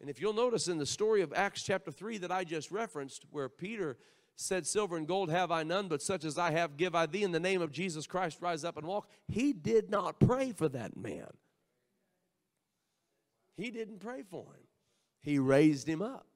And 0.00 0.10
if 0.10 0.20
you'll 0.20 0.32
notice 0.32 0.68
in 0.68 0.78
the 0.78 0.86
story 0.86 1.22
of 1.22 1.32
Acts 1.34 1.62
chapter 1.62 1.90
3 1.90 2.18
that 2.18 2.32
I 2.32 2.44
just 2.44 2.70
referenced, 2.70 3.24
where 3.30 3.48
Peter 3.48 3.96
said, 4.36 4.66
Silver 4.66 4.96
and 4.96 5.06
gold 5.06 5.30
have 5.30 5.50
I 5.50 5.64
none, 5.64 5.88
but 5.88 6.02
such 6.02 6.24
as 6.24 6.38
I 6.38 6.52
have 6.52 6.76
give 6.76 6.94
I 6.94 7.06
thee 7.06 7.24
in 7.24 7.32
the 7.32 7.40
name 7.40 7.60
of 7.60 7.72
Jesus 7.72 8.06
Christ, 8.06 8.38
rise 8.40 8.64
up 8.64 8.76
and 8.76 8.86
walk. 8.86 9.08
He 9.26 9.52
did 9.52 9.90
not 9.90 10.20
pray 10.20 10.52
for 10.52 10.68
that 10.68 10.96
man. 10.96 11.28
He 13.56 13.72
didn't 13.72 13.98
pray 13.98 14.22
for 14.22 14.44
him, 14.44 14.66
he 15.20 15.38
raised 15.38 15.88
him 15.88 16.02
up 16.02 16.26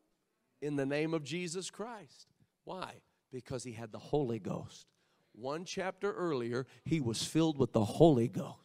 in 0.60 0.76
the 0.76 0.86
name 0.86 1.14
of 1.14 1.22
Jesus 1.22 1.70
Christ. 1.70 2.26
Why? 2.64 2.94
Because 3.32 3.62
he 3.62 3.72
had 3.72 3.92
the 3.92 3.98
Holy 3.98 4.40
Ghost. 4.40 4.86
One 5.32 5.64
chapter 5.64 6.12
earlier, 6.12 6.66
he 6.84 7.00
was 7.00 7.24
filled 7.24 7.58
with 7.58 7.72
the 7.72 7.84
Holy 7.84 8.28
Ghost. 8.28 8.58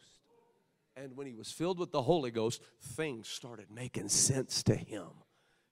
And 0.96 1.16
when 1.16 1.26
he 1.26 1.34
was 1.34 1.52
filled 1.52 1.78
with 1.78 1.92
the 1.92 2.02
Holy 2.02 2.30
Ghost, 2.30 2.62
things 2.80 3.28
started 3.28 3.66
making 3.70 4.08
sense 4.08 4.62
to 4.64 4.74
him. 4.74 5.08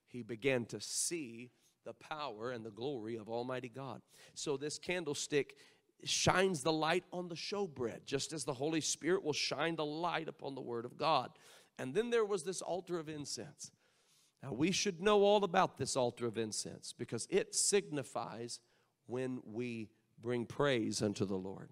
He 0.07 0.23
began 0.23 0.65
to 0.65 0.79
see 0.79 1.51
the 1.85 1.93
power 1.93 2.51
and 2.51 2.65
the 2.65 2.71
glory 2.71 3.17
of 3.17 3.29
Almighty 3.29 3.69
God. 3.69 4.01
So, 4.33 4.57
this 4.57 4.79
candlestick 4.79 5.55
shines 6.03 6.61
the 6.61 6.71
light 6.71 7.03
on 7.11 7.27
the 7.27 7.35
showbread, 7.35 8.05
just 8.05 8.33
as 8.33 8.45
the 8.45 8.53
Holy 8.53 8.81
Spirit 8.81 9.23
will 9.23 9.33
shine 9.33 9.75
the 9.75 9.85
light 9.85 10.27
upon 10.27 10.55
the 10.55 10.61
Word 10.61 10.85
of 10.85 10.97
God. 10.97 11.31
And 11.79 11.93
then 11.93 12.09
there 12.09 12.25
was 12.25 12.43
this 12.43 12.61
altar 12.61 12.99
of 12.99 13.09
incense. 13.09 13.71
Now, 14.43 14.53
we 14.53 14.71
should 14.71 15.01
know 15.01 15.23
all 15.23 15.43
about 15.43 15.77
this 15.77 15.95
altar 15.95 16.27
of 16.27 16.37
incense 16.37 16.93
because 16.97 17.27
it 17.29 17.55
signifies 17.55 18.59
when 19.07 19.41
we 19.45 19.89
bring 20.21 20.45
praise 20.45 21.01
unto 21.01 21.25
the 21.25 21.35
Lord. 21.35 21.69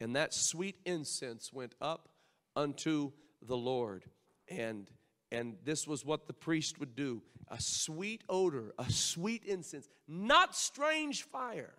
And 0.00 0.14
that 0.16 0.32
sweet 0.32 0.76
incense 0.84 1.52
went 1.52 1.74
up 1.80 2.08
unto 2.54 3.12
the 3.42 3.56
Lord. 3.56 4.04
And, 4.48 4.90
and 5.32 5.56
this 5.64 5.86
was 5.86 6.04
what 6.04 6.26
the 6.26 6.32
priest 6.32 6.78
would 6.78 6.94
do 6.94 7.22
a 7.50 7.60
sweet 7.60 8.22
odor, 8.28 8.74
a 8.78 8.90
sweet 8.90 9.42
incense, 9.44 9.88
not 10.06 10.54
strange 10.54 11.22
fire, 11.22 11.74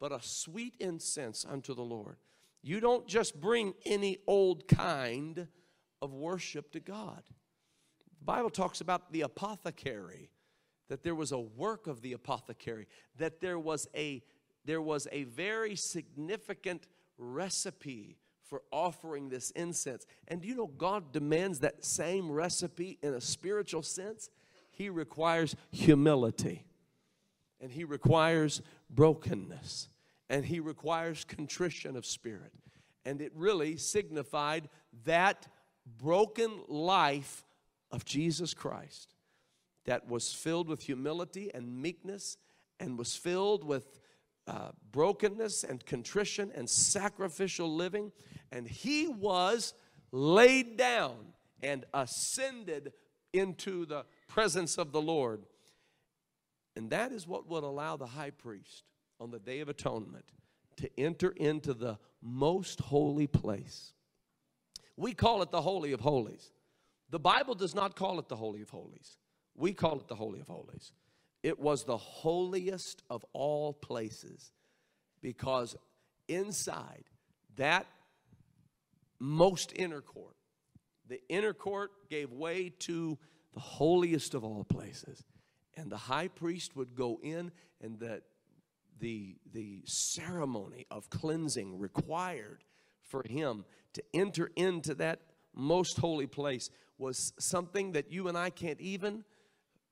but 0.00 0.10
a 0.10 0.20
sweet 0.20 0.74
incense 0.80 1.44
unto 1.48 1.74
the 1.74 1.82
Lord. 1.82 2.16
You 2.60 2.80
don't 2.80 3.06
just 3.06 3.40
bring 3.40 3.74
any 3.84 4.18
old 4.26 4.66
kind 4.66 5.46
of 6.02 6.12
worship 6.12 6.72
to 6.72 6.80
God. 6.80 7.22
The 8.18 8.24
Bible 8.24 8.50
talks 8.50 8.80
about 8.80 9.12
the 9.12 9.20
apothecary, 9.20 10.30
that 10.88 11.02
there 11.02 11.14
was 11.14 11.30
a 11.30 11.38
work 11.38 11.86
of 11.86 12.00
the 12.00 12.14
apothecary, 12.14 12.88
that 13.16 13.40
there 13.40 13.58
was 13.58 13.86
a 13.94 14.22
there 14.64 14.82
was 14.82 15.06
a 15.12 15.24
very 15.24 15.76
significant 15.76 16.86
recipe 17.18 18.16
for 18.42 18.62
offering 18.70 19.28
this 19.28 19.50
incense. 19.50 20.06
And 20.28 20.40
do 20.40 20.48
you 20.48 20.54
know 20.54 20.66
God 20.66 21.12
demands 21.12 21.60
that 21.60 21.84
same 21.84 22.30
recipe 22.30 22.98
in 23.02 23.14
a 23.14 23.20
spiritual 23.20 23.82
sense? 23.82 24.30
He 24.70 24.90
requires 24.90 25.56
humility. 25.70 26.64
And 27.60 27.70
he 27.70 27.84
requires 27.84 28.62
brokenness. 28.90 29.88
And 30.28 30.44
he 30.44 30.60
requires 30.60 31.24
contrition 31.24 31.96
of 31.96 32.04
spirit. 32.04 32.52
And 33.04 33.20
it 33.20 33.32
really 33.34 33.76
signified 33.76 34.68
that 35.04 35.46
broken 35.98 36.62
life 36.68 37.44
of 37.90 38.04
Jesus 38.04 38.54
Christ 38.54 39.14
that 39.84 40.08
was 40.08 40.32
filled 40.32 40.68
with 40.68 40.82
humility 40.82 41.50
and 41.52 41.82
meekness 41.82 42.38
and 42.80 42.98
was 42.98 43.14
filled 43.14 43.64
with 43.64 44.00
uh, 44.46 44.70
brokenness 44.92 45.64
and 45.64 45.84
contrition 45.86 46.52
and 46.54 46.68
sacrificial 46.68 47.74
living. 47.74 48.12
And 48.52 48.68
he 48.68 49.08
was 49.08 49.74
laid 50.12 50.76
down 50.76 51.16
and 51.62 51.84
ascended 51.94 52.92
into 53.32 53.86
the 53.86 54.04
presence 54.28 54.78
of 54.78 54.92
the 54.92 55.02
Lord. 55.02 55.42
And 56.76 56.90
that 56.90 57.12
is 57.12 57.26
what 57.26 57.48
would 57.48 57.64
allow 57.64 57.96
the 57.96 58.06
high 58.06 58.30
priest 58.30 58.84
on 59.20 59.30
the 59.30 59.38
Day 59.38 59.60
of 59.60 59.68
Atonement 59.68 60.24
to 60.76 60.90
enter 60.98 61.30
into 61.30 61.72
the 61.72 61.98
most 62.20 62.80
holy 62.80 63.26
place. 63.26 63.92
We 64.96 65.12
call 65.14 65.42
it 65.42 65.50
the 65.50 65.62
Holy 65.62 65.92
of 65.92 66.00
Holies. 66.00 66.50
The 67.10 67.18
Bible 67.18 67.54
does 67.54 67.74
not 67.74 67.96
call 67.96 68.18
it 68.18 68.28
the 68.28 68.36
Holy 68.36 68.62
of 68.62 68.70
Holies. 68.70 69.16
We 69.54 69.72
call 69.72 69.98
it 69.98 70.08
the 70.08 70.14
Holy 70.14 70.40
of 70.40 70.48
Holies. 70.48 70.92
It 71.44 71.60
was 71.60 71.84
the 71.84 71.98
holiest 71.98 73.02
of 73.10 73.22
all 73.34 73.74
places 73.74 74.50
because 75.20 75.76
inside 76.26 77.04
that 77.56 77.86
most 79.18 79.70
inner 79.76 80.00
court, 80.00 80.36
the 81.06 81.20
inner 81.28 81.52
court 81.52 81.90
gave 82.08 82.32
way 82.32 82.70
to 82.80 83.18
the 83.52 83.60
holiest 83.60 84.32
of 84.32 84.42
all 84.42 84.64
places. 84.64 85.22
And 85.76 85.92
the 85.92 85.98
high 85.98 86.28
priest 86.28 86.76
would 86.76 86.94
go 86.94 87.20
in, 87.22 87.52
and 87.82 87.98
the, 87.98 88.22
the, 88.98 89.36
the 89.52 89.82
ceremony 89.84 90.86
of 90.90 91.10
cleansing 91.10 91.78
required 91.78 92.64
for 93.02 93.22
him 93.28 93.66
to 93.92 94.02
enter 94.14 94.50
into 94.56 94.94
that 94.94 95.20
most 95.54 95.98
holy 95.98 96.26
place 96.26 96.70
was 96.96 97.34
something 97.38 97.92
that 97.92 98.10
you 98.10 98.28
and 98.28 98.38
I 98.38 98.48
can't 98.48 98.80
even 98.80 99.24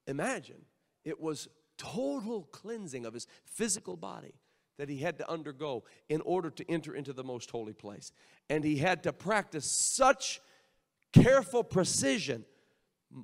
imagine. 0.07 0.65
It 1.05 1.21
was 1.21 1.49
total 1.79 2.43
cleansing 2.53 3.07
of 3.07 3.15
his 3.15 3.27
physical 3.45 3.97
body 3.97 4.35
that 4.79 4.89
he 4.89 4.99
had 4.99 5.19
to 5.19 5.31
undergo 5.31 5.85
in 6.09 6.21
order 6.23 6.51
to 6.51 6.71
enter 6.71 6.95
into 6.95 7.13
the 7.13 7.25
most 7.25 7.51
holy 7.51 7.73
place. 7.73 8.13
And 8.49 8.65
he 8.65 8.77
had 8.77 9.03
to 9.05 9.13
practice 9.13 9.71
such 9.71 10.41
careful 11.13 11.63
precision 11.63 12.45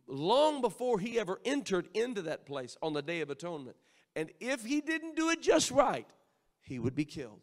long 0.07 0.61
before 0.61 0.99
he 0.99 1.18
ever 1.18 1.41
entered 1.45 1.89
into 1.95 2.22
that 2.22 2.47
place 2.47 2.76
on 2.83 2.93
the 2.93 3.03
Day 3.03 3.20
of 3.20 3.31
Atonement. 3.31 3.76
And 4.14 4.31
if 4.41 4.64
he 4.64 4.81
didn't 4.81 5.16
do 5.16 5.31
it 5.31 5.41
just 5.41 5.70
right, 5.70 6.07
he 6.61 6.79
would 6.79 6.95
be 6.95 7.05
killed. 7.05 7.41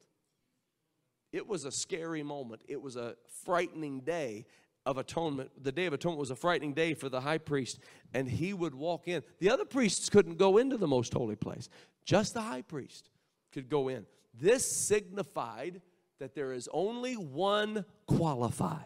It 1.31 1.47
was 1.47 1.65
a 1.65 1.71
scary 1.71 2.23
moment. 2.23 2.61
It 2.67 2.81
was 2.81 2.95
a 2.95 3.15
frightening 3.43 4.01
day 4.01 4.45
of 4.85 4.97
atonement. 4.97 5.51
The 5.63 5.71
Day 5.71 5.85
of 5.85 5.93
Atonement 5.93 6.19
was 6.19 6.31
a 6.31 6.35
frightening 6.35 6.73
day 6.73 6.93
for 6.93 7.09
the 7.09 7.21
high 7.21 7.37
priest, 7.37 7.79
and 8.13 8.29
he 8.29 8.53
would 8.53 8.75
walk 8.75 9.07
in. 9.07 9.23
The 9.39 9.49
other 9.49 9.65
priests 9.65 10.09
couldn't 10.09 10.37
go 10.37 10.57
into 10.57 10.77
the 10.77 10.87
most 10.87 11.13
holy 11.13 11.35
place, 11.35 11.69
just 12.05 12.33
the 12.33 12.41
high 12.41 12.61
priest 12.61 13.09
could 13.51 13.69
go 13.69 13.87
in. 13.87 14.05
This 14.39 14.69
signified 14.69 15.81
that 16.19 16.35
there 16.35 16.53
is 16.53 16.69
only 16.71 17.15
one 17.15 17.85
qualified 18.07 18.85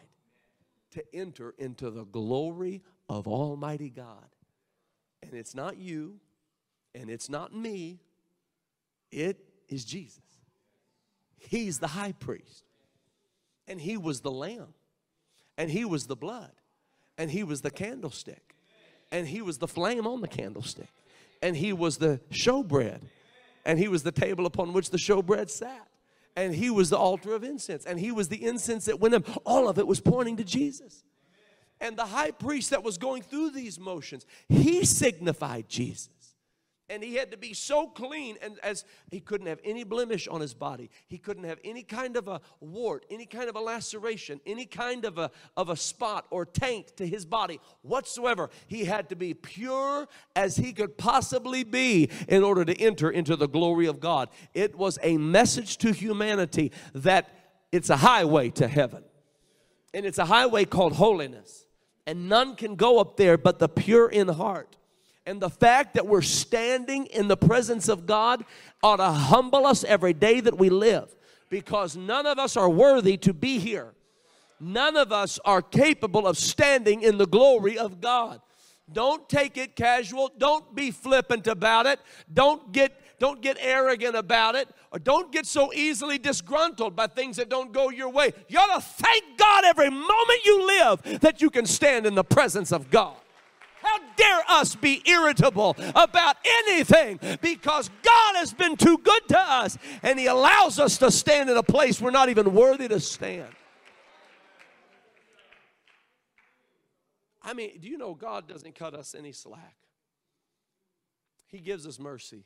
to 0.91 1.03
enter 1.13 1.53
into 1.57 1.91
the 1.91 2.05
glory 2.05 2.81
of 3.07 3.27
Almighty 3.27 3.89
God. 3.89 4.27
And 5.21 5.33
it's 5.33 5.53
not 5.53 5.77
you, 5.77 6.19
and 6.95 7.09
it's 7.09 7.29
not 7.29 7.53
me, 7.53 7.99
it 9.11 9.37
is 9.67 9.85
Jesus. 9.85 10.23
He's 11.37 11.79
the 11.79 11.87
high 11.87 12.13
priest, 12.13 12.65
and 13.67 13.79
He 13.79 13.97
was 13.97 14.21
the 14.21 14.31
lamb, 14.31 14.73
and 15.59 15.69
He 15.69 15.85
was 15.85 16.07
the 16.07 16.15
blood, 16.15 16.53
and 17.19 17.29
He 17.29 17.43
was 17.43 17.61
the 17.61 17.69
candlestick, 17.69 18.55
and 19.11 19.27
He 19.27 19.43
was 19.43 19.59
the 19.59 19.67
flame 19.67 20.07
on 20.07 20.21
the 20.21 20.27
candlestick, 20.27 20.89
and 21.43 21.55
He 21.55 21.71
was 21.71 21.97
the 21.97 22.19
showbread, 22.31 23.01
and 23.63 23.77
He 23.77 23.87
was 23.87 24.01
the 24.01 24.11
table 24.11 24.47
upon 24.47 24.73
which 24.73 24.89
the 24.89 24.97
showbread 24.97 25.51
sat. 25.51 25.85
And 26.35 26.55
he 26.55 26.69
was 26.69 26.89
the 26.89 26.97
altar 26.97 27.33
of 27.33 27.43
incense. 27.43 27.85
And 27.85 27.99
he 27.99 28.13
was 28.13 28.29
the 28.29 28.41
incense 28.45 28.85
that 28.85 28.97
went 29.01 29.13
up. 29.13 29.25
All 29.45 29.67
of 29.67 29.77
it 29.77 29.85
was 29.85 29.99
pointing 29.99 30.37
to 30.37 30.45
jesus. 30.45 31.03
And 31.81 31.97
the 31.97 32.05
high 32.05 32.31
priest 32.31 32.69
that 32.69 32.83
was 32.83 32.97
going 32.97 33.23
through 33.23 33.49
these 33.49 33.77
motions, 33.77 34.25
he 34.47 34.85
signified 34.85 35.67
Jesus. 35.67 36.18
And 36.89 37.03
he 37.03 37.15
had 37.15 37.31
to 37.31 37.37
be 37.37 37.53
so 37.53 37.87
clean, 37.87 38.37
and 38.41 38.57
as 38.63 38.85
he 39.11 39.19
couldn't 39.19 39.47
have 39.47 39.59
any 39.63 39.83
blemish 39.83 40.27
on 40.27 40.41
his 40.41 40.53
body, 40.53 40.89
he 41.07 41.17
couldn't 41.17 41.43
have 41.43 41.59
any 41.63 41.83
kind 41.83 42.17
of 42.17 42.27
a 42.27 42.41
wart, 42.59 43.05
any 43.09 43.25
kind 43.25 43.47
of 43.49 43.55
a 43.55 43.59
laceration, 43.59 44.41
any 44.45 44.65
kind 44.65 45.05
of 45.05 45.17
a, 45.17 45.29
of 45.55 45.69
a 45.69 45.75
spot 45.75 46.25
or 46.31 46.45
taint 46.45 46.97
to 46.97 47.07
his 47.07 47.25
body 47.25 47.59
whatsoever. 47.81 48.49
He 48.67 48.85
had 48.85 49.09
to 49.09 49.15
be 49.15 49.33
pure 49.33 50.07
as 50.35 50.57
he 50.57 50.73
could 50.73 50.97
possibly 50.97 51.63
be 51.63 52.09
in 52.27 52.43
order 52.43 52.65
to 52.65 52.75
enter 52.79 53.09
into 53.11 53.35
the 53.35 53.47
glory 53.47 53.85
of 53.85 53.99
God. 53.99 54.29
It 54.53 54.75
was 54.75 54.97
a 55.03 55.17
message 55.17 55.77
to 55.79 55.93
humanity 55.93 56.71
that 56.93 57.29
it's 57.71 57.89
a 57.89 57.97
highway 57.97 58.49
to 58.51 58.67
heaven, 58.67 59.03
and 59.93 60.05
it's 60.05 60.17
a 60.17 60.25
highway 60.25 60.65
called 60.65 60.93
holiness 60.93 61.65
and 62.09 62.27
none 62.27 62.55
can 62.55 62.75
go 62.75 62.99
up 62.99 63.17
there 63.17 63.37
but 63.37 63.59
the 63.59 63.69
pure 63.69 64.09
in 64.09 64.29
heart. 64.29 64.78
And 65.29 65.39
the 65.39 65.49
fact 65.51 65.93
that 65.93 66.07
we're 66.07 66.23
standing 66.23 67.05
in 67.05 67.27
the 67.27 67.37
presence 67.37 67.87
of 67.87 68.07
God 68.07 68.43
ought 68.81 68.95
to 68.95 69.11
humble 69.11 69.67
us 69.67 69.83
every 69.83 70.11
day 70.11 70.39
that 70.39 70.57
we 70.57 70.69
live 70.71 71.15
because 71.51 71.95
none 71.95 72.25
of 72.25 72.39
us 72.39 72.57
are 72.57 72.67
worthy 72.67 73.15
to 73.17 73.31
be 73.31 73.59
here. 73.59 73.93
None 74.59 74.97
of 74.97 75.11
us 75.11 75.37
are 75.45 75.61
capable 75.61 76.25
of 76.25 76.35
standing 76.35 77.03
in 77.03 77.19
the 77.19 77.27
glory 77.27 77.77
of 77.77 78.01
God. 78.01 78.41
Don't 78.91 79.29
take 79.29 79.55
it 79.55 79.75
casual. 79.75 80.31
Don't 80.35 80.73
be 80.73 80.89
flippant 80.89 81.45
about 81.45 81.85
it. 81.85 81.99
Don't 82.33 82.71
get 82.71 82.99
don't 83.19 83.39
get 83.39 83.57
arrogant 83.59 84.15
about 84.15 84.55
it, 84.55 84.67
or 84.91 84.97
don't 84.97 85.31
get 85.31 85.45
so 85.45 85.71
easily 85.73 86.17
disgruntled 86.17 86.95
by 86.95 87.05
things 87.05 87.35
that 87.35 87.49
don't 87.49 87.71
go 87.71 87.89
your 87.89 88.09
way. 88.09 88.31
You 88.47 88.57
ought 88.57 88.79
to 88.79 88.81
thank 88.81 89.37
God 89.37 89.65
every 89.65 89.89
moment 89.89 90.45
you 90.45 90.65
live 90.65 91.19
that 91.19 91.39
you 91.39 91.51
can 91.51 91.67
stand 91.67 92.07
in 92.07 92.15
the 92.15 92.23
presence 92.23 92.71
of 92.71 92.89
God. 92.89 93.17
Us 94.49 94.75
be 94.75 95.01
irritable 95.05 95.75
about 95.95 96.37
anything 96.45 97.19
because 97.41 97.89
God 98.03 98.35
has 98.35 98.53
been 98.53 98.75
too 98.75 98.97
good 98.97 99.27
to 99.29 99.39
us 99.39 99.77
and 100.03 100.19
He 100.19 100.25
allows 100.25 100.79
us 100.79 100.97
to 100.97 101.11
stand 101.11 101.49
in 101.49 101.57
a 101.57 101.63
place 101.63 102.01
we're 102.01 102.11
not 102.11 102.29
even 102.29 102.53
worthy 102.53 102.87
to 102.87 102.99
stand. 102.99 103.49
I 107.41 107.53
mean, 107.53 107.79
do 107.79 107.87
you 107.87 107.97
know 107.97 108.13
God 108.13 108.47
doesn't 108.47 108.75
cut 108.75 108.93
us 108.93 109.15
any 109.17 109.31
slack? 109.31 109.75
He 111.47 111.59
gives 111.59 111.87
us 111.87 111.99
mercy. 111.99 112.45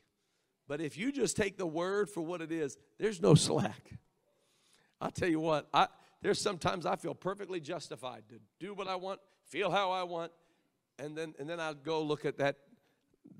But 0.67 0.79
if 0.79 0.97
you 0.97 1.11
just 1.11 1.35
take 1.35 1.57
the 1.57 1.67
word 1.67 2.09
for 2.09 2.21
what 2.21 2.41
it 2.41 2.51
is, 2.51 2.77
there's 2.97 3.21
no 3.21 3.35
slack. 3.35 3.81
I'll 5.01 5.11
tell 5.11 5.27
you 5.27 5.41
what, 5.41 5.67
I, 5.73 5.87
there's 6.21 6.39
sometimes 6.39 6.85
I 6.85 6.95
feel 6.95 7.13
perfectly 7.13 7.59
justified 7.59 8.23
to 8.29 8.39
do 8.59 8.73
what 8.73 8.87
I 8.87 8.95
want, 8.95 9.19
feel 9.45 9.69
how 9.69 9.91
I 9.91 10.03
want, 10.03 10.31
and 10.99 11.17
then 11.17 11.33
and 11.39 11.49
then 11.49 11.59
I'd 11.59 11.83
go 11.83 12.01
look 12.01 12.25
at 12.25 12.37
that 12.37 12.57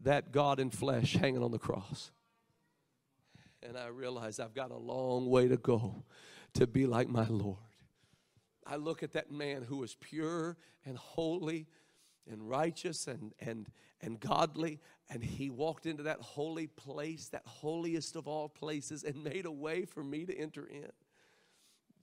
that 0.03 0.31
God 0.31 0.59
in 0.59 0.69
flesh 0.69 1.13
hanging 1.13 1.43
on 1.43 1.51
the 1.51 1.59
cross. 1.59 2.11
And 3.61 3.77
I 3.77 3.87
realized 3.87 4.39
I've 4.39 4.53
got 4.53 4.71
a 4.71 4.77
long 4.77 5.29
way 5.29 5.47
to 5.47 5.57
go 5.57 6.03
to 6.55 6.67
be 6.67 6.85
like 6.85 7.07
my 7.07 7.27
Lord. 7.27 7.57
I 8.65 8.75
look 8.75 9.03
at 9.03 9.13
that 9.13 9.31
man 9.31 9.63
who 9.63 9.77
was 9.77 9.95
pure 9.95 10.57
and 10.85 10.97
holy 10.97 11.67
and 12.29 12.49
righteous 12.49 13.07
and, 13.07 13.33
and, 13.39 13.67
and 14.01 14.19
godly, 14.19 14.79
and 15.09 15.23
he 15.23 15.49
walked 15.49 15.85
into 15.85 16.03
that 16.03 16.19
holy 16.21 16.67
place, 16.67 17.29
that 17.29 17.43
holiest 17.45 18.15
of 18.15 18.27
all 18.27 18.47
places, 18.47 19.03
and 19.03 19.23
made 19.23 19.45
a 19.45 19.51
way 19.51 19.85
for 19.85 20.03
me 20.03 20.25
to 20.25 20.37
enter 20.37 20.65
in. 20.65 20.89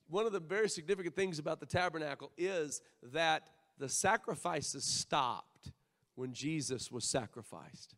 One 0.08 0.26
of 0.26 0.32
the 0.32 0.40
very 0.40 0.68
significant 0.68 1.14
things 1.14 1.38
about 1.38 1.60
the 1.60 1.66
tabernacle 1.66 2.32
is 2.36 2.82
that 3.12 3.48
the 3.80 3.88
sacrifices 3.88 4.84
stopped 4.84 5.72
when 6.14 6.32
Jesus 6.32 6.92
was 6.92 7.04
sacrificed. 7.04 7.96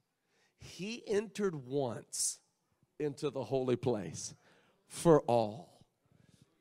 He 0.59 1.03
entered 1.07 1.66
once 1.66 2.39
into 2.99 3.28
the 3.28 3.45
holy 3.45 3.76
place 3.76 4.35
for 4.87 5.20
all 5.22 5.72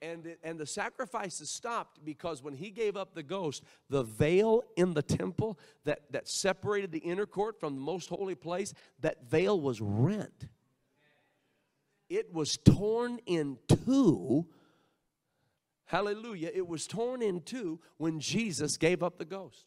and, 0.01 0.35
and 0.43 0.59
the 0.59 0.65
sacrifices 0.65 1.49
stopped 1.49 2.03
because 2.03 2.41
when 2.41 2.55
he 2.55 2.71
gave 2.71 2.97
up 2.97 3.13
the 3.13 3.23
ghost, 3.23 3.63
the 3.89 4.03
veil 4.03 4.63
in 4.75 4.93
the 4.93 5.03
temple 5.03 5.59
that, 5.85 6.11
that 6.11 6.27
separated 6.27 6.91
the 6.91 6.99
inner 6.99 7.25
court 7.27 7.59
from 7.59 7.75
the 7.75 7.81
most 7.81 8.09
holy 8.09 8.35
place, 8.35 8.73
that 9.01 9.29
veil 9.29 9.59
was 9.59 9.79
rent. 9.79 10.47
It 12.09 12.33
was 12.33 12.57
torn 12.57 13.19
in 13.25 13.57
two. 13.67 14.47
Hallelujah. 15.91 16.49
It 16.53 16.69
was 16.69 16.87
torn 16.87 17.21
in 17.21 17.41
two 17.41 17.81
when 17.97 18.21
Jesus 18.21 18.77
gave 18.77 19.03
up 19.03 19.17
the 19.17 19.25
ghost. 19.25 19.65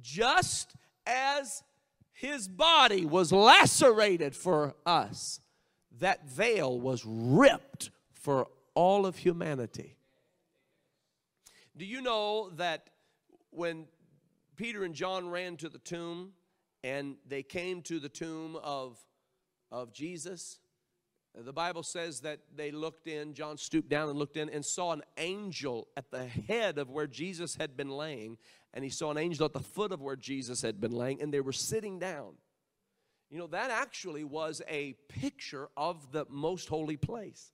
Just 0.00 0.74
as 1.06 1.62
his 2.10 2.48
body 2.48 3.04
was 3.04 3.30
lacerated 3.30 4.34
for 4.34 4.74
us, 4.86 5.40
that 5.98 6.26
veil 6.26 6.80
was 6.80 7.04
ripped 7.04 7.90
for 8.14 8.48
all 8.74 9.04
of 9.04 9.18
humanity. 9.18 9.98
Do 11.76 11.84
you 11.84 12.00
know 12.00 12.48
that 12.56 12.88
when 13.50 13.88
Peter 14.56 14.84
and 14.84 14.94
John 14.94 15.28
ran 15.28 15.58
to 15.58 15.68
the 15.68 15.80
tomb 15.80 16.32
and 16.82 17.16
they 17.28 17.42
came 17.42 17.82
to 17.82 18.00
the 18.00 18.08
tomb 18.08 18.56
of, 18.56 18.96
of 19.70 19.92
Jesus, 19.92 20.60
The 21.34 21.52
Bible 21.52 21.84
says 21.84 22.20
that 22.20 22.40
they 22.54 22.72
looked 22.72 23.06
in, 23.06 23.34
John 23.34 23.56
stooped 23.56 23.88
down 23.88 24.08
and 24.08 24.18
looked 24.18 24.36
in 24.36 24.48
and 24.50 24.64
saw 24.64 24.92
an 24.92 25.02
angel 25.16 25.86
at 25.96 26.10
the 26.10 26.26
head 26.26 26.76
of 26.76 26.90
where 26.90 27.06
Jesus 27.06 27.54
had 27.54 27.76
been 27.76 27.90
laying, 27.90 28.36
and 28.74 28.82
he 28.82 28.90
saw 28.90 29.10
an 29.10 29.18
angel 29.18 29.46
at 29.46 29.52
the 29.52 29.60
foot 29.60 29.92
of 29.92 30.02
where 30.02 30.16
Jesus 30.16 30.60
had 30.62 30.80
been 30.80 30.92
laying, 30.92 31.22
and 31.22 31.32
they 31.32 31.40
were 31.40 31.52
sitting 31.52 31.98
down. 31.98 32.34
You 33.30 33.38
know, 33.38 33.46
that 33.48 33.70
actually 33.70 34.24
was 34.24 34.60
a 34.68 34.94
picture 35.08 35.68
of 35.76 36.10
the 36.10 36.26
most 36.28 36.68
holy 36.68 36.96
place. 36.96 37.52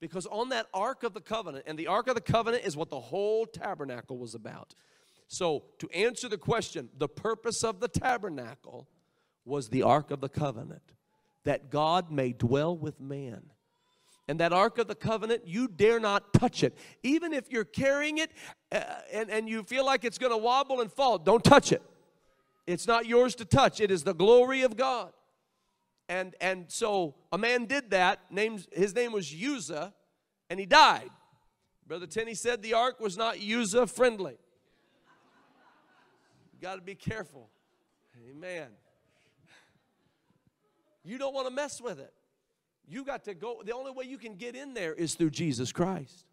Because 0.00 0.26
on 0.26 0.50
that 0.50 0.66
Ark 0.72 1.02
of 1.02 1.12
the 1.12 1.20
Covenant, 1.20 1.64
and 1.66 1.76
the 1.76 1.88
Ark 1.88 2.06
of 2.06 2.14
the 2.14 2.20
Covenant 2.20 2.64
is 2.64 2.76
what 2.76 2.88
the 2.88 3.00
whole 3.00 3.46
tabernacle 3.46 4.16
was 4.16 4.36
about. 4.36 4.74
So, 5.26 5.64
to 5.80 5.90
answer 5.90 6.28
the 6.28 6.38
question, 6.38 6.88
the 6.96 7.08
purpose 7.08 7.64
of 7.64 7.80
the 7.80 7.88
tabernacle 7.88 8.88
was 9.44 9.68
the 9.68 9.82
Ark 9.82 10.12
of 10.12 10.20
the 10.20 10.28
Covenant, 10.28 10.92
that 11.48 11.70
God 11.70 12.10
may 12.10 12.34
dwell 12.34 12.76
with 12.76 13.00
man. 13.00 13.40
And 14.28 14.38
that 14.38 14.52
Ark 14.52 14.76
of 14.76 14.86
the 14.86 14.94
Covenant, 14.94 15.46
you 15.46 15.66
dare 15.66 15.98
not 15.98 16.34
touch 16.34 16.62
it. 16.62 16.76
Even 17.02 17.32
if 17.32 17.50
you're 17.50 17.64
carrying 17.64 18.18
it 18.18 18.30
uh, 18.70 18.82
and, 19.10 19.30
and 19.30 19.48
you 19.48 19.62
feel 19.62 19.86
like 19.86 20.04
it's 20.04 20.18
going 20.18 20.30
to 20.30 20.36
wobble 20.36 20.82
and 20.82 20.92
fall, 20.92 21.16
don't 21.16 21.42
touch 21.42 21.72
it. 21.72 21.80
It's 22.66 22.86
not 22.86 23.06
yours 23.06 23.34
to 23.36 23.46
touch. 23.46 23.80
It 23.80 23.90
is 23.90 24.04
the 24.04 24.12
glory 24.12 24.60
of 24.60 24.76
God. 24.76 25.10
And, 26.06 26.34
and 26.38 26.66
so 26.68 27.14
a 27.32 27.38
man 27.38 27.64
did 27.64 27.92
that. 27.92 28.30
Names, 28.30 28.68
his 28.70 28.94
name 28.94 29.12
was 29.12 29.34
Uzzah, 29.34 29.94
and 30.50 30.60
he 30.60 30.66
died. 30.66 31.08
Brother 31.86 32.06
Tenney 32.06 32.34
said 32.34 32.60
the 32.60 32.74
ark 32.74 33.00
was 33.00 33.16
not 33.16 33.38
Uzzah 33.38 33.86
friendly. 33.86 34.36
You 36.52 36.60
got 36.60 36.74
to 36.74 36.82
be 36.82 36.94
careful. 36.94 37.48
Amen. 38.30 38.68
You 41.08 41.16
don't 41.16 41.32
want 41.32 41.48
to 41.48 41.54
mess 41.54 41.80
with 41.80 41.98
it. 41.98 42.12
You 42.86 43.02
got 43.02 43.24
to 43.24 43.34
go. 43.34 43.62
The 43.64 43.74
only 43.74 43.92
way 43.92 44.04
you 44.04 44.18
can 44.18 44.34
get 44.34 44.54
in 44.54 44.74
there 44.74 44.92
is 44.92 45.14
through 45.14 45.30
Jesus 45.30 45.72
Christ. 45.72 46.26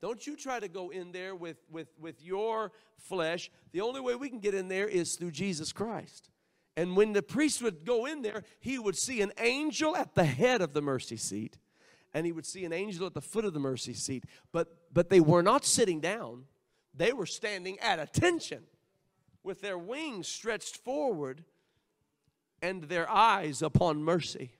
Don't 0.00 0.26
you 0.26 0.36
try 0.36 0.58
to 0.58 0.68
go 0.68 0.88
in 0.88 1.12
there 1.12 1.34
with, 1.34 1.58
with, 1.70 1.88
with 2.00 2.22
your 2.22 2.72
flesh. 2.96 3.50
The 3.72 3.82
only 3.82 4.00
way 4.00 4.14
we 4.14 4.30
can 4.30 4.40
get 4.40 4.54
in 4.54 4.68
there 4.68 4.88
is 4.88 5.16
through 5.16 5.32
Jesus 5.32 5.70
Christ. 5.70 6.30
And 6.78 6.96
when 6.96 7.12
the 7.12 7.20
priest 7.20 7.62
would 7.62 7.84
go 7.84 8.06
in 8.06 8.22
there, 8.22 8.44
he 8.60 8.78
would 8.78 8.96
see 8.96 9.20
an 9.20 9.32
angel 9.38 9.94
at 9.94 10.14
the 10.14 10.24
head 10.24 10.62
of 10.62 10.72
the 10.72 10.80
mercy 10.80 11.18
seat, 11.18 11.58
and 12.14 12.24
he 12.24 12.32
would 12.32 12.46
see 12.46 12.64
an 12.64 12.72
angel 12.72 13.06
at 13.06 13.12
the 13.12 13.20
foot 13.20 13.44
of 13.44 13.52
the 13.52 13.60
mercy 13.60 13.92
seat. 13.92 14.24
But, 14.50 14.68
but 14.94 15.10
they 15.10 15.20
were 15.20 15.42
not 15.42 15.66
sitting 15.66 16.00
down, 16.00 16.44
they 16.94 17.12
were 17.12 17.26
standing 17.26 17.78
at 17.80 17.98
attention 17.98 18.62
with 19.42 19.60
their 19.60 19.76
wings 19.76 20.26
stretched 20.26 20.78
forward 20.78 21.44
and 22.62 22.84
their 22.84 23.10
eyes 23.10 23.62
upon 23.62 24.02
mercy. 24.02 24.52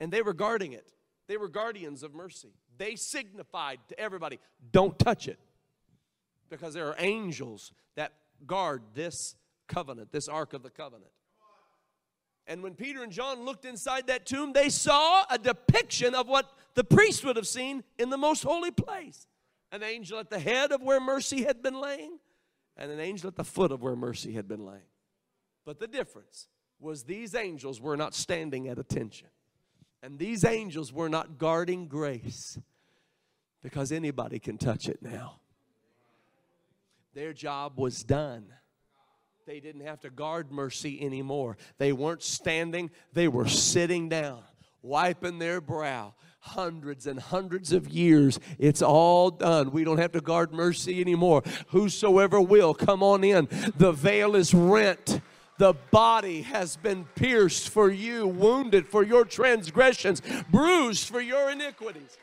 And 0.00 0.12
they 0.12 0.22
were 0.22 0.32
guarding 0.32 0.72
it. 0.72 0.92
They 1.28 1.36
were 1.36 1.48
guardians 1.48 2.02
of 2.02 2.14
mercy. 2.14 2.54
They 2.76 2.96
signified 2.96 3.78
to 3.88 3.98
everybody, 3.98 4.40
don't 4.72 4.98
touch 4.98 5.28
it. 5.28 5.38
Because 6.50 6.74
there 6.74 6.88
are 6.88 6.96
angels 6.98 7.72
that 7.94 8.12
guard 8.46 8.82
this 8.94 9.36
covenant, 9.68 10.12
this 10.12 10.28
ark 10.28 10.52
of 10.52 10.62
the 10.62 10.70
covenant. 10.70 11.12
And 12.46 12.62
when 12.62 12.74
Peter 12.74 13.02
and 13.02 13.12
John 13.12 13.44
looked 13.44 13.64
inside 13.64 14.08
that 14.08 14.26
tomb, 14.26 14.52
they 14.52 14.68
saw 14.68 15.24
a 15.30 15.38
depiction 15.38 16.14
of 16.14 16.26
what 16.26 16.50
the 16.74 16.84
priest 16.84 17.24
would 17.24 17.36
have 17.36 17.46
seen 17.46 17.84
in 17.98 18.10
the 18.10 18.18
most 18.18 18.42
holy 18.42 18.72
place 18.72 19.26
an 19.70 19.82
angel 19.82 20.18
at 20.18 20.28
the 20.28 20.38
head 20.38 20.70
of 20.70 20.82
where 20.82 21.00
mercy 21.00 21.44
had 21.44 21.62
been 21.62 21.80
laying, 21.80 22.18
and 22.76 22.90
an 22.90 23.00
angel 23.00 23.28
at 23.28 23.36
the 23.36 23.44
foot 23.44 23.72
of 23.72 23.82
where 23.82 23.96
mercy 23.96 24.34
had 24.34 24.46
been 24.46 24.66
laying. 24.66 24.82
But 25.64 25.78
the 25.78 25.86
difference 25.86 26.48
was 26.80 27.04
these 27.04 27.34
angels 27.34 27.80
were 27.80 27.96
not 27.96 28.14
standing 28.14 28.68
at 28.68 28.78
attention. 28.78 29.28
And 30.02 30.18
these 30.18 30.44
angels 30.44 30.92
were 30.92 31.08
not 31.08 31.38
guarding 31.38 31.86
grace 31.86 32.58
because 33.62 33.92
anybody 33.92 34.40
can 34.40 34.58
touch 34.58 34.88
it 34.88 35.00
now. 35.00 35.40
Their 37.14 37.32
job 37.32 37.78
was 37.78 38.02
done. 38.02 38.46
They 39.46 39.60
didn't 39.60 39.86
have 39.86 40.00
to 40.00 40.10
guard 40.10 40.50
mercy 40.50 41.00
anymore. 41.04 41.56
They 41.78 41.92
weren't 41.92 42.22
standing, 42.22 42.90
they 43.12 43.28
were 43.28 43.48
sitting 43.48 44.08
down, 44.08 44.42
wiping 44.82 45.38
their 45.38 45.60
brow. 45.60 46.14
Hundreds 46.40 47.06
and 47.06 47.20
hundreds 47.20 47.72
of 47.72 47.88
years, 47.88 48.40
it's 48.58 48.82
all 48.82 49.30
done. 49.30 49.70
We 49.70 49.84
don't 49.84 49.98
have 49.98 50.10
to 50.12 50.20
guard 50.20 50.52
mercy 50.52 51.00
anymore. 51.00 51.44
Whosoever 51.68 52.40
will, 52.40 52.74
come 52.74 53.00
on 53.00 53.22
in. 53.22 53.46
The 53.76 53.92
veil 53.92 54.34
is 54.34 54.52
rent 54.52 55.20
the 55.62 55.74
body 55.92 56.42
has 56.42 56.74
been 56.74 57.04
pierced 57.14 57.68
for 57.68 57.88
you, 57.88 58.26
wounded 58.26 58.84
for 58.84 59.04
your 59.04 59.24
transgressions, 59.24 60.20
bruised 60.50 61.08
for 61.08 61.20
your 61.20 61.52
iniquities. 61.52 62.18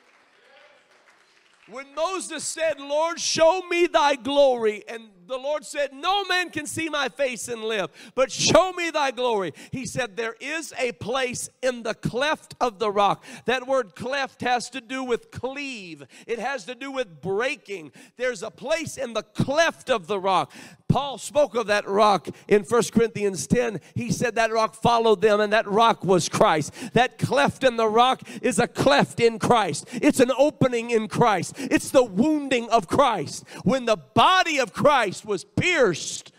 When 1.72 1.86
Moses 1.96 2.44
said, 2.44 2.82
Lord, 2.82 3.18
show 3.18 3.62
me 3.70 3.88
thy 3.88 4.16
glory, 4.16 4.84
and 4.90 5.04
the 5.26 5.38
Lord 5.38 5.64
said, 5.64 5.94
No 5.94 6.26
man 6.26 6.50
can 6.50 6.66
see 6.66 6.90
my 6.90 7.08
face 7.08 7.48
and 7.48 7.64
live, 7.64 7.92
but 8.16 8.32
show 8.32 8.74
me 8.74 8.90
thy 8.90 9.12
glory. 9.12 9.54
He 9.72 9.86
said, 9.86 10.18
There 10.18 10.36
is 10.42 10.74
a 10.78 10.92
place 10.94 11.48
in 11.62 11.84
the 11.84 11.94
cleft 11.94 12.56
of 12.60 12.80
the 12.80 12.92
rock. 12.92 13.24
That 13.46 13.68
word 13.68 13.96
cleft 13.96 14.42
has 14.42 14.70
to 14.72 14.82
do 14.82 15.04
with 15.04 15.32
cleave, 15.32 16.04
it 16.28 16.40
has 16.40 16.66
to 16.66 16.76
do 16.76 16.92
with 16.92 17.22
breaking. 17.22 17.92
There's 18.18 18.44
a 18.44 18.52
place 18.52 18.98
in 18.98 19.14
the 19.14 19.24
cleft 19.24 19.90
of 19.90 20.08
the 20.08 20.20
rock. 20.20 20.52
Paul 20.90 21.20
spoke 21.20 21.54
of 21.54 21.68
that 21.68 21.88
rock 21.88 22.28
in 22.48 22.64
1 22.64 22.84
Corinthians 22.92 23.46
10. 23.46 23.80
He 23.94 24.12
said 24.12 24.36
that 24.36 24.52
rock 24.52 24.74
followed 24.74 25.22
them, 25.22 25.40
and 25.40 25.54
that 25.54 25.68
rock 25.68 26.04
was 26.04 26.28
Christ. 26.28 26.74
That 26.94 27.20
cleft 27.20 27.64
in 27.64 27.78
the 27.78 27.88
rock 27.88 28.24
is 28.42 28.58
a 28.58 28.68
cleft 28.68 29.20
in 29.20 29.38
Christ, 29.38 29.88
it's 29.94 30.20
an 30.20 30.32
opening 30.38 30.90
in 30.90 31.08
Christ, 31.08 31.54
it's 31.58 31.92
the 31.92 32.04
wounding 32.04 32.70
of 32.70 32.88
Christ. 32.88 33.46
When 33.64 33.86
the 33.86 33.98
body 33.98 34.58
of 34.58 34.74
Christ 34.74 35.26
was 35.26 35.46
pierced 35.46 36.34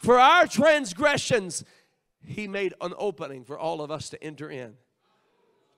for 0.00 0.20
our 0.20 0.46
transgressions, 0.46 1.64
he 2.26 2.46
made 2.46 2.74
an 2.80 2.92
opening 2.98 3.44
for 3.44 3.58
all 3.58 3.80
of 3.80 3.90
us 3.90 4.10
to 4.10 4.22
enter 4.22 4.50
in 4.50 4.74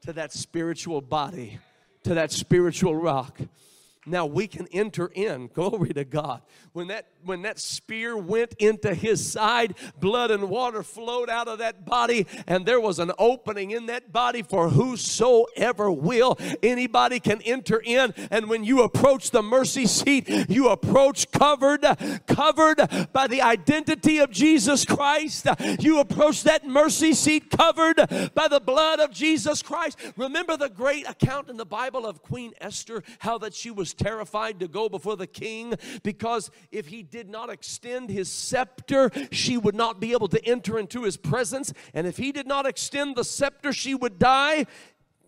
to 0.03 0.13
that 0.13 0.33
spiritual 0.33 1.01
body, 1.01 1.59
to 2.05 2.15
that 2.15 2.33
spiritual 2.33 2.95
rock. 2.97 3.41
Now 4.07 4.25
we 4.25 4.47
can 4.47 4.69
enter 4.69 5.11
in. 5.13 5.49
Glory 5.55 5.93
to 5.93 6.05
God. 6.05 6.43
When 6.73 6.89
that 6.89 7.09
when 7.27 7.43
that 7.43 7.59
spear 7.59 8.17
went 8.17 8.55
into 8.59 8.95
his 8.95 9.31
side, 9.31 9.75
blood 10.01 10.31
and 10.31 10.49
water 10.49 10.83
flowed 10.83 11.29
out 11.29 11.49
of 11.49 11.59
that 11.59 11.85
body, 11.85 12.27
and 12.47 12.65
there 12.65 12.81
was 12.81 12.99
an 12.99 13.13
opening 13.19 13.73
in 13.73 13.87
that 13.87 14.13
body 14.13 14.43
for 14.43 14.71
whosoever 14.71 15.91
will. 15.91 16.39
Anybody 16.63 17.21
can 17.21 17.41
enter 17.43 17.83
in. 17.85 18.15
And 18.31 18.49
when 18.49 18.65
you 18.65 18.83
approach 18.83 19.31
the 19.31 19.43
mercy 19.43 19.87
seat, 19.87 20.29
you 20.49 20.69
approach 20.69 21.31
covered, 21.31 21.85
covered 22.27 22.79
by 23.13 23.27
the 23.27 23.43
identity 23.43 24.19
of 24.19 24.31
Jesus 24.31 24.85
Christ. 24.85 25.47
You 25.81 26.01
approach 26.01 26.45
that 26.45 26.67
mercy 26.67 27.13
seat 27.13 27.51
covered 27.51 27.97
by 28.35 28.49
the 28.49 28.61
blood 28.61 29.01
of 29.01 29.11
Jesus 29.11 29.63
Christ. 29.63 29.99
Remember 30.17 30.57
the 30.57 30.69
great 30.69 31.09
account 31.09 31.49
in 31.49 31.57
the 31.57 31.67
Bible 31.67 32.07
of 32.07 32.23
Queen 32.23 32.53
Esther, 32.61 33.03
how 33.19 33.39
that 33.39 33.55
she 33.55 33.71
was 33.71 33.95
terrified 33.95 34.61
to 34.61 34.69
go 34.69 34.89
before 34.89 35.17
the 35.17 35.27
king 35.27 35.75
because 36.03 36.51
if 36.71 36.87
he 36.87 37.03
did 37.17 37.31
not 37.31 37.49
extend 37.49 38.11
his 38.11 38.31
scepter, 38.31 39.11
she 39.33 39.57
would 39.57 39.75
not 39.75 40.01
be 40.01 40.13
able 40.13 40.29
to 40.29 40.45
enter 40.45 40.79
into 40.79 41.05
his 41.05 41.17
presence. 41.17 41.73
And 41.95 42.07
if 42.07 42.19
he 42.19 42.31
did 42.31 42.47
not 42.47 42.67
extend 42.67 43.17
the 43.17 43.25
scepter, 43.25 43.73
she 43.73 43.95
would 43.95 44.19
die. 44.19 44.67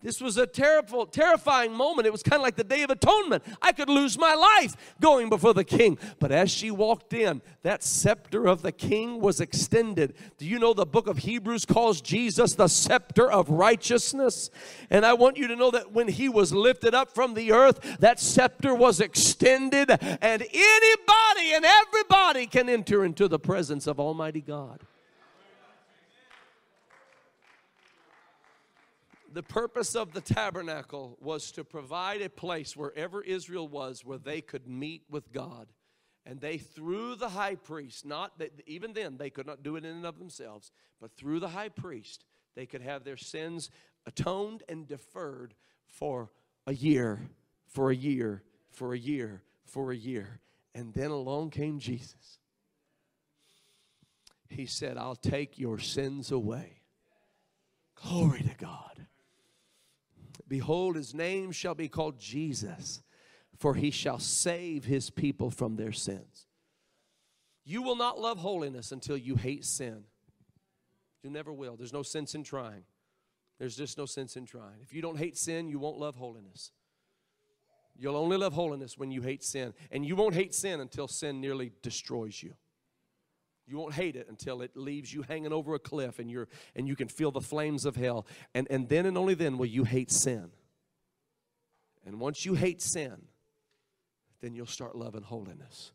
This 0.09 0.22
was 0.22 0.38
a 0.38 0.46
terrible, 0.46 1.04
terrifying 1.04 1.74
moment. 1.74 2.06
It 2.06 2.12
was 2.12 2.22
kind 2.22 2.40
of 2.40 2.42
like 2.42 2.56
the 2.56 2.64
Day 2.64 2.82
of 2.82 2.88
Atonement. 2.88 3.44
I 3.61 3.72
could 3.72 3.90
lose 3.90 4.18
my 4.18 4.34
life 4.34 4.74
going 5.02 5.28
before 5.28 5.52
the 5.52 5.64
king. 5.64 5.98
But 6.18 6.32
as 6.32 6.50
she 6.50 6.70
walked 6.70 7.12
in, 7.12 7.42
that 7.62 7.82
scepter 7.82 8.46
of 8.46 8.62
the 8.62 8.72
king 8.72 9.20
was 9.20 9.38
extended. 9.38 10.14
Do 10.38 10.46
you 10.46 10.59
know 10.59 10.72
the 10.72 10.86
book 10.86 11.09
of 11.09 11.18
Hebrews 11.18 11.66
calls 11.66 12.00
Jesus 12.00 12.54
the 12.54 12.68
scepter 12.68 13.30
of 13.30 13.50
righteousness? 13.50 14.48
And 14.88 15.04
I 15.04 15.12
want 15.12 15.36
you 15.36 15.46
to 15.46 15.56
know 15.56 15.70
that 15.72 15.92
when 15.92 16.09
he 16.09 16.30
was 16.30 16.54
lifted 16.54 16.94
up 16.94 17.14
from 17.14 17.34
the 17.34 17.52
earth, 17.52 17.98
that 17.98 18.18
scepter 18.18 18.74
was 18.74 19.02
extended, 19.02 19.90
and 19.90 20.42
anybody 20.42 21.52
and 21.52 21.66
everybody 21.66 22.46
can 22.46 22.70
enter 22.70 23.04
into 23.04 23.28
the 23.28 23.38
presence 23.38 23.86
of 23.86 24.00
Almighty 24.00 24.40
God. 24.40 24.80
The 29.39 29.43
purpose 29.45 29.95
of 29.95 30.12
the 30.14 30.20
tabernacle 30.20 31.16
was 31.20 31.53
to 31.53 31.62
provide 31.62 32.22
a 32.22 32.28
place 32.28 32.76
wherever 32.76 33.22
Israel 33.22 33.68
was 33.68 34.05
where 34.05 34.18
they 34.18 34.41
could 34.41 34.66
meet 34.66 35.05
with 35.09 35.32
God. 35.32 35.68
And 36.26 36.41
they, 36.41 36.59
through 36.59 37.14
the 37.14 37.28
high 37.28 37.55
priest, 37.55 38.05
not 38.05 38.36
that 38.41 38.51
even 38.66 38.95
then 38.95 39.16
they 39.16 39.30
could 39.30 39.47
not 39.47 39.62
do 39.62 39.76
it 39.76 39.84
in 39.84 39.95
and 39.95 40.05
of 40.05 40.18
themselves, 40.18 40.72
but 41.01 41.12
through 41.12 41.39
the 41.39 41.51
high 41.51 41.68
priest, 41.68 42.24
they 42.57 42.66
could 42.66 42.82
have 42.82 43.05
their 43.05 43.16
sins 43.16 43.70
atoned 44.07 44.64
and 44.68 44.89
deferred 44.89 45.55
for 45.86 46.32
a 46.66 46.74
year, 46.74 47.20
for 47.68 47.93
a 47.93 47.95
year, 47.95 48.43
for 48.72 48.93
a 48.93 48.99
year, 48.99 49.45
for 49.64 49.93
a 49.93 49.97
year. 49.97 50.41
And 50.74 50.93
then 50.95 51.12
along 51.12 51.51
came 51.51 51.78
Jesus. 51.78 52.41
He 54.49 54.66
said, 54.66 54.99
I'll 54.99 55.14
take 55.14 55.61
your 55.61 55.78
sins 55.78 56.32
away. 56.32 56.80
Glory 57.95 58.41
to 58.41 58.57
God. 58.57 59.07
Behold, 60.49 60.96
his 60.96 61.14
name 61.14 61.53
shall 61.53 61.74
be 61.74 61.88
called 61.88 62.18
Jesus, 62.18 63.03
for 63.59 63.74
he 63.74 63.90
shall 63.90 64.18
save 64.18 64.84
his 64.84 65.11
people 65.11 65.51
from 65.51 65.76
their 65.76 65.92
sins. 65.92 66.46
You 67.64 67.82
will 67.82 67.96
not 67.96 68.18
love 68.18 68.38
holiness 68.38 68.92
until 68.92 69.16
you 69.16 69.36
hate 69.36 69.64
sin. 69.64 70.05
You 71.22 71.30
never 71.30 71.53
will. 71.53 71.76
There's 71.76 71.92
no 71.92 72.03
sense 72.03 72.34
in 72.34 72.44
trying. 72.44 72.84
There's 73.59 73.76
just 73.76 73.99
no 73.99 74.07
sense 74.07 74.36
in 74.36 74.46
trying. 74.46 74.80
If 74.82 74.94
you 74.94 75.03
don't 75.03 75.18
hate 75.18 75.36
sin, 75.36 75.68
you 75.68 75.78
won't 75.78 75.99
love 75.99 76.16
holiness. 76.16 76.70
You'll 77.96 78.16
only 78.16 78.36
love 78.36 78.53
holiness 78.53 78.96
when 78.96 79.11
you 79.11 79.20
hate 79.22 79.42
sin. 79.42 79.74
And 79.90 80.07
you 80.07 80.14
won't 80.14 80.34
hate 80.34 80.55
sin 80.55 80.80
until 80.80 81.09
sin 81.09 81.40
nearly 81.40 81.72
destroys 81.82 82.42
you. 82.42 82.55
You 83.68 83.76
won't 83.76 83.94
hate 83.94 84.16
it 84.16 84.26
until 84.28 84.62
it 84.62 84.76
leaves 84.76 85.12
you 85.12 85.22
hanging 85.22 85.52
over 85.52 85.74
a 85.74 85.78
cliff 85.78 86.18
and 86.18 86.30
you're 86.30 86.48
and 86.74 86.88
you 86.88 86.96
can 86.96 87.08
feel 87.08 87.30
the 87.30 87.40
flames 87.40 87.84
of 87.84 87.96
hell. 87.96 88.26
And, 88.54 88.66
and 88.70 88.88
then 88.88 89.04
and 89.04 89.18
only 89.18 89.34
then 89.34 89.58
will 89.58 89.66
you 89.66 89.84
hate 89.84 90.10
sin. 90.10 90.50
And 92.06 92.18
once 92.18 92.46
you 92.46 92.54
hate 92.54 92.80
sin, 92.80 93.26
then 94.40 94.54
you'll 94.54 94.66
start 94.66 94.96
loving 94.96 95.22
holiness 95.22 95.92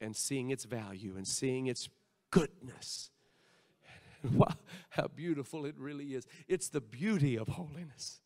and 0.00 0.14
seeing 0.14 0.50
its 0.50 0.64
value 0.64 1.16
and 1.16 1.26
seeing 1.26 1.66
its 1.66 1.88
goodness. 2.30 3.10
Wow, 4.34 4.54
how 4.90 5.08
beautiful 5.08 5.66
it 5.66 5.74
really 5.76 6.14
is. 6.14 6.28
It's 6.46 6.68
the 6.68 6.80
beauty 6.80 7.36
of 7.36 7.48
holiness. 7.48 8.20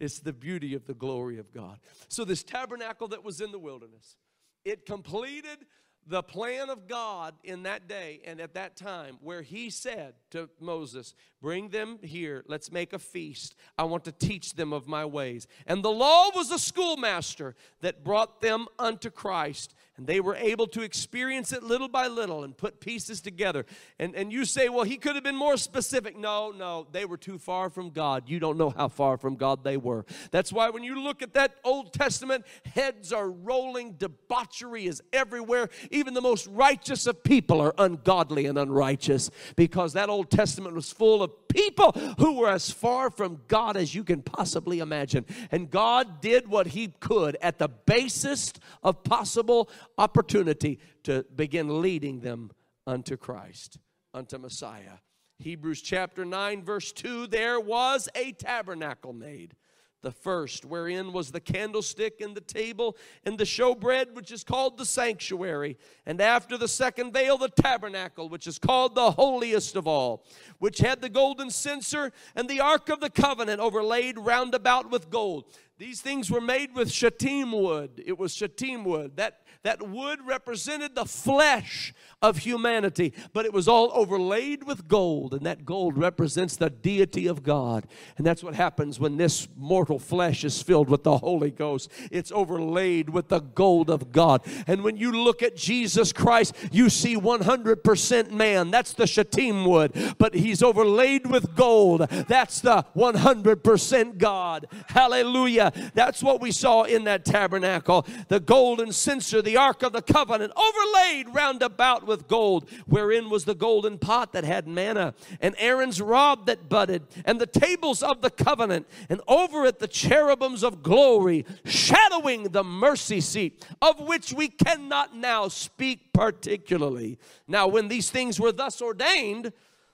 It's 0.00 0.20
the 0.20 0.32
beauty 0.32 0.72
of 0.74 0.86
the 0.86 0.94
glory 0.94 1.38
of 1.38 1.52
God. 1.52 1.78
So, 2.08 2.24
this 2.24 2.42
tabernacle 2.42 3.08
that 3.08 3.22
was 3.22 3.42
in 3.42 3.52
the 3.52 3.58
wilderness, 3.58 4.16
it 4.64 4.86
completed 4.86 5.58
the 6.06 6.22
plan 6.22 6.68
of 6.70 6.88
God 6.88 7.34
in 7.44 7.62
that 7.64 7.88
day 7.88 8.20
and 8.24 8.40
at 8.40 8.54
that 8.54 8.76
time, 8.76 9.18
where 9.20 9.42
He 9.42 9.70
said 9.70 10.14
to 10.30 10.48
Moses, 10.60 11.14
Bring 11.40 11.68
them 11.68 11.98
here, 12.02 12.44
let's 12.46 12.70
make 12.70 12.92
a 12.92 12.98
feast. 12.98 13.56
I 13.76 13.84
want 13.84 14.04
to 14.04 14.12
teach 14.12 14.54
them 14.54 14.72
of 14.72 14.86
my 14.86 15.04
ways. 15.04 15.46
And 15.66 15.82
the 15.82 15.90
law 15.90 16.30
was 16.34 16.50
a 16.50 16.58
schoolmaster 16.58 17.54
that 17.80 18.04
brought 18.04 18.40
them 18.40 18.66
unto 18.78 19.10
Christ. 19.10 19.74
And 20.02 20.06
they 20.08 20.18
were 20.18 20.34
able 20.34 20.66
to 20.66 20.82
experience 20.82 21.52
it 21.52 21.62
little 21.62 21.86
by 21.86 22.08
little 22.08 22.42
and 22.42 22.56
put 22.56 22.80
pieces 22.80 23.20
together. 23.20 23.64
And, 24.00 24.16
and 24.16 24.32
you 24.32 24.44
say, 24.44 24.68
well, 24.68 24.82
he 24.82 24.96
could 24.96 25.14
have 25.14 25.22
been 25.22 25.36
more 25.36 25.56
specific. 25.56 26.18
No, 26.18 26.50
no, 26.50 26.88
they 26.90 27.04
were 27.04 27.16
too 27.16 27.38
far 27.38 27.70
from 27.70 27.90
God. 27.90 28.24
You 28.26 28.40
don't 28.40 28.58
know 28.58 28.70
how 28.70 28.88
far 28.88 29.16
from 29.16 29.36
God 29.36 29.62
they 29.62 29.76
were. 29.76 30.04
That's 30.32 30.52
why 30.52 30.70
when 30.70 30.82
you 30.82 31.00
look 31.00 31.22
at 31.22 31.34
that 31.34 31.54
Old 31.62 31.92
Testament, 31.92 32.44
heads 32.64 33.12
are 33.12 33.30
rolling, 33.30 33.92
debauchery 33.92 34.86
is 34.86 35.00
everywhere. 35.12 35.68
Even 35.92 36.14
the 36.14 36.20
most 36.20 36.48
righteous 36.48 37.06
of 37.06 37.22
people 37.22 37.60
are 37.60 37.74
ungodly 37.78 38.46
and 38.46 38.58
unrighteous 38.58 39.30
because 39.54 39.92
that 39.92 40.08
Old 40.08 40.32
Testament 40.32 40.74
was 40.74 40.90
full 40.90 41.22
of 41.22 41.30
people 41.46 41.92
who 42.18 42.38
were 42.38 42.48
as 42.48 42.72
far 42.72 43.08
from 43.08 43.40
God 43.46 43.76
as 43.76 43.94
you 43.94 44.02
can 44.02 44.20
possibly 44.22 44.80
imagine. 44.80 45.26
And 45.52 45.70
God 45.70 46.20
did 46.20 46.48
what 46.48 46.66
He 46.66 46.88
could 46.88 47.36
at 47.40 47.58
the 47.58 47.68
basest 47.68 48.58
of 48.82 49.04
possible 49.04 49.68
opportunity 49.98 50.78
to 51.04 51.24
begin 51.34 51.82
leading 51.82 52.20
them 52.20 52.50
unto 52.86 53.16
Christ, 53.16 53.78
unto 54.14 54.38
Messiah. 54.38 54.98
Hebrews 55.38 55.82
chapter 55.82 56.24
9, 56.24 56.64
verse 56.64 56.92
2 56.92 57.26
there 57.26 57.58
was 57.60 58.08
a 58.14 58.32
tabernacle 58.32 59.12
made. 59.12 59.54
The 60.02 60.10
first, 60.10 60.64
wherein 60.64 61.12
was 61.12 61.30
the 61.30 61.40
candlestick 61.40 62.20
and 62.20 62.34
the 62.34 62.40
table 62.40 62.96
and 63.24 63.38
the 63.38 63.44
showbread, 63.44 64.14
which 64.14 64.32
is 64.32 64.42
called 64.42 64.76
the 64.76 64.84
sanctuary. 64.84 65.78
And 66.06 66.20
after 66.20 66.58
the 66.58 66.66
second 66.66 67.12
veil, 67.12 67.38
the 67.38 67.48
tabernacle, 67.48 68.28
which 68.28 68.48
is 68.48 68.58
called 68.58 68.96
the 68.96 69.12
holiest 69.12 69.76
of 69.76 69.86
all, 69.86 70.24
which 70.58 70.78
had 70.78 71.00
the 71.00 71.08
golden 71.08 71.50
censer 71.50 72.10
and 72.34 72.48
the 72.48 72.58
ark 72.58 72.88
of 72.88 72.98
the 72.98 73.10
covenant 73.10 73.60
overlaid 73.60 74.18
round 74.18 74.56
about 74.56 74.90
with 74.90 75.08
gold. 75.08 75.44
These 75.78 76.00
things 76.00 76.32
were 76.32 76.40
made 76.40 76.74
with 76.74 76.90
shittim 76.90 77.52
wood. 77.52 78.02
It 78.04 78.18
was 78.18 78.34
shittim 78.34 78.84
wood. 78.84 79.16
That 79.16 79.41
that 79.62 79.88
wood 79.88 80.20
represented 80.24 80.94
the 80.94 81.04
flesh 81.04 81.94
of 82.20 82.38
humanity, 82.38 83.12
but 83.32 83.44
it 83.44 83.52
was 83.52 83.68
all 83.68 83.90
overlaid 83.94 84.64
with 84.64 84.88
gold, 84.88 85.34
and 85.34 85.46
that 85.46 85.64
gold 85.64 85.96
represents 85.96 86.56
the 86.56 86.70
deity 86.70 87.26
of 87.26 87.42
God. 87.42 87.86
And 88.16 88.26
that's 88.26 88.42
what 88.42 88.54
happens 88.54 88.98
when 88.98 89.16
this 89.16 89.48
mortal 89.56 89.98
flesh 89.98 90.44
is 90.44 90.60
filled 90.62 90.88
with 90.88 91.04
the 91.04 91.18
Holy 91.18 91.50
Ghost. 91.50 91.90
It's 92.10 92.32
overlaid 92.32 93.10
with 93.10 93.28
the 93.28 93.40
gold 93.40 93.90
of 93.90 94.12
God. 94.12 94.42
And 94.66 94.82
when 94.82 94.96
you 94.96 95.12
look 95.12 95.42
at 95.42 95.56
Jesus 95.56 96.12
Christ, 96.12 96.54
you 96.70 96.88
see 96.90 97.16
100% 97.16 98.30
man. 98.30 98.70
That's 98.70 98.92
the 98.92 99.06
shittim 99.06 99.64
wood, 99.64 100.14
but 100.18 100.34
he's 100.34 100.62
overlaid 100.62 101.26
with 101.26 101.54
gold. 101.54 102.08
That's 102.10 102.60
the 102.60 102.84
100% 102.96 104.18
God. 104.18 104.66
Hallelujah. 104.88 105.72
That's 105.94 106.22
what 106.22 106.40
we 106.40 106.52
saw 106.52 106.82
in 106.82 107.04
that 107.04 107.24
tabernacle. 107.24 108.06
The 108.28 108.40
golden 108.40 108.92
censer, 108.92 109.42
the 109.42 109.51
ark 109.56 109.82
of 109.82 109.92
the 109.92 110.02
covenant, 110.02 110.52
overlaid 110.56 111.34
round 111.34 111.62
about 111.62 112.06
with 112.06 112.28
gold, 112.28 112.68
wherein 112.86 113.30
was 113.30 113.44
the 113.44 113.54
golden 113.54 113.98
pot 113.98 114.32
that 114.32 114.44
had 114.44 114.66
manna, 114.66 115.14
and 115.40 115.54
Aaron's 115.58 116.00
rod 116.00 116.46
that 116.46 116.68
budded, 116.68 117.02
and 117.24 117.40
the 117.40 117.46
tables 117.46 118.02
of 118.02 118.20
the 118.20 118.30
covenant, 118.30 118.86
and 119.08 119.20
over 119.28 119.64
it 119.64 119.78
the 119.78 119.88
cherubims 119.88 120.62
of 120.62 120.82
glory, 120.82 121.44
shadowing 121.64 122.44
the 122.44 122.64
mercy 122.64 123.20
seat, 123.20 123.64
of 123.80 124.00
which 124.00 124.32
we 124.32 124.48
cannot 124.48 125.16
now 125.16 125.48
speak 125.48 126.12
particularly. 126.12 127.18
Now, 127.46 127.66
when 127.68 127.88
these 127.88 128.10
things 128.10 128.40
were 128.40 128.52
thus 128.52 128.80
ordained, 128.80 129.52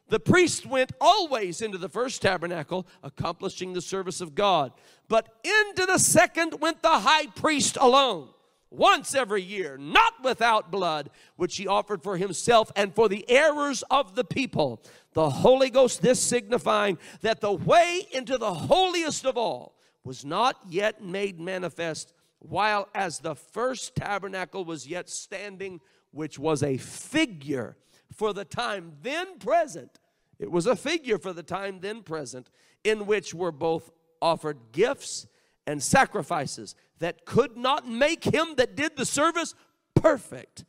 the 0.09 0.21
priest 0.21 0.65
went 0.65 0.93
always 1.01 1.61
into 1.61 1.77
the 1.77 1.89
first 1.89 2.23
tabernacle, 2.23 2.87
accomplishing 3.03 3.73
the 3.73 3.83
service 3.83 4.21
of 4.21 4.35
God. 4.35 4.73
But 5.07 5.29
into 5.45 5.85
the 5.87 5.99
second 5.99 6.61
went 6.61 6.83
the 6.83 7.01
high 7.01 7.27
priest 7.27 7.77
alone 7.79 8.29
once 8.71 9.15
every 9.15 9.43
year, 9.43 9.77
not 9.79 10.13
without 10.23 10.71
blood, 10.71 11.11
which 11.37 11.57
he 11.57 11.67
offered 11.67 12.03
for 12.03 12.17
himself 12.17 12.71
and 12.77 12.95
for 12.95 13.09
the 13.09 13.29
errors 13.29 13.83
of 13.91 14.15
the 14.15 14.25
people. 14.25 14.83
The 15.15 15.31
Holy 15.31 15.71
Ghost, 15.71 16.03
this 16.03 16.21
signifying 16.21 16.99
that 17.23 17.41
the 17.41 17.53
way 17.53 18.07
into 18.13 18.37
the 18.39 18.53
holiest 18.53 19.25
of 19.25 19.37
all 19.37 19.77
was 20.05 20.25
not 20.25 20.57
yet 20.69 21.03
made 21.03 21.41
manifest, 21.41 22.13
while 22.41 22.89
as 22.95 23.19
the 23.19 23.35
first 23.35 23.97
tabernacle 23.97 24.65
was 24.65 24.87
yet 24.87 25.09
standing, 25.09 25.81
which 26.11 26.39
was 26.39 26.63
a 26.63 26.77
figure 26.77 27.77
for 28.15 28.33
the 28.33 28.45
time 28.45 28.93
then 29.03 29.39
present. 29.39 29.99
It 30.39 30.51
was 30.51 30.67
a 30.67 30.77
figure 30.77 31.19
for 31.19 31.33
the 31.33 31.43
time 31.43 31.81
then 31.81 32.03
present, 32.03 32.49
in 32.85 33.07
which 33.07 33.35
were 33.35 33.53
both 33.53 33.91
offered 34.23 34.59
gifts 34.73 35.27
and 35.67 35.83
sacrifices 35.83 36.75
that 36.99 37.25
could 37.25 37.57
not 37.57 37.89
make 37.89 38.25
him 38.25 38.55
that 38.57 38.77
did 38.77 38.97
the 38.97 39.07
service 39.07 39.55
perfect 39.95 40.65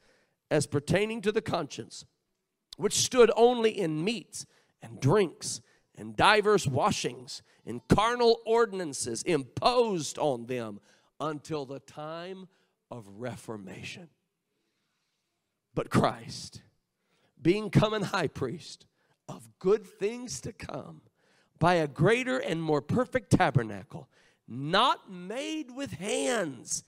as 0.51 0.67
pertaining 0.67 1.21
to 1.21 1.31
the 1.31 1.41
conscience, 1.41 2.05
which 2.77 2.95
stood 2.95 3.31
only 3.35 3.77
in 3.77 4.03
meats 4.03 4.45
and 4.81 4.99
drinks 4.99 5.61
and 5.95 6.15
divers 6.15 6.67
washings 6.67 7.41
and 7.65 7.81
carnal 7.87 8.39
ordinances 8.45 9.21
imposed 9.23 10.17
on 10.17 10.45
them 10.45 10.79
until 11.19 11.65
the 11.65 11.79
time 11.79 12.47
of 12.89 13.05
reformation. 13.17 14.09
But 15.75 15.89
Christ, 15.89 16.61
being 17.41 17.69
come 17.69 17.93
an 17.93 18.03
high 18.03 18.27
priest 18.27 18.85
of 19.27 19.47
good 19.59 19.85
things 19.85 20.41
to 20.41 20.51
come, 20.51 21.01
by 21.59 21.75
a 21.75 21.87
greater 21.87 22.39
and 22.39 22.61
more 22.63 22.81
perfect 22.81 23.31
tabernacle, 23.31 24.09
not 24.49 25.11
made 25.11 25.71
with 25.71 25.91
hands. 25.93 26.83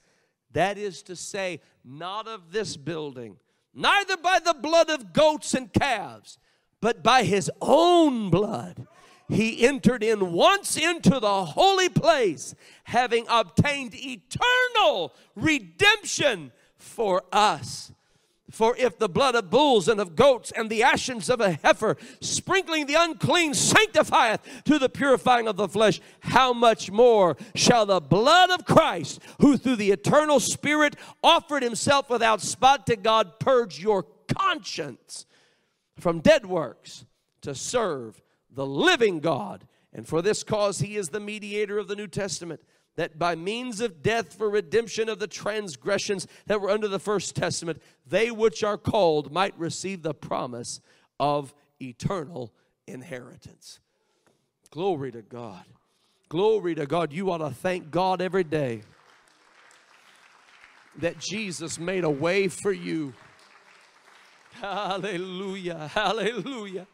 That 0.52 0.76
is 0.76 1.02
to 1.04 1.16
say, 1.16 1.60
not 1.84 2.26
of 2.26 2.52
this 2.52 2.76
building, 2.76 3.36
neither 3.72 4.16
by 4.16 4.40
the 4.40 4.54
blood 4.54 4.90
of 4.90 5.12
goats 5.12 5.54
and 5.54 5.72
calves, 5.72 6.38
but 6.80 7.02
by 7.02 7.22
his 7.22 7.50
own 7.60 8.28
blood. 8.28 8.86
He 9.28 9.66
entered 9.66 10.02
in 10.02 10.32
once 10.32 10.76
into 10.76 11.18
the 11.20 11.44
holy 11.44 11.88
place, 11.88 12.54
having 12.84 13.24
obtained 13.30 13.94
eternal 13.94 15.14
redemption 15.34 16.52
for 16.76 17.22
us. 17.32 17.92
For 18.52 18.76
if 18.76 18.98
the 18.98 19.08
blood 19.08 19.34
of 19.34 19.48
bulls 19.48 19.88
and 19.88 19.98
of 19.98 20.14
goats 20.14 20.52
and 20.54 20.68
the 20.68 20.82
ashes 20.82 21.30
of 21.30 21.40
a 21.40 21.52
heifer, 21.52 21.96
sprinkling 22.20 22.84
the 22.84 22.96
unclean, 22.98 23.54
sanctifieth 23.54 24.42
to 24.64 24.78
the 24.78 24.90
purifying 24.90 25.48
of 25.48 25.56
the 25.56 25.68
flesh, 25.68 26.02
how 26.20 26.52
much 26.52 26.90
more 26.90 27.38
shall 27.54 27.86
the 27.86 27.98
blood 27.98 28.50
of 28.50 28.66
Christ, 28.66 29.20
who 29.40 29.56
through 29.56 29.76
the 29.76 29.90
eternal 29.90 30.38
Spirit 30.38 30.96
offered 31.24 31.62
himself 31.62 32.10
without 32.10 32.42
spot 32.42 32.86
to 32.88 32.96
God, 32.96 33.40
purge 33.40 33.80
your 33.80 34.04
conscience 34.28 35.24
from 35.98 36.20
dead 36.20 36.44
works 36.44 37.06
to 37.40 37.54
serve 37.54 38.20
the 38.50 38.66
living 38.66 39.20
God? 39.20 39.66
And 39.94 40.06
for 40.06 40.20
this 40.20 40.42
cause, 40.42 40.80
he 40.80 40.96
is 40.96 41.08
the 41.08 41.20
mediator 41.20 41.78
of 41.78 41.88
the 41.88 41.96
New 41.96 42.06
Testament 42.06 42.60
that 42.96 43.18
by 43.18 43.34
means 43.34 43.80
of 43.80 44.02
death 44.02 44.34
for 44.34 44.50
redemption 44.50 45.08
of 45.08 45.18
the 45.18 45.26
transgressions 45.26 46.26
that 46.46 46.60
were 46.60 46.70
under 46.70 46.88
the 46.88 46.98
first 46.98 47.34
testament, 47.34 47.80
they 48.06 48.30
which 48.30 48.62
are 48.62 48.76
called 48.76 49.32
might 49.32 49.58
receive 49.58 50.02
the 50.02 50.14
promise 50.14 50.80
of 51.18 51.54
eternal 51.80 52.52
inheritance. 52.86 53.80
Glory 54.70 55.12
to 55.12 55.22
God. 55.22 55.64
Glory 56.28 56.74
to 56.74 56.86
God. 56.86 57.12
You 57.12 57.30
ought 57.30 57.38
to 57.38 57.50
thank 57.50 57.90
God 57.90 58.20
every 58.20 58.44
day 58.44 58.82
that 60.98 61.18
Jesus 61.18 61.78
made 61.78 62.04
a 62.04 62.10
way 62.10 62.48
for 62.48 62.72
you. 62.72 63.14
Hallelujah. 64.52 65.88
Hallelujah. 65.88 66.86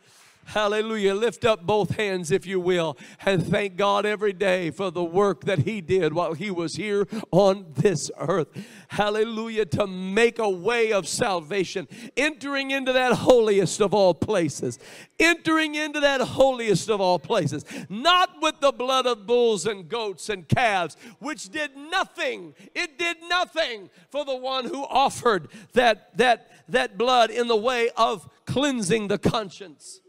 Hallelujah. 0.49 1.15
Lift 1.15 1.45
up 1.45 1.67
both 1.67 1.97
hands, 1.97 2.31
if 2.31 2.47
you 2.47 2.59
will, 2.59 2.97
and 3.27 3.47
thank 3.47 3.77
God 3.77 4.07
every 4.07 4.33
day 4.33 4.71
for 4.71 4.91
the 4.91 5.05
work 5.05 5.45
that 5.45 5.59
He 5.59 5.83
did 5.83 6.15
while 6.15 6.33
He 6.33 6.51
was 6.51 6.77
here 6.77 7.07
on 7.31 7.67
this 7.75 8.11
earth. 8.19 8.49
Hallelujah. 8.89 9.67
To 9.67 9.87
make 9.87 10.39
a 10.39 10.49
way 10.49 10.91
of 10.91 11.07
salvation, 11.07 11.87
entering 12.17 12.71
into 12.71 12.95
that 12.95 13.13
holiest 13.13 13.83
of 13.83 13.93
all 13.93 14.15
places, 14.15 14.79
entering 15.21 15.75
into 15.75 16.01
that 16.01 16.23
holiest 16.23 16.89
of 16.89 16.99
all 16.99 17.19
places, 17.19 17.67
not 17.91 18.31
with 18.41 18.59
the 18.61 18.73
blood 18.73 19.05
of 19.05 19.27
bulls 19.27 19.67
and 19.67 19.87
goats 19.87 20.31
and 20.31 20.49
calves, 20.49 20.97
which 21.19 21.51
did 21.51 21.77
nothing. 21.77 22.55
It 22.75 22.99
did 22.99 23.19
nothing 23.29 23.91
for 24.09 24.25
the 24.25 24.37
one 24.37 24.65
who 24.65 24.83
offered 24.85 25.49
that, 25.75 26.17
that, 26.17 26.51
that 26.71 26.97
blood 26.97 27.29
in 27.29 27.49
the 27.49 27.57
way 27.57 27.91
of 27.99 28.27
cleansing 28.47 29.09
the 29.09 29.19
conscience. 29.19 30.01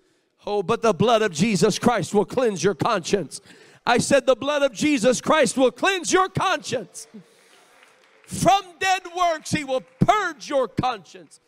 Oh, 0.46 0.64
but 0.64 0.82
the 0.82 0.94
blood 0.94 1.22
of 1.22 1.32
Jesus 1.32 1.78
Christ 1.78 2.14
will 2.14 2.26
cleanse 2.26 2.64
your 2.64 2.76
conscience. 2.76 3.42
I 3.86 3.98
said, 3.98 4.26
the 4.26 4.36
blood 4.36 4.62
of 4.62 4.74
Jesus 4.74 5.22
Christ 5.22 5.58
will 5.58 5.72
cleanse 5.72 6.14
your 6.14 6.30
conscience. 6.30 7.08
From 8.26 8.62
dead 8.80 9.02
works, 9.18 9.52
He 9.52 9.64
will 9.64 9.82
purge 10.00 10.50
your 10.50 10.68
conscience. 10.68 11.40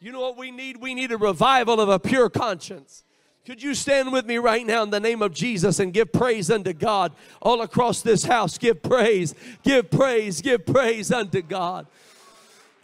You 0.00 0.12
know 0.12 0.20
what 0.20 0.36
we 0.36 0.50
need? 0.50 0.76
We 0.76 0.94
need 0.94 1.10
a 1.10 1.18
revival 1.18 1.80
of 1.80 1.88
a 1.88 1.98
pure 1.98 2.30
conscience. 2.30 3.04
Could 3.44 3.62
you 3.62 3.74
stand 3.74 4.12
with 4.12 4.26
me 4.26 4.36
right 4.38 4.64
now 4.66 4.82
in 4.82 4.90
the 4.90 5.00
name 5.00 5.22
of 5.22 5.32
Jesus 5.32 5.80
and 5.80 5.92
give 5.92 6.12
praise 6.12 6.50
unto 6.50 6.72
God 6.72 7.12
all 7.40 7.62
across 7.62 8.02
this 8.02 8.24
house? 8.24 8.58
Give 8.58 8.80
praise, 8.80 9.34
give 9.62 9.90
praise, 9.90 10.40
give 10.40 10.66
praise 10.66 11.10
unto 11.10 11.42
God. 11.42 11.86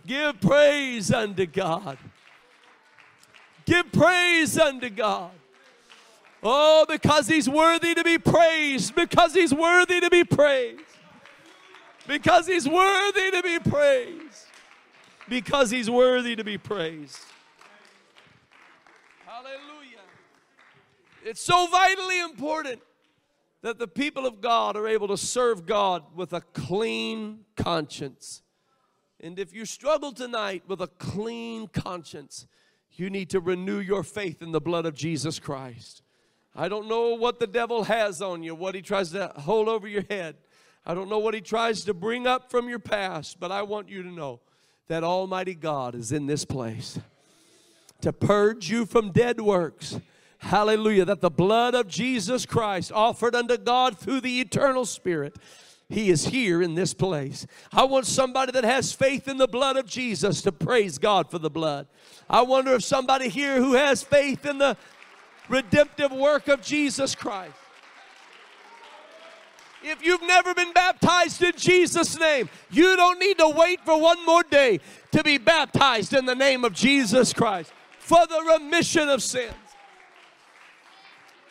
Give 0.07 0.41
praise 0.41 1.12
unto 1.12 1.47
God. 1.47 1.99
Give 3.67 3.91
praise 3.93 4.59
unto 4.59 4.91
God. 4.91 5.31
Oh, 6.47 6.84
because 6.86 7.26
he's 7.26 7.49
worthy 7.49 7.95
to 7.95 8.05
be 8.05 8.18
praised, 8.18 8.95
because 8.95 9.32
he's 9.32 9.55
worthy 9.55 9.99
to 10.01 10.11
be 10.11 10.24
praised, 10.24 10.82
because 12.07 12.47
he's 12.47 12.68
worthy 12.68 13.30
to 13.30 13.42
be 13.42 13.59
praised, 13.59 14.45
because 15.26 15.70
he's 15.70 15.88
worthy 15.90 16.36
to 16.36 16.45
be 16.45 16.59
praised. 16.59 17.18
Hallelujah. 19.24 20.05
It's 21.24 21.40
so 21.40 21.66
vitally 21.66 22.20
important 22.20 22.82
that 23.62 23.78
the 23.78 23.88
people 23.88 24.26
of 24.26 24.42
God 24.42 24.76
are 24.76 24.86
able 24.86 25.09
to 25.09 25.16
serve 25.16 25.64
God 25.64 26.05
with 26.14 26.34
a 26.34 26.42
clean 26.42 27.47
conscience. 27.57 28.42
And 29.18 29.38
if 29.38 29.55
you 29.55 29.64
struggle 29.64 30.12
tonight 30.12 30.64
with 30.66 30.82
a 30.82 30.88
clean 30.88 31.68
conscience, 31.68 32.47
you 32.92 33.09
need 33.09 33.30
to 33.30 33.40
renew 33.40 33.78
your 33.78 34.03
faith 34.03 34.42
in 34.42 34.53
the 34.53 34.61
blood 34.61 34.84
of 34.84 34.95
Jesus 34.95 35.38
Christ. 35.38 36.03
I 36.57 36.69
don't 36.69 36.89
know 36.89 37.15
what 37.15 37.41
the 37.41 37.47
devil 37.47 37.85
has 37.85 38.23
on 38.23 38.43
you, 38.43 38.55
what 38.55 38.75
he 38.75 38.83
tries 38.83 39.11
to 39.11 39.33
hold 39.37 39.69
over 39.69 39.89
your 39.89 40.05
head. 40.09 40.37
I 40.87 40.95
don't 40.95 41.09
know 41.09 41.19
what 41.19 41.35
he 41.35 41.41
tries 41.41 41.85
to 41.85 41.95
bring 41.95 42.27
up 42.27 42.51
from 42.51 42.69
your 42.69 42.79
past, 42.79 43.41
but 43.41 43.51
I 43.51 43.63
want 43.63 43.89
you 43.89 44.03
to 44.03 44.09
know 44.09 44.41
that 44.89 45.03
Almighty 45.03 45.55
God 45.55 45.95
is 45.95 46.13
in 46.13 46.27
this 46.27 46.45
place 46.45 46.99
to 48.03 48.13
purge 48.13 48.71
you 48.71 48.85
from 48.85 49.11
dead 49.11 49.41
works. 49.41 49.99
Hallelujah. 50.39 51.07
That 51.07 51.23
the 51.23 51.31
blood 51.31 51.75
of 51.75 51.89
Jesus 51.89 52.45
Christ 52.45 52.93
offered 52.93 53.35
unto 53.35 53.57
God 53.57 53.99
through 53.99 54.21
the 54.21 54.41
eternal 54.41 54.85
Spirit. 54.85 55.37
He 55.89 56.11
is 56.11 56.27
here 56.27 56.63
in 56.63 56.75
this 56.75 56.93
place. 56.93 57.47
I 57.73 57.85
want 57.85 58.07
somebody 58.07 58.53
that 58.53 58.65
has 58.65 58.93
faith 58.93 59.27
in 59.27 59.39
the 59.39 59.49
blood 59.49 59.77
of 59.77 59.87
Jesus 59.87 60.43
to 60.43 60.53
praise 60.53 60.99
God 60.99 61.31
for 61.31 61.39
the 61.39 61.51
blood. 61.51 61.87
I 62.29 62.43
wonder 62.43 62.75
if 62.75 62.85
somebody 62.85 63.29
here 63.29 63.57
who 63.57 63.75
has 63.75 64.03
faith 64.03 64.45
in 64.45 64.59
the 64.59 64.77
redemptive 65.49 66.12
work 66.12 66.49
of 66.49 66.62
Jesus 66.62 67.14
Christ. 67.14 67.55
If 69.82 70.03
you've 70.05 70.22
never 70.22 70.55
been 70.55 70.72
baptized 70.72 71.42
in 71.42 71.53
Jesus' 71.57 72.18
name, 72.18 72.49
you 72.70 72.97
don't 72.97 73.18
need 73.18 73.36
to 73.38 73.51
wait 73.51 73.80
for 73.84 74.01
one 74.01 74.24
more 74.24 74.42
day 74.42 74.80
to 75.12 75.22
be 75.22 75.36
baptized 75.36 76.14
in 76.14 76.24
the 76.24 76.34
name 76.34 76.64
of 76.64 76.72
Jesus 76.72 77.34
Christ 77.34 77.70
for 77.99 78.26
the 78.26 78.59
remission 78.59 79.11
of 79.11 79.22
sins. 79.22 79.53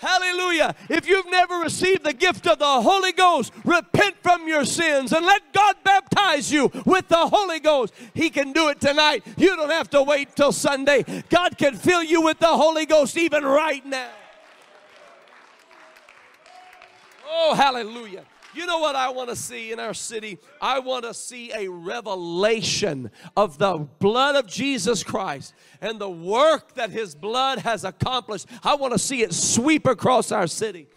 Hallelujah. 0.03 0.75
If 0.89 1.07
you've 1.07 1.31
never 1.31 1.59
received 1.59 2.03
the 2.03 2.11
gift 2.11 2.45
of 2.45 2.59
the 2.59 2.81
Holy 2.81 3.13
Ghost, 3.13 3.53
repent 3.63 4.15
from 4.21 4.49
your 4.49 4.65
sins 4.65 5.13
and 5.13 5.25
let 5.25 5.53
God 5.53 5.77
baptize 5.85 6.51
you 6.51 6.69
with 6.85 7.07
the 7.07 7.15
Holy 7.15 7.61
Ghost. 7.61 7.93
He 8.13 8.29
can 8.29 8.51
do 8.51 8.67
it 8.67 8.81
tonight. 8.81 9.23
You 9.37 9.55
don't 9.55 9.71
have 9.71 9.89
to 9.91 10.03
wait 10.03 10.35
till 10.35 10.51
Sunday. 10.51 11.05
God 11.29 11.57
can 11.57 11.77
fill 11.77 12.03
you 12.03 12.21
with 12.21 12.39
the 12.39 12.47
Holy 12.47 12.85
Ghost 12.85 13.17
even 13.17 13.45
right 13.45 13.85
now. 13.85 14.11
Oh, 17.25 17.53
hallelujah. 17.53 18.25
You 18.55 18.67
know 18.67 18.77
what 18.77 18.95
I 18.95 19.09
want 19.09 19.29
to 19.29 19.35
see 19.35 19.71
in 19.71 19.79
our 19.79 19.93
city? 19.93 20.37
I 20.61 20.79
want 20.79 21.05
to 21.05 21.13
see 21.13 21.51
a 21.53 21.67
revelation 21.67 23.09
of 23.35 23.57
the 23.57 23.77
blood 23.99 24.35
of 24.35 24.47
Jesus 24.47 25.03
Christ 25.03 25.53
and 25.81 25.99
the 25.99 26.09
work 26.09 26.75
that 26.75 26.91
His 26.91 27.15
blood 27.15 27.59
has 27.59 27.83
accomplished. 27.83 28.47
I 28.63 28.75
want 28.75 28.93
to 28.93 28.99
see 28.99 29.23
it 29.23 29.33
sweep 29.33 29.87
across 29.87 30.31
our 30.31 30.47
city. 30.47 30.87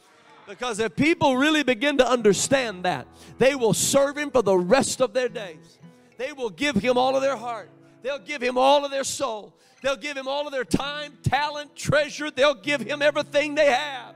Because 0.47 0.79
if 0.79 0.95
people 0.95 1.37
really 1.37 1.63
begin 1.63 1.99
to 1.99 2.09
understand 2.09 2.85
that, 2.85 3.07
they 3.39 3.55
will 3.55 3.75
serve 3.75 4.17
Him 4.17 4.31
for 4.31 4.43
the 4.43 4.57
rest 4.57 5.01
of 5.01 5.13
their 5.13 5.29
days. 5.29 5.79
They 6.19 6.33
will 6.33 6.51
give 6.51 6.77
Him 6.77 6.99
all 6.99 7.17
of 7.17 7.23
their 7.23 7.37
heart, 7.37 7.71
they'll 8.03 8.19
give 8.19 8.43
Him 8.43 8.59
all 8.59 8.85
of 8.85 8.91
their 8.91 9.05
soul, 9.05 9.55
they'll 9.83 9.97
give 9.97 10.17
Him 10.17 10.29
all 10.29 10.47
of 10.47 10.53
their 10.53 10.65
time, 10.65 11.15
talent, 11.23 11.75
treasure, 11.75 12.31
they'll 12.31 12.55
give 12.55 12.81
Him 12.81 13.03
everything 13.03 13.55
they 13.55 13.73
have. 13.73 14.15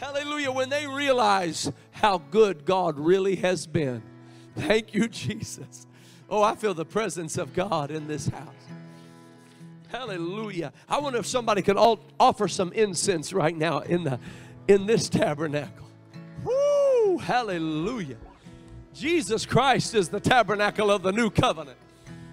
Hallelujah. 0.00 0.52
When 0.52 0.68
they 0.68 0.86
realize 0.86 1.70
how 1.90 2.18
good 2.18 2.64
God 2.64 2.98
really 2.98 3.36
has 3.36 3.66
been. 3.66 4.02
Thank 4.56 4.94
you, 4.94 5.08
Jesus. 5.08 5.86
Oh, 6.30 6.42
I 6.42 6.54
feel 6.54 6.74
the 6.74 6.84
presence 6.84 7.38
of 7.38 7.54
God 7.54 7.90
in 7.90 8.06
this 8.06 8.28
house. 8.28 8.54
Hallelujah. 9.88 10.72
I 10.88 10.98
wonder 11.00 11.18
if 11.18 11.26
somebody 11.26 11.62
could 11.62 11.76
all 11.76 12.00
offer 12.20 12.46
some 12.46 12.72
incense 12.72 13.32
right 13.32 13.56
now 13.56 13.80
in 13.80 14.04
the 14.04 14.20
in 14.68 14.86
this 14.86 15.08
tabernacle. 15.08 15.86
Woo! 16.44 17.18
Hallelujah. 17.18 18.18
Jesus 18.94 19.46
Christ 19.46 19.94
is 19.94 20.10
the 20.10 20.20
tabernacle 20.20 20.90
of 20.90 21.02
the 21.02 21.12
new 21.12 21.30
covenant. 21.30 21.78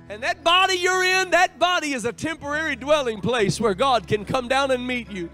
And 0.09 0.21
that 0.21 0.43
body 0.43 0.75
you're 0.75 1.03
in, 1.03 1.31
that 1.31 1.57
body 1.57 1.93
is 1.93 2.05
a 2.05 2.13
temporary 2.13 2.75
dwelling 2.75 3.21
place 3.21 3.59
where 3.59 3.73
God 3.73 4.07
can 4.07 4.25
come 4.25 4.47
down 4.47 4.71
and 4.71 4.85
meet 4.85 5.09
you. 5.09 5.29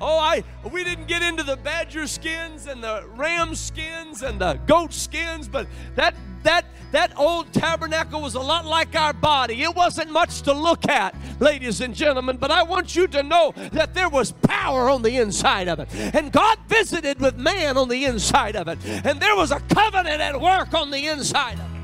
Oh, 0.00 0.18
I 0.18 0.44
we 0.70 0.84
didn't 0.84 1.06
get 1.06 1.22
into 1.22 1.42
the 1.42 1.56
badger 1.56 2.06
skins 2.06 2.66
and 2.66 2.82
the 2.82 3.04
ram 3.16 3.54
skins 3.54 4.22
and 4.22 4.40
the 4.40 4.54
goat 4.66 4.92
skins, 4.92 5.48
but 5.48 5.66
that 5.96 6.14
that 6.44 6.66
that 6.92 7.18
old 7.18 7.52
tabernacle 7.52 8.20
was 8.22 8.34
a 8.34 8.40
lot 8.40 8.64
like 8.64 8.96
our 8.96 9.12
body. 9.12 9.62
It 9.62 9.74
wasn't 9.74 10.10
much 10.10 10.42
to 10.42 10.52
look 10.52 10.88
at, 10.88 11.14
ladies 11.40 11.80
and 11.80 11.94
gentlemen, 11.94 12.36
but 12.38 12.50
I 12.50 12.62
want 12.62 12.96
you 12.96 13.06
to 13.08 13.22
know 13.22 13.52
that 13.72 13.92
there 13.94 14.08
was 14.08 14.32
power 14.32 14.88
on 14.88 15.02
the 15.02 15.16
inside 15.18 15.68
of 15.68 15.80
it. 15.80 15.88
And 16.14 16.32
God 16.32 16.58
visited 16.66 17.20
with 17.20 17.36
man 17.36 17.76
on 17.76 17.88
the 17.88 18.04
inside 18.04 18.56
of 18.56 18.68
it. 18.68 18.78
And 19.04 19.20
there 19.20 19.36
was 19.36 19.50
a 19.50 19.60
covenant 19.60 20.20
at 20.20 20.40
work 20.40 20.72
on 20.72 20.90
the 20.90 21.08
inside 21.08 21.58
of 21.58 21.60
it. 21.60 21.78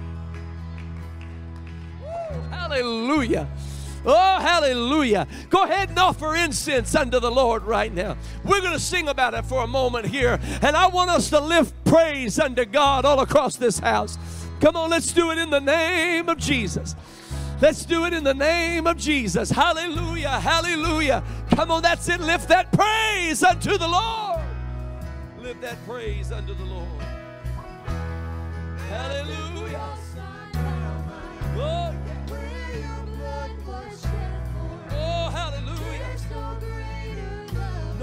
Woo, 2.01 2.41
hallelujah. 2.51 3.49
Oh, 4.07 4.41
hallelujah. 4.41 5.27
Go 5.49 5.65
ahead 5.65 5.89
and 5.91 5.99
offer 5.99 6.37
incense 6.37 6.95
unto 6.95 7.21
the 7.21 7.31
Lord 7.31 7.65
right 7.65 7.93
now. 7.93 8.17
We're 8.45 8.61
going 8.61 8.75
to 8.75 8.81
sing 8.81 9.09
about 9.09 9.35
it 9.35 9.45
for 9.45 9.65
a 9.65 9.67
moment 9.67 10.07
here. 10.07 10.39
And 10.63 10.77
I 10.77 10.89
want 10.89 11.11
us 11.11 11.31
to 11.31 11.41
lift 11.41 11.73
praise 11.85 12.39
unto 12.39 12.65
God 12.65 13.05
all 13.05 13.21
across 13.21 13.57
this 13.57 13.79
house. 13.79 14.19
Come 14.61 14.77
on, 14.77 14.91
let's 14.91 15.13
do 15.13 15.31
it 15.31 15.39
in 15.39 15.51
the 15.51 15.61
name 15.61 16.29
of 16.29 16.39
Jesus. 16.39 16.95
Let's 17.61 17.85
do 17.87 18.05
it 18.05 18.13
in 18.13 18.25
the 18.25 18.35
name 18.35 18.87
of 18.87 18.97
Jesus. 18.97 19.51
Hallelujah. 19.51 20.41
Hallelujah. 20.41 21.23
Come 21.51 21.71
on, 21.71 21.83
that's 21.83 22.09
it. 22.09 22.21
Lift 22.21 22.49
that 22.49 22.73
praise 22.73 23.43
unto 23.43 23.79
the 23.79 23.89
Lord. 23.89 24.43
Lift 25.39 25.61
that 25.63 25.83
praise 25.87 26.31
unto 26.33 26.55
the 26.55 26.65
Lord. 26.65 27.03
Hallelujah. 28.89 29.54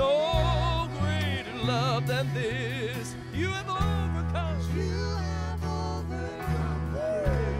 no 0.02 0.90
greater 1.00 1.58
love 1.64 2.08
than 2.08 2.34
this. 2.34 3.16
You 3.34 3.50
have 3.50 3.70
overcome. 3.70 4.58
You 4.76 4.98
have 5.28 5.64
overcome. 5.64 6.94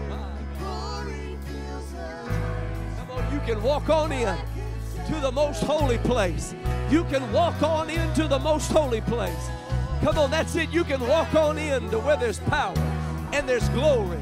The 0.08 0.44
glory 0.58 1.38
fills 1.46 1.94
us. 1.94 2.28
Come 2.98 3.10
on, 3.10 3.32
you 3.32 3.40
can 3.46 3.62
walk 3.62 3.88
on 3.88 4.12
in 4.12 4.36
to 5.08 5.20
the 5.20 5.32
most 5.32 5.62
holy 5.62 5.98
place. 5.98 6.54
You 6.90 7.04
can 7.04 7.32
walk 7.32 7.62
on 7.62 7.90
into 7.90 8.28
the 8.28 8.38
most 8.38 8.70
holy 8.70 9.00
place. 9.02 9.48
Come 10.02 10.18
on, 10.18 10.30
that's 10.30 10.56
it. 10.56 10.70
You 10.70 10.84
can 10.84 11.00
walk 11.06 11.34
on 11.34 11.58
in 11.58 11.88
to 11.90 11.98
where 12.00 12.16
there's 12.16 12.40
power 12.40 12.76
and 13.32 13.48
there's 13.48 13.68
glory. 13.70 14.20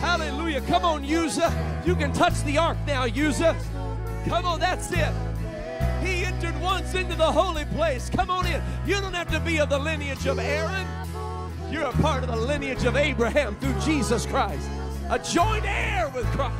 Hallelujah. 0.00 0.60
Come 0.62 0.84
on, 0.84 1.04
Uzzah. 1.04 1.52
You 1.84 1.96
can 1.96 2.12
touch 2.12 2.42
the 2.44 2.58
ark 2.58 2.78
now, 2.86 3.04
Uzzah. 3.06 3.56
Come 4.26 4.44
on, 4.44 4.60
that's 4.60 4.90
it. 4.92 5.12
He 6.06 6.24
entered 6.24 6.58
once 6.60 6.94
into 6.94 7.16
the 7.16 7.30
holy 7.30 7.64
place. 7.66 8.08
Come 8.08 8.30
on 8.30 8.46
in. 8.46 8.62
You 8.86 9.00
don't 9.00 9.14
have 9.14 9.30
to 9.32 9.40
be 9.40 9.58
of 9.58 9.68
the 9.68 9.78
lineage 9.78 10.26
of 10.26 10.38
Aaron, 10.38 10.86
you're 11.70 11.82
a 11.82 11.92
part 11.94 12.22
of 12.22 12.30
the 12.30 12.36
lineage 12.36 12.84
of 12.84 12.96
Abraham 12.96 13.56
through 13.56 13.74
Jesus 13.80 14.24
Christ, 14.24 14.68
a 15.10 15.18
joint 15.18 15.64
heir 15.66 16.08
with 16.14 16.26
Christ. 16.26 16.54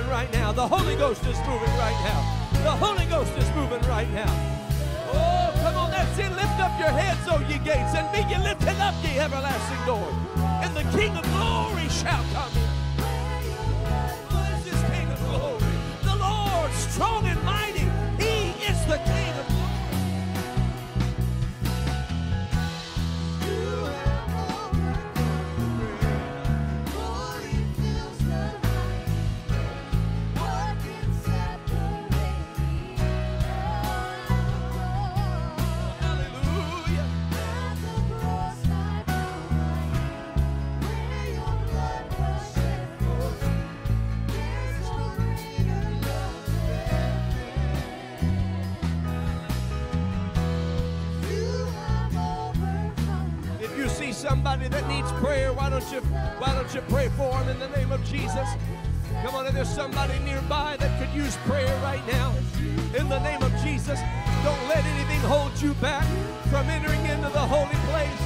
Right 0.00 0.32
now. 0.32 0.52
The 0.52 0.66
Holy 0.66 0.96
Ghost 0.96 1.20
is 1.26 1.38
moving 1.46 1.72
right 1.76 1.98
now. 2.04 2.20
The 2.64 2.70
Holy 2.70 3.04
Ghost 3.06 3.36
is 3.36 3.48
moving 3.54 3.82
right 3.88 4.10
now. 4.12 4.32
Oh, 5.12 5.52
come 5.62 5.76
on, 5.76 5.90
that's 5.90 6.18
it. 6.18 6.30
Lift 6.32 6.58
up 6.60 6.78
your 6.78 6.88
heads, 6.88 7.20
O 7.28 7.38
ye 7.48 7.58
gates, 7.58 7.94
and 7.94 8.10
be 8.12 8.20
ye 8.32 8.38
lifted 8.42 8.78
up, 8.80 8.94
ye 9.02 9.18
everlasting 9.18 9.84
doors. 9.84 10.14
And 10.64 10.74
the 10.74 10.84
King 10.96 11.16
of 11.16 11.24
glory 11.32 11.88
shall 11.88 12.24
come 12.32 12.61
Jesus? 58.12 58.48
Come 59.24 59.34
on, 59.36 59.46
if 59.46 59.54
there's 59.54 59.72
somebody 59.72 60.18
nearby 60.18 60.76
that 60.76 61.00
could 61.00 61.08
use 61.16 61.34
prayer 61.48 61.74
right 61.80 62.06
now, 62.06 62.34
in 62.92 63.08
the 63.08 63.18
name 63.20 63.40
of 63.40 63.50
Jesus, 63.64 63.98
don't 64.44 64.68
let 64.68 64.84
anything 64.84 65.20
hold 65.20 65.56
you 65.62 65.72
back 65.80 66.04
from 66.52 66.68
entering 66.68 67.00
into 67.06 67.30
the 67.32 67.40
holy 67.40 67.80
place. 67.88 68.20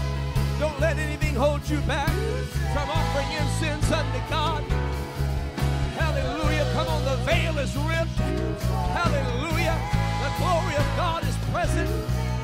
Don't 0.59 0.79
let 0.81 0.99
anything 0.99 1.37
hold 1.37 1.63
you 1.71 1.79
back 1.83 2.11
from 2.75 2.91
offering 2.91 3.31
incense 3.31 3.87
unto 3.93 4.19
God. 4.29 4.65
Hallelujah. 5.95 6.67
Come 6.73 6.89
on, 6.89 7.05
the 7.05 7.17
veil 7.23 7.57
is 7.59 7.77
ripped. 7.77 8.19
Hallelujah. 8.91 9.79
The 10.19 10.31
glory 10.43 10.75
of 10.75 10.87
God 10.99 11.23
is 11.23 11.37
present. 11.55 11.89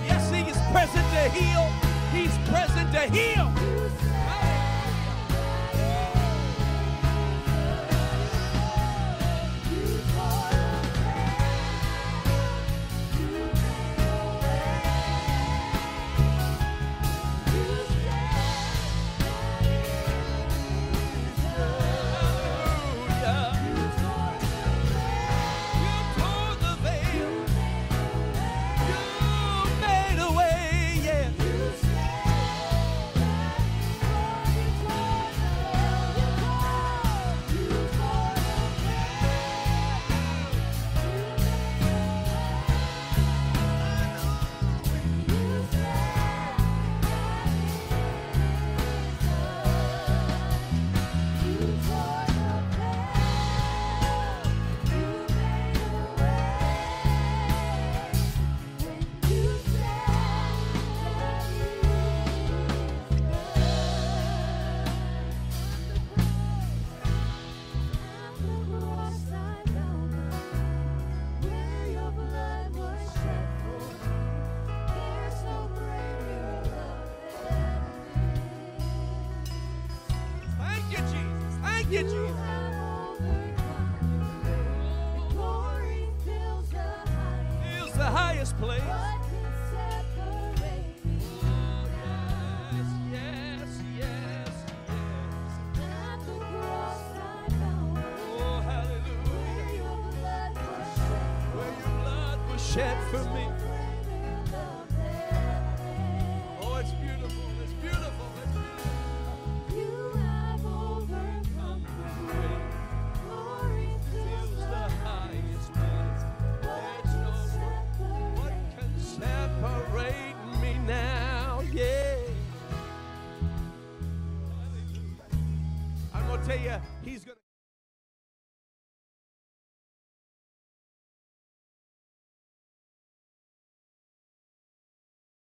Yes, 0.06 0.30
He 0.30 0.42
is 0.46 0.58
present 0.70 1.06
to 1.10 1.24
heal. 1.34 1.66
He's 2.14 2.38
present 2.46 2.92
to 2.94 3.02
heal. 3.10 3.71